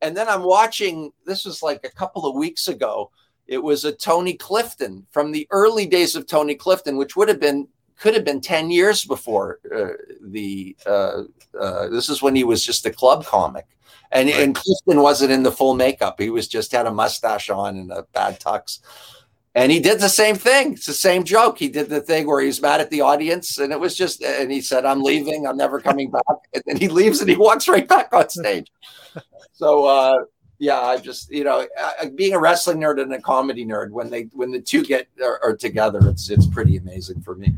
And 0.00 0.16
then 0.16 0.28
I'm 0.28 0.42
watching, 0.42 1.12
this 1.26 1.44
was 1.44 1.62
like 1.62 1.84
a 1.84 1.90
couple 1.90 2.26
of 2.26 2.36
weeks 2.36 2.68
ago 2.68 3.10
It 3.46 3.62
was 3.62 3.84
a 3.84 3.92
Tony 3.92 4.34
Clifton 4.34 5.06
from 5.10 5.32
the 5.32 5.46
early 5.50 5.86
days 5.86 6.14
of 6.14 6.26
Tony 6.26 6.54
Clifton, 6.54 6.96
which 6.96 7.16
would 7.16 7.28
have 7.28 7.40
been 7.40 7.68
could 7.98 8.14
have 8.14 8.24
been 8.24 8.40
10 8.40 8.70
years 8.70 9.04
before 9.04 9.58
uh, 9.74 9.94
the 10.20 10.76
uh, 10.86 11.24
uh, 11.58 11.88
this 11.88 12.08
is 12.08 12.22
when 12.22 12.36
he 12.36 12.44
was 12.44 12.62
just 12.62 12.86
a 12.86 12.90
club 12.90 13.24
comic. 13.24 13.66
And, 14.12 14.28
right. 14.28 14.40
and 14.40 14.54
Clifton 14.54 15.02
wasn't 15.02 15.32
in 15.32 15.42
the 15.42 15.52
full 15.52 15.74
makeup. 15.74 16.20
He 16.20 16.30
was 16.30 16.46
just 16.48 16.72
had 16.72 16.86
a 16.86 16.92
mustache 16.92 17.50
on 17.50 17.76
and 17.76 17.90
a 17.90 18.04
bad 18.14 18.38
tux 18.40 18.80
and 19.58 19.72
he 19.72 19.80
did 19.80 20.00
the 20.00 20.08
same 20.08 20.36
thing. 20.36 20.72
It's 20.74 20.86
the 20.86 20.92
same 20.92 21.24
joke. 21.24 21.58
He 21.58 21.68
did 21.68 21.88
the 21.88 22.00
thing 22.00 22.26
where 22.26 22.40
he's 22.40 22.62
mad 22.62 22.80
at 22.80 22.90
the 22.90 23.00
audience 23.00 23.58
and 23.58 23.72
it 23.72 23.80
was 23.80 23.96
just 23.96 24.22
and 24.22 24.50
he 24.50 24.60
said 24.60 24.84
i'm 24.84 25.02
leaving. 25.02 25.46
I'm 25.46 25.56
never 25.56 25.80
coming 25.80 26.10
back. 26.10 26.22
And 26.54 26.62
then 26.66 26.76
he 26.76 26.88
leaves 26.88 27.20
and 27.20 27.28
he 27.28 27.36
walks 27.36 27.68
right 27.68 27.86
back 27.86 28.12
on 28.12 28.28
stage. 28.28 28.70
So 29.52 29.86
uh, 29.86 30.24
yeah, 30.58 30.80
I 30.80 30.98
just 30.98 31.30
you 31.30 31.44
know, 31.44 31.66
being 32.14 32.34
a 32.34 32.38
wrestling 32.38 32.78
nerd 32.78 33.00
and 33.00 33.12
a 33.12 33.20
comedy 33.20 33.64
nerd, 33.64 33.90
when 33.90 34.10
they 34.10 34.22
when 34.32 34.50
the 34.50 34.60
two 34.60 34.84
get 34.84 35.08
are, 35.22 35.40
are 35.42 35.56
together, 35.56 36.00
it's 36.08 36.30
it's 36.30 36.46
pretty 36.46 36.76
amazing 36.76 37.20
for 37.22 37.34
me. 37.34 37.54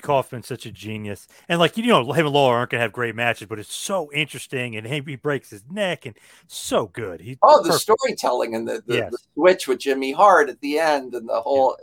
Kaufman's 0.00 0.46
such 0.46 0.66
a 0.66 0.72
genius, 0.72 1.26
and 1.48 1.58
like 1.60 1.76
you 1.76 1.86
know, 1.86 2.12
him 2.12 2.26
and 2.26 2.34
Lawler 2.34 2.56
aren't 2.56 2.70
gonna 2.70 2.82
have 2.82 2.92
great 2.92 3.14
matches, 3.14 3.46
but 3.48 3.58
it's 3.58 3.74
so 3.74 4.10
interesting, 4.12 4.76
and 4.76 4.86
he 4.86 5.16
breaks 5.16 5.50
his 5.50 5.64
neck, 5.70 6.06
and 6.06 6.16
so 6.46 6.86
good. 6.86 7.20
He 7.20 7.38
oh, 7.42 7.62
the 7.62 7.70
perfect. 7.70 7.82
storytelling 7.82 8.54
and 8.54 8.66
the, 8.66 8.82
the, 8.86 8.96
yes. 8.96 9.10
the, 9.12 9.18
switch 9.34 9.68
with 9.68 9.78
Jimmy 9.78 10.12
Hart 10.12 10.48
at 10.48 10.60
the 10.60 10.78
end, 10.78 11.14
and 11.14 11.28
the 11.28 11.40
whole. 11.40 11.76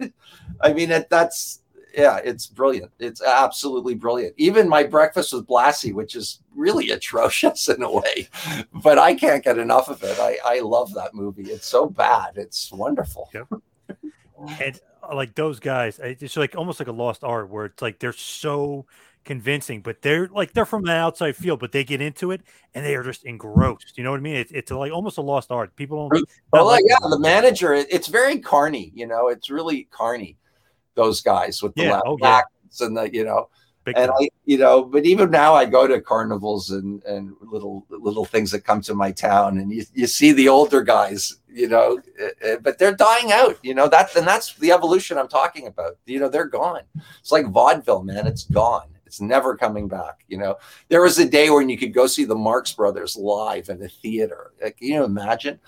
Yeah. 0.00 0.08
I 0.60 0.72
mean, 0.72 0.90
it, 0.90 1.10
that's 1.10 1.60
yeah, 1.96 2.18
it's 2.22 2.46
brilliant. 2.46 2.92
It's 2.98 3.22
absolutely 3.22 3.94
brilliant. 3.94 4.34
Even 4.36 4.68
my 4.68 4.82
breakfast 4.82 5.32
with 5.32 5.46
Blassie, 5.46 5.94
which 5.94 6.14
is 6.14 6.40
really 6.54 6.90
atrocious 6.90 7.68
in 7.68 7.82
a 7.82 7.90
way, 7.90 8.28
but 8.72 8.98
I 8.98 9.14
can't 9.14 9.42
get 9.42 9.58
enough 9.58 9.88
of 9.88 10.02
it. 10.02 10.18
I, 10.20 10.38
I 10.44 10.60
love 10.60 10.92
that 10.94 11.14
movie. 11.14 11.50
It's 11.50 11.66
so 11.66 11.86
bad. 11.86 12.32
It's 12.36 12.70
wonderful. 12.70 13.30
Yep. 13.32 13.48
and 14.60 14.80
Uh, 15.10 15.14
like 15.14 15.34
those 15.34 15.60
guys, 15.60 15.98
eh, 16.00 16.14
it's 16.20 16.36
like 16.36 16.54
almost 16.56 16.80
like 16.80 16.88
a 16.88 16.92
lost 16.92 17.24
art 17.24 17.50
where 17.50 17.66
it's 17.66 17.82
like 17.82 17.98
they're 17.98 18.12
so 18.12 18.86
convincing, 19.24 19.80
but 19.82 20.02
they're 20.02 20.28
like 20.28 20.52
they're 20.52 20.64
from 20.64 20.84
the 20.84 20.92
outside 20.92 21.36
field, 21.36 21.60
but 21.60 21.72
they 21.72 21.84
get 21.84 22.00
into 22.00 22.30
it 22.30 22.42
and 22.74 22.84
they 22.84 22.94
are 22.94 23.02
just 23.02 23.24
engrossed. 23.24 23.98
You 23.98 24.04
know 24.04 24.12
what 24.12 24.20
I 24.20 24.22
mean? 24.22 24.36
It's, 24.36 24.52
it's 24.52 24.70
like 24.70 24.92
almost 24.92 25.18
a 25.18 25.22
lost 25.22 25.50
art. 25.50 25.76
People 25.76 26.08
don't. 26.08 26.24
Well, 26.52 26.66
like, 26.66 26.84
yeah, 26.86 26.96
the 27.08 27.18
manager, 27.18 27.74
it's 27.74 28.06
very 28.06 28.38
carny. 28.38 28.92
You 28.94 29.06
know, 29.06 29.28
it's 29.28 29.50
really 29.50 29.88
carny 29.90 30.38
those 30.94 31.20
guys 31.20 31.62
with 31.62 31.74
the 31.74 31.84
yeah, 31.84 32.00
oh, 32.06 32.16
yeah. 32.20 32.42
and 32.80 32.96
the 32.96 33.12
you 33.12 33.24
know 33.24 33.48
Big 33.86 33.96
and 33.96 34.08
time. 34.08 34.16
I, 34.20 34.28
you 34.46 34.58
know, 34.58 34.82
but 34.82 35.06
even 35.06 35.30
now 35.30 35.54
I 35.54 35.64
go 35.64 35.86
to 35.86 36.00
carnivals 36.00 36.70
and 36.70 37.02
and 37.04 37.36
little 37.40 37.86
little 37.88 38.24
things 38.24 38.50
that 38.50 38.64
come 38.64 38.80
to 38.82 38.96
my 38.96 39.12
town, 39.12 39.58
and 39.58 39.72
you, 39.72 39.84
you 39.94 40.08
see 40.08 40.32
the 40.32 40.48
older 40.48 40.82
guys, 40.82 41.36
you 41.48 41.68
know, 41.68 42.00
eh, 42.18 42.30
eh, 42.42 42.56
but 42.60 42.80
they're 42.80 42.96
dying 42.96 43.30
out, 43.30 43.56
you 43.62 43.74
know. 43.74 43.88
That 43.88 44.14
and 44.16 44.26
that's 44.26 44.54
the 44.54 44.72
evolution 44.72 45.18
I'm 45.18 45.28
talking 45.28 45.68
about. 45.68 45.98
You 46.04 46.18
know, 46.18 46.28
they're 46.28 46.48
gone. 46.48 46.82
It's 47.20 47.30
like 47.30 47.46
vaudeville, 47.46 48.02
man. 48.02 48.26
It's 48.26 48.42
gone. 48.42 48.88
It's 49.06 49.20
never 49.20 49.56
coming 49.56 49.86
back. 49.86 50.24
You 50.26 50.38
know, 50.38 50.56
there 50.88 51.02
was 51.02 51.20
a 51.20 51.28
day 51.28 51.48
when 51.48 51.68
you 51.68 51.78
could 51.78 51.94
go 51.94 52.08
see 52.08 52.24
the 52.24 52.34
Marx 52.34 52.72
Brothers 52.72 53.14
live 53.16 53.68
in 53.68 53.80
a 53.84 53.88
theater. 53.88 54.50
Like, 54.60 54.78
can 54.78 54.88
you 54.88 55.04
imagine? 55.04 55.60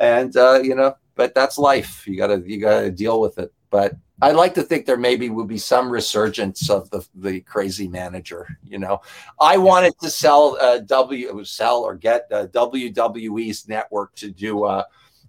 And 0.00 0.36
uh, 0.36 0.60
you 0.60 0.74
know, 0.74 0.96
but 1.14 1.36
that's 1.36 1.56
life. 1.56 2.04
You 2.08 2.16
gotta 2.16 2.42
you 2.44 2.60
gotta 2.60 2.90
deal 2.90 3.20
with 3.20 3.38
it. 3.38 3.52
But 3.70 3.94
I'd 4.22 4.36
like 4.36 4.54
to 4.54 4.62
think 4.62 4.86
there 4.86 4.96
maybe 4.96 5.30
will 5.30 5.46
be 5.46 5.58
some 5.58 5.90
resurgence 5.90 6.68
of 6.68 6.90
the 6.90 7.06
the 7.14 7.40
crazy 7.40 7.88
manager. 7.88 8.46
You 8.64 8.78
know, 8.78 9.00
I 9.40 9.56
wanted 9.56 9.94
to 10.00 10.10
sell 10.10 10.58
uh, 10.60 10.78
W 10.80 11.44
sell 11.44 11.82
or 11.82 11.94
get 11.94 12.26
uh, 12.30 12.46
WWE's 12.48 13.68
network 13.68 14.14
to 14.16 14.30
do. 14.30 14.64
Uh, 14.64 14.84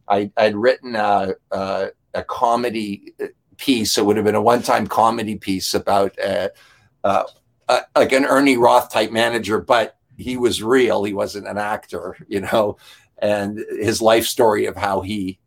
I, 0.08 0.32
I'd 0.36 0.56
written 0.56 0.96
a, 0.96 1.36
a, 1.52 1.89
a, 2.14 2.24
comedy 2.24 3.14
piece. 3.58 3.98
It 3.98 4.06
would 4.06 4.18
have 4.18 4.26
been 4.26 4.36
a 4.36 4.42
one 4.42 4.62
time 4.62 4.88
comedy 4.88 5.38
piece 5.38 5.74
about 5.74 6.20
uh, 6.20 6.50
uh, 7.04 7.24
uh, 7.70 7.82
like 7.96 8.12
an 8.12 8.26
Ernie 8.26 8.58
Roth 8.58 8.92
type 8.92 9.12
manager, 9.12 9.62
but 9.62 9.98
he 10.18 10.36
was 10.36 10.62
real. 10.62 11.04
He 11.04 11.14
wasn't 11.14 11.48
an 11.48 11.58
actor. 11.58 12.18
You 12.28 12.42
know, 12.42 12.78
and 13.20 13.64
his 13.80 14.02
life 14.02 14.26
story 14.26 14.66
of 14.66 14.76
how 14.76 15.02
he 15.02 15.39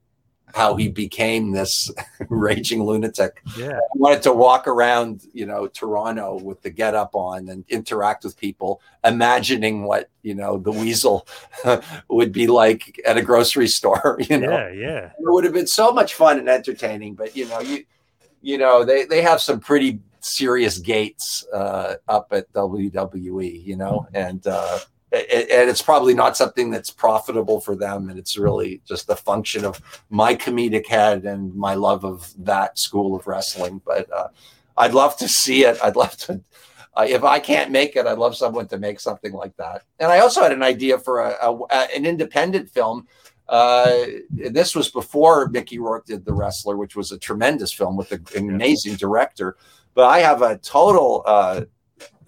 how 0.55 0.77
he 0.77 0.89
became 0.89 1.51
this 1.51 1.91
raging 2.29 2.85
lunatic. 2.85 3.43
Yeah. 3.59 3.73
I 3.73 3.97
wanted 3.97 4.23
to 4.23 4.33
walk 4.33 4.69
around, 4.69 5.27
you 5.33 5.47
know, 5.47 5.67
Toronto 5.67 6.39
with 6.39 6.63
the 6.63 6.71
get 6.71 6.95
up 6.95 7.17
on 7.17 7.49
and 7.49 7.65
interact 7.69 8.23
with 8.23 8.39
people, 8.39 8.81
imagining 9.03 9.83
what, 9.83 10.11
you 10.23 10.37
know, 10.37 10.57
the 10.59 10.71
weasel 10.71 11.27
would 12.09 12.31
be 12.31 12.47
like 12.47 13.01
at 13.05 13.17
a 13.17 13.23
grocery 13.23 13.67
store, 13.67 14.17
you 14.31 14.39
know. 14.39 14.51
Yeah, 14.51 14.71
yeah. 14.71 15.07
It 15.07 15.15
would 15.19 15.43
have 15.43 15.53
been 15.53 15.67
so 15.67 15.93
much 15.93 16.15
fun 16.15 16.39
and 16.39 16.49
entertaining, 16.49 17.15
but 17.15 17.37
you 17.37 17.49
know, 17.49 17.59
you 17.59 17.85
you 18.41 18.57
know, 18.57 18.85
they 18.85 19.07
they 19.07 19.23
have 19.23 19.41
some 19.41 19.59
pretty 19.59 19.99
serious 20.21 20.79
gates 20.79 21.45
uh, 21.53 21.97
up 22.07 22.29
at 22.31 22.51
WWE, 22.53 23.65
you 23.65 23.77
know, 23.77 24.07
and 24.15 24.47
uh 24.47 24.79
and 25.15 25.71
it's 25.71 25.83
probably 25.83 26.15
not 26.15 26.37
something 26.37 26.71
that's 26.71 26.91
profitable 26.91 27.61
for 27.61 27.77
them 27.77 28.09
and 28.09 28.19
it's 28.19 28.37
really 28.37 28.81
just 28.87 29.07
the 29.07 29.17
function 29.17 29.65
of 29.65 29.81
my 30.11 30.35
comedic 30.35 30.87
head 30.87 31.25
and 31.25 31.55
my 31.55 31.75
love 31.75 32.05
of 32.05 32.33
that 32.39 32.79
school 32.79 33.15
of 33.15 33.27
wrestling 33.27 33.81
but 33.85 34.11
uh, 34.13 34.29
i'd 34.79 34.95
love 34.95 35.17
to 35.17 35.29
see 35.29 35.65
it 35.65 35.79
i'd 35.83 35.97
love 35.97 36.17
to 36.17 36.41
uh, 36.97 37.07
if 37.09 37.23
i 37.25 37.39
can't 37.39 37.71
make 37.71 37.97
it 37.97 38.07
i'd 38.07 38.19
love 38.19 38.37
someone 38.37 38.67
to 38.67 38.79
make 38.79 39.01
something 39.01 39.33
like 39.33 39.57
that 39.57 39.83
and 40.01 40.11
i 40.11 40.19
also 40.19 40.43
had 40.43 40.53
an 40.53 40.63
idea 40.63 40.99
for 40.99 41.21
a, 41.21 41.37
a, 41.43 41.59
a 41.71 41.97
an 41.97 42.07
independent 42.07 42.69
film 42.69 43.07
uh, 43.47 44.07
this 44.31 44.75
was 44.75 44.91
before 44.91 45.49
Mickey 45.51 45.79
Rourke 45.79 46.07
did 46.07 46.25
The 46.25 46.33
Wrestler, 46.33 46.79
which 46.79 46.97
was 46.97 47.13
a 47.13 47.19
tremendous 47.19 47.75
film 47.75 47.95
with 47.95 48.11
an 48.11 48.49
amazing 48.49 48.95
director. 48.95 49.59
But 49.93 50.05
I 50.05 50.21
have 50.21 50.41
a 50.41 50.57
total 50.57 51.23
uh, 51.27 51.65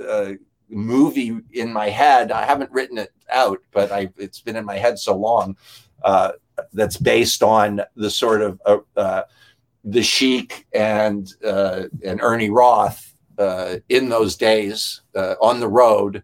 uh, 0.07 0.33
movie 0.69 1.39
in 1.53 1.73
my 1.73 1.89
head. 1.89 2.33
I 2.33 2.45
haven't 2.45 2.71
written 2.71 2.99
it 2.99 3.13
out, 3.31 3.61
but 3.73 3.93
I 3.93 4.11
it's 4.17 4.41
been 4.41 4.57
in 4.57 4.65
my 4.65 4.79
head 4.79 4.99
so 4.99 5.17
long. 5.17 5.57
Uh, 6.03 6.33
that's 6.73 6.97
based 6.97 7.43
on 7.43 7.83
the 7.97 8.11
sort 8.11 8.43
of 8.43 8.61
uh, 8.67 8.79
uh, 8.97 9.23
the 9.85 10.03
Sheik 10.03 10.67
and 10.75 11.33
uh, 11.45 11.85
and 12.05 12.21
Ernie 12.21 12.51
Roth 12.51 13.15
uh, 13.39 13.77
in 13.89 14.09
those 14.09 14.37
days 14.37 15.03
uh, 15.15 15.35
on 15.41 15.61
the 15.61 15.69
road. 15.69 16.23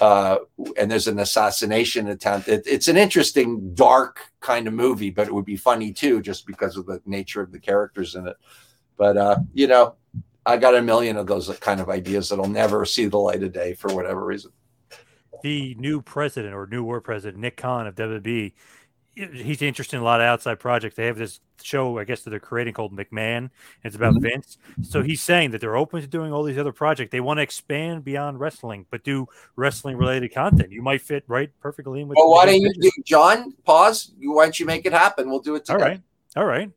and 0.00 0.90
there's 0.90 1.08
an 1.08 1.18
assassination 1.18 2.08
attempt. 2.08 2.48
It, 2.48 2.62
it's 2.66 2.88
an 2.88 2.96
interesting, 2.96 3.74
dark 3.74 4.20
kind 4.40 4.66
of 4.66 4.74
movie, 4.74 5.10
but 5.10 5.28
it 5.28 5.34
would 5.34 5.44
be 5.44 5.56
funny 5.56 5.92
too, 5.92 6.20
just 6.20 6.46
because 6.46 6.76
of 6.76 6.86
the 6.86 7.00
nature 7.06 7.42
of 7.42 7.52
the 7.52 7.60
characters 7.60 8.14
in 8.14 8.26
it. 8.26 8.36
But 8.96 9.38
you 9.54 9.66
know, 9.66 9.96
I 10.50 10.56
got 10.56 10.74
a 10.74 10.82
million 10.82 11.16
of 11.16 11.26
those 11.26 11.48
kind 11.58 11.80
of 11.80 11.88
ideas 11.88 12.28
that'll 12.28 12.48
never 12.48 12.84
see 12.84 13.06
the 13.06 13.18
light 13.18 13.42
of 13.42 13.52
day 13.52 13.74
for 13.74 13.94
whatever 13.94 14.24
reason. 14.24 14.50
The 15.42 15.74
new 15.76 16.02
president 16.02 16.54
or 16.54 16.66
new 16.66 16.82
war 16.82 17.00
president, 17.00 17.40
Nick 17.40 17.56
Khan 17.56 17.86
of 17.86 17.94
WWE, 17.94 18.52
he's 19.14 19.62
interested 19.62 19.96
in 19.96 20.02
a 20.02 20.04
lot 20.04 20.20
of 20.20 20.26
outside 20.26 20.58
projects. 20.58 20.96
They 20.96 21.06
have 21.06 21.16
this 21.16 21.40
show, 21.62 21.98
I 21.98 22.04
guess, 22.04 22.22
that 22.22 22.30
they're 22.30 22.40
creating 22.40 22.74
called 22.74 22.92
McMahon. 22.92 23.50
It's 23.84 23.94
about 23.96 24.14
mm-hmm. 24.14 24.24
Vince. 24.24 24.58
So 24.82 25.02
he's 25.02 25.22
saying 25.22 25.52
that 25.52 25.60
they're 25.60 25.76
open 25.76 26.00
to 26.00 26.06
doing 26.06 26.32
all 26.32 26.42
these 26.42 26.58
other 26.58 26.72
projects. 26.72 27.12
They 27.12 27.20
want 27.20 27.38
to 27.38 27.42
expand 27.42 28.04
beyond 28.04 28.40
wrestling, 28.40 28.86
but 28.90 29.04
do 29.04 29.28
wrestling 29.56 29.96
related 29.96 30.34
content. 30.34 30.72
You 30.72 30.82
might 30.82 31.02
fit 31.02 31.24
right 31.28 31.50
perfectly 31.60 32.00
in 32.00 32.08
with. 32.08 32.16
Well, 32.16 32.30
why 32.30 32.46
don't 32.46 32.60
you 32.60 32.72
do, 32.80 32.90
John? 33.04 33.52
Pause. 33.64 34.14
Why 34.20 34.44
don't 34.44 34.58
you 34.58 34.66
make 34.66 34.84
it 34.84 34.92
happen? 34.92 35.30
We'll 35.30 35.40
do 35.40 35.54
it 35.54 35.64
together. 35.64 35.84
All 35.84 35.90
right. 35.90 36.02
All 36.36 36.44
right. 36.44 36.70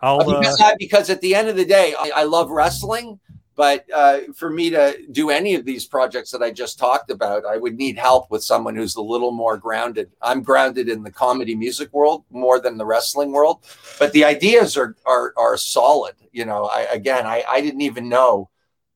I'll 0.00 0.18
because, 0.18 0.60
uh, 0.60 0.74
because 0.78 1.10
at 1.10 1.20
the 1.20 1.34
end 1.34 1.48
of 1.48 1.56
the 1.56 1.64
day, 1.64 1.94
I, 1.98 2.10
I 2.16 2.22
love 2.24 2.50
wrestling. 2.50 3.18
But 3.56 3.86
uh, 3.90 4.18
for 4.34 4.50
me 4.50 4.68
to 4.68 4.98
do 5.12 5.30
any 5.30 5.54
of 5.54 5.64
these 5.64 5.86
projects 5.86 6.30
that 6.32 6.42
I 6.42 6.50
just 6.50 6.78
talked 6.78 7.10
about, 7.10 7.46
I 7.46 7.56
would 7.56 7.74
need 7.74 7.96
help 7.96 8.30
with 8.30 8.44
someone 8.44 8.76
who's 8.76 8.96
a 8.96 9.02
little 9.02 9.30
more 9.30 9.56
grounded. 9.56 10.10
I'm 10.20 10.42
grounded 10.42 10.90
in 10.90 11.02
the 11.02 11.10
comedy 11.10 11.54
music 11.54 11.90
world 11.94 12.24
more 12.30 12.60
than 12.60 12.76
the 12.76 12.84
wrestling 12.84 13.32
world, 13.32 13.64
but 13.98 14.12
the 14.12 14.26
ideas 14.26 14.76
are 14.76 14.94
are, 15.06 15.32
are 15.38 15.56
solid. 15.56 16.16
You 16.32 16.44
know, 16.44 16.66
I, 16.66 16.82
again, 16.82 17.26
I, 17.26 17.44
I 17.48 17.62
didn't 17.62 17.80
even 17.80 18.10
know 18.10 18.50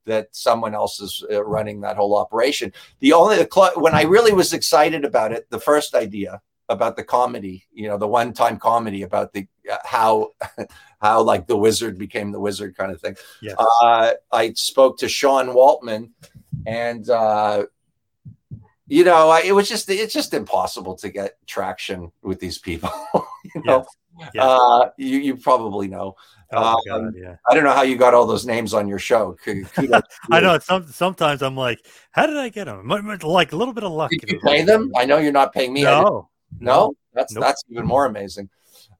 that 0.05 0.29
someone 0.33 0.75
else 0.75 1.01
is 1.01 1.25
uh, 1.33 1.43
running 1.43 1.81
that 1.81 1.97
whole 1.97 2.15
operation. 2.15 2.71
The 2.99 3.15
only 3.15 3.37
the 3.37 3.73
when 3.77 3.95
I 3.95 4.03
really 4.03 4.33
was 4.33 4.53
excited 4.53 5.07
about 5.07 5.33
it, 5.33 5.49
the 5.49 5.61
first 5.61 5.95
idea 5.95 6.43
about 6.71 6.97
the 6.97 7.05
comedy, 7.05 7.67
you 7.73 7.89
know, 7.89 7.99
the 7.99 8.07
one 8.07 8.33
time 8.33 8.57
comedy 8.57 9.03
about 9.03 9.33
the 9.33 9.47
uh, 9.71 9.77
how 9.85 10.31
how 11.03 11.21
like 11.21 11.47
the 11.47 11.57
wizard 11.57 11.99
became 11.99 12.31
the 12.31 12.41
wizard 12.41 12.77
kind 12.77 12.93
of 12.93 13.01
thing. 13.01 13.17
Yeah. 13.43 13.55
Uh, 13.59 14.13
I 14.33 14.53
spoke 14.55 14.97
to 14.99 15.09
Sean 15.09 15.49
Waltman, 15.49 16.11
and 16.67 17.11
uh, 17.11 17.67
you 18.87 19.05
know, 19.05 19.29
I, 19.29 19.43
it 19.43 19.53
was 19.53 19.69
just 19.69 19.91
it's 19.91 20.15
just 20.15 20.33
impossible 20.33 20.95
to 20.97 21.11
get 21.11 21.37
traction 21.47 22.13
with 22.23 22.39
these 22.39 22.59
people. 22.59 22.91
you 23.55 23.63
know, 23.65 23.85
yeah. 24.33 24.47
Uh, 24.47 24.91
you 24.97 25.19
you 25.19 25.37
probably 25.37 25.89
know. 25.89 26.15
Oh 26.53 26.75
um, 26.75 26.81
God, 26.87 27.15
yeah. 27.17 27.37
I 27.49 27.55
don't 27.55 27.65
know 27.65 27.73
how 27.73 27.83
you 27.83 27.97
got 27.97 28.15
all 28.15 28.27
those 28.27 28.47
names 28.47 28.75
on 28.75 28.89
your 28.89 28.99
show. 28.99 29.37
I 30.31 30.41
know. 30.41 30.59
Some, 30.59 30.87
sometimes 30.89 31.43
I'm 31.43 31.57
like, 31.57 31.85
how 32.11 32.27
did 32.27 32.37
I 32.37 32.49
get 32.49 32.65
them? 32.65 32.89
Like 32.89 33.53
a 33.53 33.57
little 33.57 33.75
bit 33.75 33.85
of 33.85 33.93
luck. 33.93 34.11
Did 34.11 34.31
you 34.31 34.41
pay 34.41 34.63
them? 34.63 34.93
I 34.97 35.05
know 35.05 35.19
you're 35.19 35.33
not 35.33 35.53
paying 35.53 35.73
me. 35.73 35.85
No, 35.85 36.29
no, 36.59 36.95
that's 37.13 37.35
nope. 37.35 37.43
that's 37.45 37.63
even 37.71 37.87
more 37.87 38.07
amazing. 38.07 38.49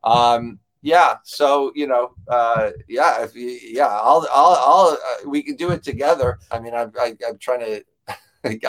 Um, 0.05 0.59
yeah. 0.83 1.17
So 1.25 1.73
you 1.75 1.87
know, 1.87 2.15
uh, 2.29 2.71
yeah, 2.89 3.23
if 3.23 3.35
you, 3.35 3.59
yeah, 3.63 3.89
I'll, 3.89 4.27
I'll, 4.33 4.63
I'll, 4.65 4.99
uh, 4.99 5.29
we 5.29 5.43
can 5.43 5.57
do 5.57 5.71
it 5.71 5.83
together. 5.83 6.39
I 6.51 6.59
mean, 6.59 6.75
I'm, 6.75 6.93
I, 6.99 7.17
I'm 7.27 7.39
trying 7.39 7.61
to. 7.61 7.85
and 8.43 8.65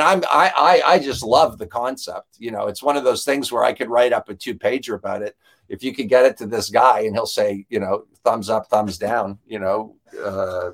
I'm 0.00 0.22
I, 0.30 0.52
I 0.56 0.82
I 0.92 0.98
just 1.00 1.24
love 1.24 1.58
the 1.58 1.66
concept. 1.66 2.36
You 2.38 2.52
know, 2.52 2.68
it's 2.68 2.84
one 2.84 2.96
of 2.96 3.02
those 3.02 3.24
things 3.24 3.50
where 3.50 3.64
I 3.64 3.72
could 3.72 3.88
write 3.90 4.12
up 4.12 4.28
a 4.28 4.34
two 4.34 4.54
pager 4.54 4.94
about 4.94 5.22
it. 5.22 5.36
If 5.68 5.82
you 5.82 5.92
could 5.92 6.08
get 6.08 6.24
it 6.24 6.36
to 6.36 6.46
this 6.46 6.70
guy 6.70 7.00
and 7.00 7.16
he'll 7.16 7.26
say, 7.26 7.66
you 7.68 7.80
know, 7.80 8.04
thumbs 8.22 8.48
up, 8.48 8.68
thumbs 8.68 8.96
down. 8.96 9.40
You 9.44 9.58
know, 9.58 9.96
uh, 10.24 10.70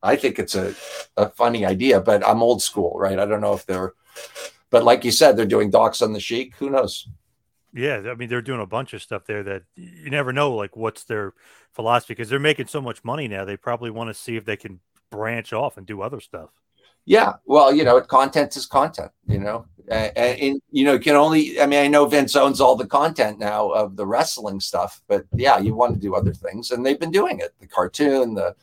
I 0.00 0.14
think 0.14 0.38
it's 0.38 0.54
a 0.54 0.74
a 1.16 1.30
funny 1.30 1.66
idea, 1.66 2.00
but 2.00 2.24
I'm 2.24 2.40
old 2.40 2.62
school, 2.62 2.96
right? 2.96 3.18
I 3.18 3.26
don't 3.26 3.40
know 3.40 3.54
if 3.54 3.66
they're, 3.66 3.94
but 4.72 4.82
like 4.82 5.04
you 5.04 5.12
said, 5.12 5.36
they're 5.36 5.46
doing 5.46 5.70
docs 5.70 6.02
on 6.02 6.12
the 6.12 6.18
Sheik. 6.18 6.56
Who 6.56 6.70
knows? 6.70 7.06
Yeah, 7.72 8.02
I 8.10 8.14
mean 8.14 8.28
they're 8.28 8.42
doing 8.42 8.60
a 8.60 8.66
bunch 8.66 8.92
of 8.92 9.02
stuff 9.02 9.24
there 9.26 9.42
that 9.44 9.62
you 9.76 10.10
never 10.10 10.32
know 10.32 10.54
like 10.54 10.76
what's 10.76 11.04
their 11.04 11.34
philosophy 11.72 12.14
because 12.14 12.28
they're 12.28 12.40
making 12.40 12.66
so 12.66 12.80
much 12.80 13.04
money 13.04 13.28
now. 13.28 13.44
They 13.44 13.56
probably 13.56 13.90
want 13.90 14.08
to 14.10 14.14
see 14.14 14.36
if 14.36 14.44
they 14.44 14.56
can 14.56 14.80
branch 15.10 15.52
off 15.52 15.76
and 15.76 15.86
do 15.86 16.02
other 16.02 16.20
stuff. 16.20 16.50
Yeah, 17.04 17.34
well, 17.46 17.74
you 17.74 17.82
know, 17.82 18.00
content 18.00 18.56
is 18.56 18.66
content, 18.66 19.10
you 19.26 19.40
know, 19.40 19.66
and, 19.88 20.16
and, 20.16 20.62
you 20.70 20.84
know, 20.84 20.92
you 20.92 21.00
can 21.00 21.16
only. 21.16 21.60
I 21.60 21.66
mean, 21.66 21.80
I 21.80 21.88
know 21.88 22.06
Vince 22.06 22.36
owns 22.36 22.60
all 22.60 22.76
the 22.76 22.86
content 22.86 23.38
now 23.40 23.70
of 23.70 23.96
the 23.96 24.06
wrestling 24.06 24.60
stuff, 24.60 25.02
but 25.08 25.24
yeah, 25.34 25.58
you 25.58 25.74
want 25.74 25.94
to 25.94 26.00
do 26.00 26.14
other 26.14 26.32
things, 26.32 26.70
and 26.70 26.86
they've 26.86 27.00
been 27.00 27.10
doing 27.10 27.40
it. 27.40 27.54
The 27.58 27.66
cartoon, 27.66 28.34
the 28.34 28.54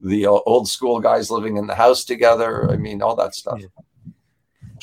the 0.00 0.26
old 0.26 0.68
school 0.68 1.00
guys 1.00 1.30
living 1.30 1.56
in 1.56 1.66
the 1.66 1.74
house 1.74 2.04
together. 2.04 2.70
I 2.70 2.76
mean, 2.76 3.02
all 3.02 3.16
that 3.16 3.34
stuff. 3.34 3.58
Yeah. 3.60 3.66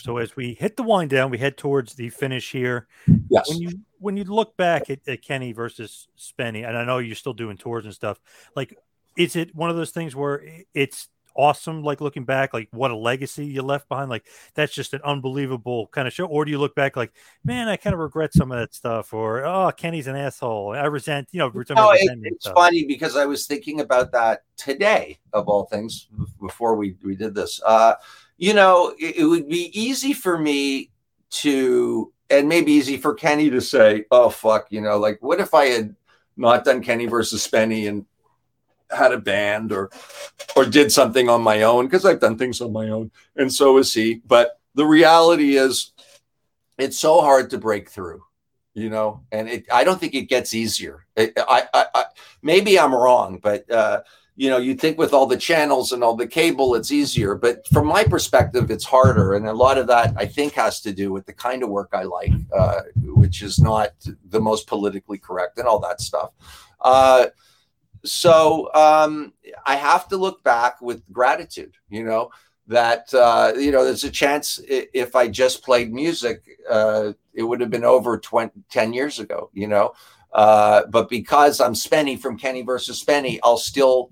So 0.03 0.17
as 0.17 0.35
we 0.35 0.53
hit 0.53 0.75
the 0.75 0.83
wind 0.83 1.11
down, 1.11 1.31
we 1.31 1.37
head 1.37 1.55
towards 1.55 1.93
the 1.93 2.09
finish 2.09 2.51
here. 2.51 2.87
Yes. 3.29 3.47
When 3.47 3.57
you 3.59 3.69
when 3.99 4.17
you 4.17 4.25
look 4.25 4.57
back 4.57 4.89
at, 4.89 4.99
at 5.07 5.21
Kenny 5.21 5.53
versus 5.53 6.09
Spenny, 6.19 6.67
and 6.67 6.77
I 6.77 6.83
know 6.83 6.97
you're 6.97 7.15
still 7.15 7.33
doing 7.33 7.55
tours 7.55 7.85
and 7.85 7.93
stuff, 7.93 8.19
like 8.53 8.77
is 9.15 9.37
it 9.37 9.55
one 9.55 9.69
of 9.69 9.77
those 9.77 9.91
things 9.91 10.13
where 10.13 10.43
it's 10.73 11.07
awesome 11.35 11.81
like 11.83 11.99
looking 11.99 12.25
back 12.25 12.53
like 12.53 12.67
what 12.71 12.91
a 12.91 12.95
legacy 12.95 13.43
you 13.43 13.63
left 13.63 13.89
behind 13.89 14.07
like 14.07 14.23
that's 14.53 14.71
just 14.71 14.93
an 14.93 15.01
unbelievable 15.03 15.87
kind 15.87 16.07
of 16.07 16.13
show 16.13 16.25
or 16.25 16.45
do 16.45 16.51
you 16.51 16.59
look 16.59 16.75
back 16.75 16.95
like 16.95 17.11
man 17.43 17.67
i 17.67 17.75
kind 17.75 17.95
of 17.95 17.99
regret 17.99 18.31
some 18.31 18.51
of 18.51 18.59
that 18.59 18.71
stuff 18.71 19.15
or 19.15 19.43
oh 19.43 19.71
kenny's 19.75 20.05
an 20.05 20.15
asshole 20.15 20.73
i 20.73 20.85
resent 20.85 21.27
you 21.31 21.39
know 21.39 21.51
no, 21.71 21.91
it, 21.91 22.19
it's 22.21 22.45
stuff. 22.45 22.53
funny 22.53 22.85
because 22.85 23.17
i 23.17 23.25
was 23.25 23.47
thinking 23.47 23.79
about 23.79 24.11
that 24.11 24.43
today 24.57 25.17
of 25.33 25.47
all 25.49 25.65
things 25.65 26.07
before 26.39 26.75
we 26.75 26.95
we 27.03 27.15
did 27.15 27.33
this 27.33 27.59
uh 27.65 27.95
you 28.43 28.53
know, 28.53 28.93
it, 28.99 29.15
it 29.19 29.23
would 29.23 29.47
be 29.47 29.71
easy 29.71 30.11
for 30.11 30.37
me 30.37 30.89
to, 31.29 32.11
and 32.29 32.49
maybe 32.49 32.73
easy 32.73 32.97
for 32.97 33.13
Kenny 33.13 33.49
to 33.49 33.61
say, 33.61 34.03
oh, 34.11 34.27
fuck, 34.29 34.67
you 34.69 34.81
know, 34.81 34.97
like, 34.97 35.17
what 35.21 35.39
if 35.39 35.53
I 35.53 35.67
had 35.67 35.95
not 36.35 36.65
done 36.65 36.83
Kenny 36.83 37.05
versus 37.05 37.47
Spenny 37.47 37.87
and 37.87 38.05
had 38.91 39.13
a 39.13 39.17
band 39.17 39.71
or 39.71 39.91
or 40.57 40.65
did 40.65 40.91
something 40.91 41.29
on 41.29 41.41
my 41.41 41.61
own? 41.61 41.85
Because 41.85 42.03
I've 42.03 42.19
done 42.19 42.37
things 42.37 42.59
on 42.59 42.73
my 42.73 42.89
own 42.89 43.11
and 43.37 43.51
so 43.51 43.77
is 43.77 43.93
he. 43.93 44.15
But 44.15 44.59
the 44.75 44.85
reality 44.85 45.55
is 45.55 45.93
it's 46.77 46.99
so 46.99 47.21
hard 47.21 47.49
to 47.51 47.57
break 47.57 47.89
through 47.89 48.23
you 48.73 48.89
know 48.89 49.21
and 49.31 49.47
it, 49.47 49.65
I 49.71 49.85
don't 49.85 49.99
think 50.01 50.15
it 50.15 50.23
gets 50.23 50.53
easier. 50.53 51.05
It, 51.15 51.31
I, 51.37 51.63
I, 51.73 51.85
I, 51.95 52.05
maybe 52.41 52.77
I'm 52.77 52.93
wrong 52.93 53.39
but 53.41 53.71
uh, 53.71 54.01
you 54.35 54.49
know, 54.49 54.57
you 54.57 54.73
think 54.73 54.97
with 54.97 55.13
all 55.13 55.27
the 55.27 55.37
channels 55.37 55.91
and 55.91 56.03
all 56.03 56.15
the 56.15 56.25
cable, 56.25 56.73
it's 56.73 56.91
easier. 56.91 57.35
But 57.35 57.67
from 57.67 57.87
my 57.87 58.03
perspective, 58.03 58.71
it's 58.71 58.83
harder. 58.83 59.35
And 59.35 59.47
a 59.47 59.53
lot 59.53 59.77
of 59.77 59.87
that, 59.87 60.13
I 60.17 60.25
think, 60.25 60.53
has 60.53 60.81
to 60.81 60.91
do 60.91 61.11
with 61.11 61.25
the 61.25 61.33
kind 61.33 61.61
of 61.61 61.69
work 61.69 61.89
I 61.93 62.03
like, 62.03 62.31
uh, 62.55 62.81
which 62.95 63.43
is 63.43 63.59
not 63.59 63.91
the 64.29 64.41
most 64.41 64.65
politically 64.65 65.19
correct 65.19 65.59
and 65.59 65.67
all 65.67 65.79
that 65.79 66.01
stuff. 66.01 66.31
Uh, 66.81 67.27
so 68.03 68.73
um, 68.73 69.33
I 69.65 69.75
have 69.75 70.07
to 70.09 70.17
look 70.17 70.43
back 70.43 70.81
with 70.81 71.03
gratitude, 71.11 71.75
you 71.89 72.03
know, 72.03 72.31
that, 72.67 73.13
uh, 73.13 73.53
you 73.55 73.71
know, 73.71 73.85
there's 73.85 74.03
a 74.03 74.11
chance 74.11 74.59
if 74.67 75.15
I 75.15 75.27
just 75.27 75.63
played 75.63 75.93
music, 75.93 76.43
uh, 76.69 77.13
it 77.33 77.43
would 77.43 77.61
have 77.61 77.69
been 77.69 77.85
over 77.85 78.17
20, 78.17 78.63
10 78.69 78.93
years 78.93 79.19
ago, 79.19 79.51
you 79.53 79.67
know. 79.67 79.93
Uh, 80.33 80.85
but 80.89 81.09
because 81.09 81.61
I'm 81.61 81.73
Spenny 81.73 82.19
from 82.19 82.37
Kenny 82.37 82.63
versus 82.63 83.03
Spenny, 83.03 83.39
I'll 83.43 83.57
still 83.57 84.09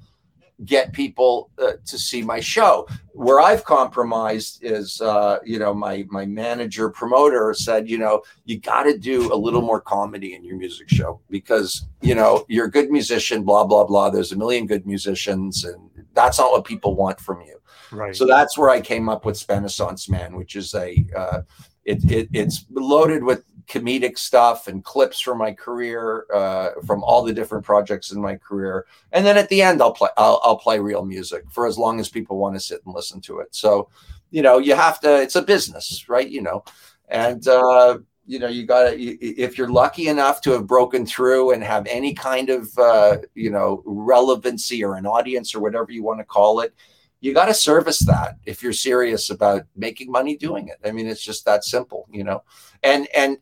get 0.65 0.93
people 0.93 1.49
uh, 1.57 1.73
to 1.85 1.97
see 1.97 2.21
my 2.21 2.39
show. 2.39 2.87
Where 3.13 3.39
I've 3.39 3.65
compromised 3.65 4.63
is, 4.63 5.01
uh, 5.01 5.39
you 5.43 5.59
know, 5.59 5.73
my 5.73 6.05
my 6.09 6.25
manager 6.25 6.89
promoter 6.89 7.53
said, 7.53 7.89
you 7.89 7.97
know, 7.97 8.21
you 8.45 8.59
got 8.59 8.83
to 8.83 8.97
do 8.97 9.33
a 9.33 9.35
little 9.35 9.61
more 9.61 9.81
comedy 9.81 10.33
in 10.33 10.43
your 10.43 10.57
music 10.57 10.89
show 10.89 11.19
because 11.29 11.85
you 12.01 12.15
know 12.15 12.45
you're 12.47 12.67
a 12.67 12.71
good 12.71 12.89
musician, 12.89 13.43
blah 13.43 13.65
blah 13.65 13.83
blah. 13.83 14.09
There's 14.09 14.31
a 14.31 14.37
million 14.37 14.65
good 14.65 14.85
musicians, 14.85 15.63
and 15.63 15.89
that's 16.13 16.39
not 16.39 16.51
what 16.51 16.65
people 16.65 16.95
want 16.95 17.19
from 17.19 17.41
you. 17.41 17.57
Right. 17.91 18.15
So 18.15 18.25
that's 18.25 18.57
where 18.57 18.69
I 18.69 18.79
came 18.79 19.09
up 19.09 19.25
with 19.25 19.37
Spenaissance 19.37 20.07
Man, 20.07 20.35
which 20.35 20.55
is 20.55 20.73
a 20.73 21.05
uh, 21.15 21.41
it, 21.83 22.09
it, 22.11 22.29
it's 22.31 22.65
loaded 22.71 23.23
with 23.23 23.43
comedic 23.67 24.17
stuff 24.17 24.67
and 24.67 24.83
clips 24.83 25.19
from 25.19 25.37
my 25.37 25.51
career, 25.51 26.25
uh, 26.33 26.71
from 26.85 27.03
all 27.03 27.23
the 27.23 27.33
different 27.33 27.65
projects 27.65 28.11
in 28.11 28.21
my 28.21 28.35
career. 28.35 28.85
And 29.11 29.25
then 29.25 29.37
at 29.37 29.49
the 29.49 29.61
end, 29.61 29.81
I'll 29.81 29.93
play 29.93 30.09
I'll, 30.17 30.39
I'll 30.43 30.57
play 30.57 30.79
real 30.79 31.05
music 31.05 31.43
for 31.51 31.67
as 31.67 31.77
long 31.77 31.99
as 31.99 32.09
people 32.09 32.37
want 32.37 32.55
to 32.55 32.59
sit 32.59 32.81
and 32.85 32.93
listen 32.93 33.21
to 33.21 33.39
it. 33.39 33.53
So, 33.55 33.89
you 34.29 34.41
know, 34.41 34.57
you 34.57 34.75
have 34.75 34.99
to. 35.01 35.21
It's 35.21 35.35
a 35.35 35.41
business, 35.41 36.07
right? 36.07 36.27
You 36.27 36.41
know, 36.41 36.63
and 37.09 37.47
uh, 37.47 37.99
you 38.25 38.39
know 38.39 38.47
you 38.47 38.65
got 38.65 38.89
to 38.89 38.95
if 38.97 39.57
you're 39.57 39.69
lucky 39.69 40.07
enough 40.07 40.41
to 40.41 40.51
have 40.51 40.67
broken 40.67 41.05
through 41.05 41.51
and 41.51 41.63
have 41.63 41.85
any 41.87 42.13
kind 42.13 42.49
of 42.49 42.69
uh, 42.77 43.17
you 43.35 43.49
know 43.49 43.83
relevancy 43.85 44.83
or 44.83 44.95
an 44.95 45.05
audience 45.05 45.53
or 45.53 45.59
whatever 45.59 45.91
you 45.91 46.03
want 46.03 46.19
to 46.19 46.25
call 46.25 46.61
it 46.61 46.73
you 47.21 47.35
got 47.35 47.45
to 47.45 47.53
service 47.53 47.99
that 47.99 48.37
if 48.45 48.63
you're 48.63 48.73
serious 48.73 49.29
about 49.29 49.61
making 49.75 50.11
money 50.11 50.35
doing 50.35 50.67
it. 50.69 50.77
I 50.83 50.91
mean, 50.91 51.07
it's 51.07 51.21
just 51.21 51.45
that 51.45 51.63
simple, 51.63 52.07
you 52.11 52.23
know. 52.23 52.43
And 52.81 53.07
and, 53.15 53.37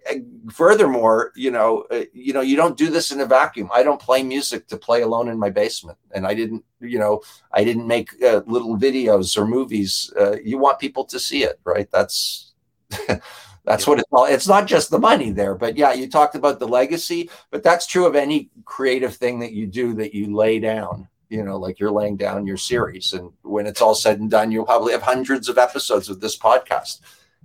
furthermore, 0.51 1.31
you 1.33 1.49
know, 1.49 1.85
uh, 1.89 2.03
you 2.11 2.33
know, 2.33 2.41
you 2.41 2.57
don't 2.57 2.77
do 2.77 2.89
this 2.89 3.11
in 3.11 3.21
a 3.21 3.25
vacuum. 3.25 3.69
I 3.73 3.83
don't 3.83 4.01
play 4.01 4.21
music 4.21 4.67
to 4.67 4.77
play 4.77 5.01
alone 5.01 5.29
in 5.29 5.39
my 5.39 5.49
basement, 5.49 5.97
and 6.13 6.27
I 6.27 6.33
didn't, 6.33 6.65
you 6.81 6.99
know, 6.99 7.21
I 7.53 7.63
didn't 7.63 7.87
make 7.87 8.21
uh, 8.21 8.41
little 8.45 8.77
videos 8.77 9.37
or 9.37 9.47
movies. 9.47 10.13
Uh, 10.19 10.35
you 10.43 10.57
want 10.57 10.79
people 10.79 11.05
to 11.05 11.19
see 11.19 11.43
it, 11.43 11.59
right? 11.63 11.89
That's. 11.89 12.53
That's 13.65 13.85
what 13.85 13.99
it's 13.99 14.07
all. 14.11 14.25
It's 14.25 14.47
not 14.47 14.65
just 14.65 14.89
the 14.89 14.97
money 14.97 15.29
there, 15.29 15.53
but 15.53 15.77
yeah, 15.77 15.93
you 15.93 16.09
talked 16.09 16.33
about 16.33 16.57
the 16.57 16.67
legacy, 16.67 17.29
but 17.51 17.61
that's 17.61 17.85
true 17.85 18.07
of 18.07 18.15
any 18.15 18.49
creative 18.65 19.15
thing 19.15 19.37
that 19.39 19.51
you 19.51 19.67
do 19.67 19.93
that 19.95 20.15
you 20.15 20.35
lay 20.35 20.59
down 20.59 21.07
you 21.29 21.43
know, 21.43 21.57
like 21.57 21.79
you're 21.79 21.91
laying 21.91 22.17
down 22.17 22.47
your 22.47 22.57
series. 22.57 23.13
And 23.13 23.31
when 23.43 23.67
it's 23.67 23.81
all 23.81 23.95
said 23.95 24.19
and 24.19 24.29
done, 24.29 24.51
you'll 24.51 24.65
probably 24.65 24.93
have 24.93 25.01
hundreds 25.01 25.47
of 25.47 25.57
episodes 25.57 26.09
of 26.09 26.19
this 26.19 26.37
podcast. 26.37 26.99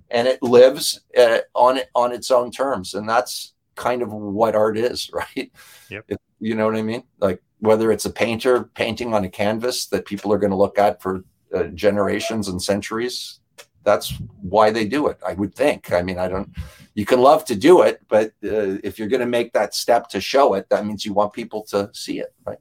And 0.09 0.27
it 0.27 0.41
lives 0.41 1.01
uh, 1.17 1.39
on 1.53 1.77
it 1.77 1.89
on 1.95 2.11
its 2.11 2.31
own 2.31 2.51
terms. 2.51 2.93
And 2.93 3.07
that's 3.07 3.53
kind 3.75 4.01
of 4.01 4.11
what 4.11 4.55
art 4.55 4.77
is, 4.77 5.09
right? 5.13 5.51
Yep. 5.89 6.05
It, 6.07 6.21
you 6.39 6.55
know 6.55 6.65
what 6.65 6.75
I 6.75 6.81
mean? 6.81 7.03
Like 7.19 7.41
whether 7.59 7.91
it's 7.91 8.05
a 8.05 8.11
painter 8.11 8.63
painting 8.63 9.13
on 9.13 9.23
a 9.23 9.29
canvas 9.29 9.87
that 9.87 10.05
people 10.05 10.31
are 10.33 10.37
going 10.37 10.51
to 10.51 10.57
look 10.57 10.77
at 10.77 11.01
for 11.01 11.23
uh, 11.53 11.63
generations 11.65 12.47
and 12.47 12.61
centuries, 12.61 13.39
that's 13.83 14.13
why 14.41 14.71
they 14.71 14.85
do 14.85 15.07
it. 15.07 15.19
I 15.25 15.33
would 15.33 15.53
think. 15.55 15.93
I 15.93 16.01
mean, 16.01 16.17
I 16.17 16.27
don't. 16.27 16.49
You 16.95 17.05
can 17.05 17.21
love 17.21 17.45
to 17.45 17.55
do 17.55 17.81
it, 17.81 18.01
but 18.07 18.27
uh, 18.43 18.79
if 18.83 18.97
you're 18.97 19.07
going 19.07 19.21
to 19.21 19.25
make 19.25 19.53
that 19.53 19.75
step 19.75 20.09
to 20.09 20.21
show 20.21 20.53
it, 20.55 20.67
that 20.69 20.85
means 20.85 21.05
you 21.05 21.13
want 21.13 21.33
people 21.33 21.63
to 21.65 21.89
see 21.93 22.19
it, 22.19 22.33
right? 22.45 22.57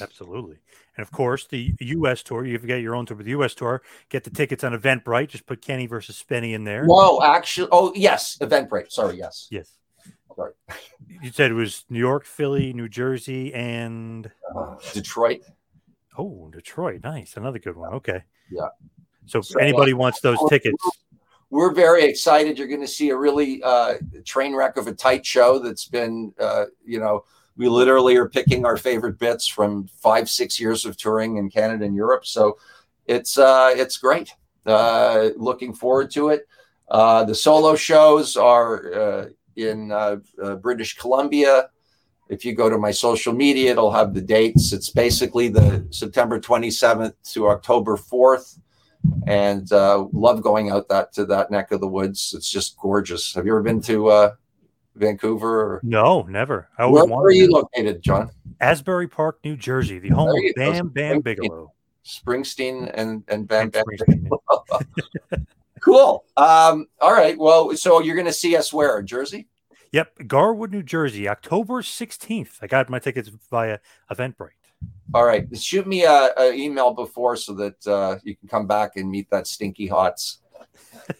Absolutely. 0.00 0.58
And 0.96 1.02
of 1.02 1.10
course, 1.10 1.46
the 1.46 1.74
U.S. 1.80 2.22
tour, 2.22 2.44
you've 2.44 2.66
got 2.66 2.76
your 2.76 2.94
own 2.94 3.06
tour 3.06 3.16
with 3.16 3.26
the 3.26 3.30
U.S. 3.32 3.54
tour. 3.54 3.82
Get 4.08 4.24
the 4.24 4.30
tickets 4.30 4.62
on 4.62 4.78
Eventbrite. 4.78 5.28
Just 5.28 5.46
put 5.46 5.62
Kenny 5.62 5.86
versus 5.86 6.22
Spenny 6.22 6.52
in 6.54 6.64
there. 6.64 6.84
Whoa, 6.84 7.20
actually, 7.22 7.68
oh, 7.72 7.92
yes, 7.94 8.36
Eventbrite. 8.40 8.92
Sorry, 8.92 9.16
yes. 9.16 9.48
Yes. 9.50 9.78
Sorry. 10.36 10.52
You 11.22 11.30
said 11.30 11.50
it 11.50 11.54
was 11.54 11.84
New 11.88 11.98
York, 11.98 12.24
Philly, 12.24 12.72
New 12.72 12.88
Jersey, 12.88 13.52
and 13.54 14.30
uh, 14.54 14.76
Detroit. 14.92 15.42
Oh, 16.18 16.50
Detroit. 16.52 17.00
Nice. 17.02 17.36
Another 17.36 17.58
good 17.58 17.76
one. 17.76 17.94
Okay. 17.94 18.22
Yeah. 18.50 18.68
So, 19.26 19.40
so 19.40 19.58
anybody 19.58 19.92
uh, 19.92 19.96
wants 19.96 20.20
those 20.20 20.38
tickets. 20.48 20.82
We're 21.50 21.72
very 21.72 22.04
excited. 22.04 22.58
You're 22.58 22.68
going 22.68 22.80
to 22.80 22.88
see 22.88 23.10
a 23.10 23.16
really 23.16 23.62
uh, 23.62 23.94
train 24.24 24.54
wreck 24.54 24.76
of 24.76 24.86
a 24.86 24.94
tight 24.94 25.24
show 25.24 25.58
that's 25.58 25.86
been, 25.86 26.32
uh, 26.40 26.66
you 26.84 26.98
know, 26.98 27.24
we 27.56 27.68
literally 27.68 28.16
are 28.16 28.28
picking 28.28 28.64
our 28.64 28.76
favorite 28.76 29.18
bits 29.18 29.46
from 29.46 29.88
five, 30.00 30.28
six 30.28 30.58
years 30.58 30.84
of 30.84 30.96
touring 30.96 31.36
in 31.36 31.50
Canada 31.50 31.84
and 31.84 31.94
Europe. 31.94 32.26
So 32.26 32.58
it's 33.06 33.38
uh, 33.38 33.72
it's 33.74 33.98
great. 33.98 34.34
Uh, 34.64 35.30
looking 35.36 35.74
forward 35.74 36.10
to 36.12 36.28
it. 36.28 36.46
Uh, 36.88 37.24
the 37.24 37.34
solo 37.34 37.74
shows 37.74 38.36
are 38.36 38.94
uh, 38.94 39.26
in 39.56 39.90
uh, 39.90 40.16
uh, 40.42 40.56
British 40.56 40.96
Columbia. 40.96 41.68
If 42.28 42.44
you 42.44 42.54
go 42.54 42.70
to 42.70 42.78
my 42.78 42.92
social 42.92 43.32
media, 43.32 43.72
it'll 43.72 43.92
have 43.92 44.14
the 44.14 44.20
dates. 44.20 44.72
It's 44.72 44.90
basically 44.90 45.48
the 45.48 45.86
September 45.90 46.40
27th 46.40 47.14
to 47.32 47.48
October 47.48 47.96
4th, 47.96 48.58
and 49.26 49.70
love 49.70 50.42
going 50.42 50.70
out 50.70 50.88
that 50.88 51.12
to 51.14 51.26
that 51.26 51.50
neck 51.50 51.72
of 51.72 51.80
the 51.80 51.88
woods. 51.88 52.32
It's 52.34 52.50
just 52.50 52.76
gorgeous. 52.78 53.34
Have 53.34 53.44
you 53.44 53.52
ever 53.52 53.62
been 53.62 53.82
to 53.82 54.32
Vancouver? 54.94 55.60
Or... 55.60 55.80
No, 55.82 56.22
never. 56.22 56.68
I 56.78 56.86
Where, 56.86 57.04
where 57.04 57.26
are 57.26 57.30
you 57.30 57.50
located, 57.50 58.02
John? 58.02 58.30
Asbury 58.60 59.08
Park, 59.08 59.38
New 59.44 59.56
Jersey, 59.56 59.98
the 59.98 60.10
home 60.10 60.28
of. 60.28 60.54
Bam 60.56 60.88
Bam 60.88 61.20
Bigelow. 61.20 61.72
Springsteen 62.04 62.90
and 62.94 63.22
and 63.28 63.46
Bam 63.46 63.70
And 63.72 63.72
Bam. 63.72 65.46
Cool. 65.82 66.24
Um, 66.36 66.86
all 67.00 67.12
right. 67.12 67.36
Well, 67.36 67.76
so 67.76 68.00
you're 68.00 68.14
going 68.14 68.28
to 68.28 68.32
see 68.32 68.56
us 68.56 68.72
where? 68.72 69.02
Jersey? 69.02 69.48
Yep, 69.90 70.28
Garwood, 70.28 70.70
New 70.70 70.82
Jersey, 70.82 71.28
October 71.28 71.82
16th. 71.82 72.58
I 72.62 72.68
got 72.68 72.88
my 72.88 73.00
tickets 73.00 73.30
via 73.50 73.78
Eventbrite. 74.10 74.50
All 75.12 75.24
right. 75.24 75.44
Shoot 75.58 75.86
me 75.88 76.04
a, 76.04 76.30
a 76.38 76.52
email 76.52 76.94
before 76.94 77.36
so 77.36 77.52
that 77.54 77.86
uh, 77.86 78.18
you 78.22 78.36
can 78.36 78.48
come 78.48 78.66
back 78.68 78.92
and 78.96 79.10
meet 79.10 79.28
that 79.30 79.48
stinky 79.48 79.88
Hotz. 79.88 80.38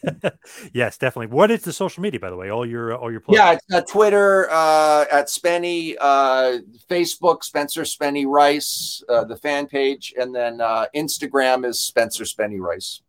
yes, 0.73 0.97
definitely. 0.97 1.27
What 1.27 1.51
is 1.51 1.63
the 1.63 1.73
social 1.73 2.01
media, 2.01 2.19
by 2.19 2.29
the 2.29 2.35
way? 2.35 2.49
All 2.49 2.65
your 2.65 2.95
all 2.95 3.11
your 3.11 3.19
plugs. 3.19 3.37
Yeah, 3.37 3.53
it's 3.53 3.73
uh, 3.73 3.81
Twitter 3.81 4.49
uh, 4.49 5.05
at 5.11 5.27
Spenny, 5.27 5.95
uh, 5.99 6.59
Facebook 6.89 7.43
Spencer 7.43 7.81
Spenny 7.81 8.25
Rice, 8.25 9.03
uh, 9.09 9.23
the 9.23 9.37
fan 9.37 9.67
page, 9.67 10.13
and 10.19 10.33
then 10.33 10.61
uh, 10.61 10.85
Instagram 10.95 11.65
is 11.65 11.79
Spencer 11.79 12.23
Spenny 12.23 12.59
Rice. 12.59 13.01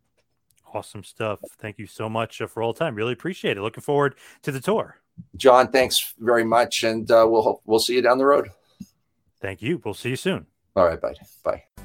Awesome 0.72 1.04
stuff. 1.04 1.38
Thank 1.60 1.78
you 1.78 1.86
so 1.86 2.08
much 2.08 2.40
uh, 2.40 2.46
for 2.46 2.62
all 2.62 2.72
the 2.72 2.78
time. 2.78 2.94
Really 2.94 3.12
appreciate 3.12 3.56
it. 3.56 3.62
Looking 3.62 3.82
forward 3.82 4.16
to 4.42 4.50
the 4.50 4.60
tour. 4.60 4.98
John, 5.36 5.70
thanks 5.70 6.14
very 6.18 6.44
much, 6.44 6.82
and 6.82 7.08
uh, 7.10 7.26
we'll 7.28 7.60
we'll 7.64 7.78
see 7.78 7.94
you 7.94 8.02
down 8.02 8.18
the 8.18 8.26
road. 8.26 8.48
Thank 9.40 9.62
you. 9.62 9.80
We'll 9.84 9.94
see 9.94 10.10
you 10.10 10.16
soon. 10.16 10.46
All 10.74 10.86
right, 10.86 11.00
bye. 11.00 11.14
Bye. 11.44 11.84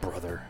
brother. 0.00 0.42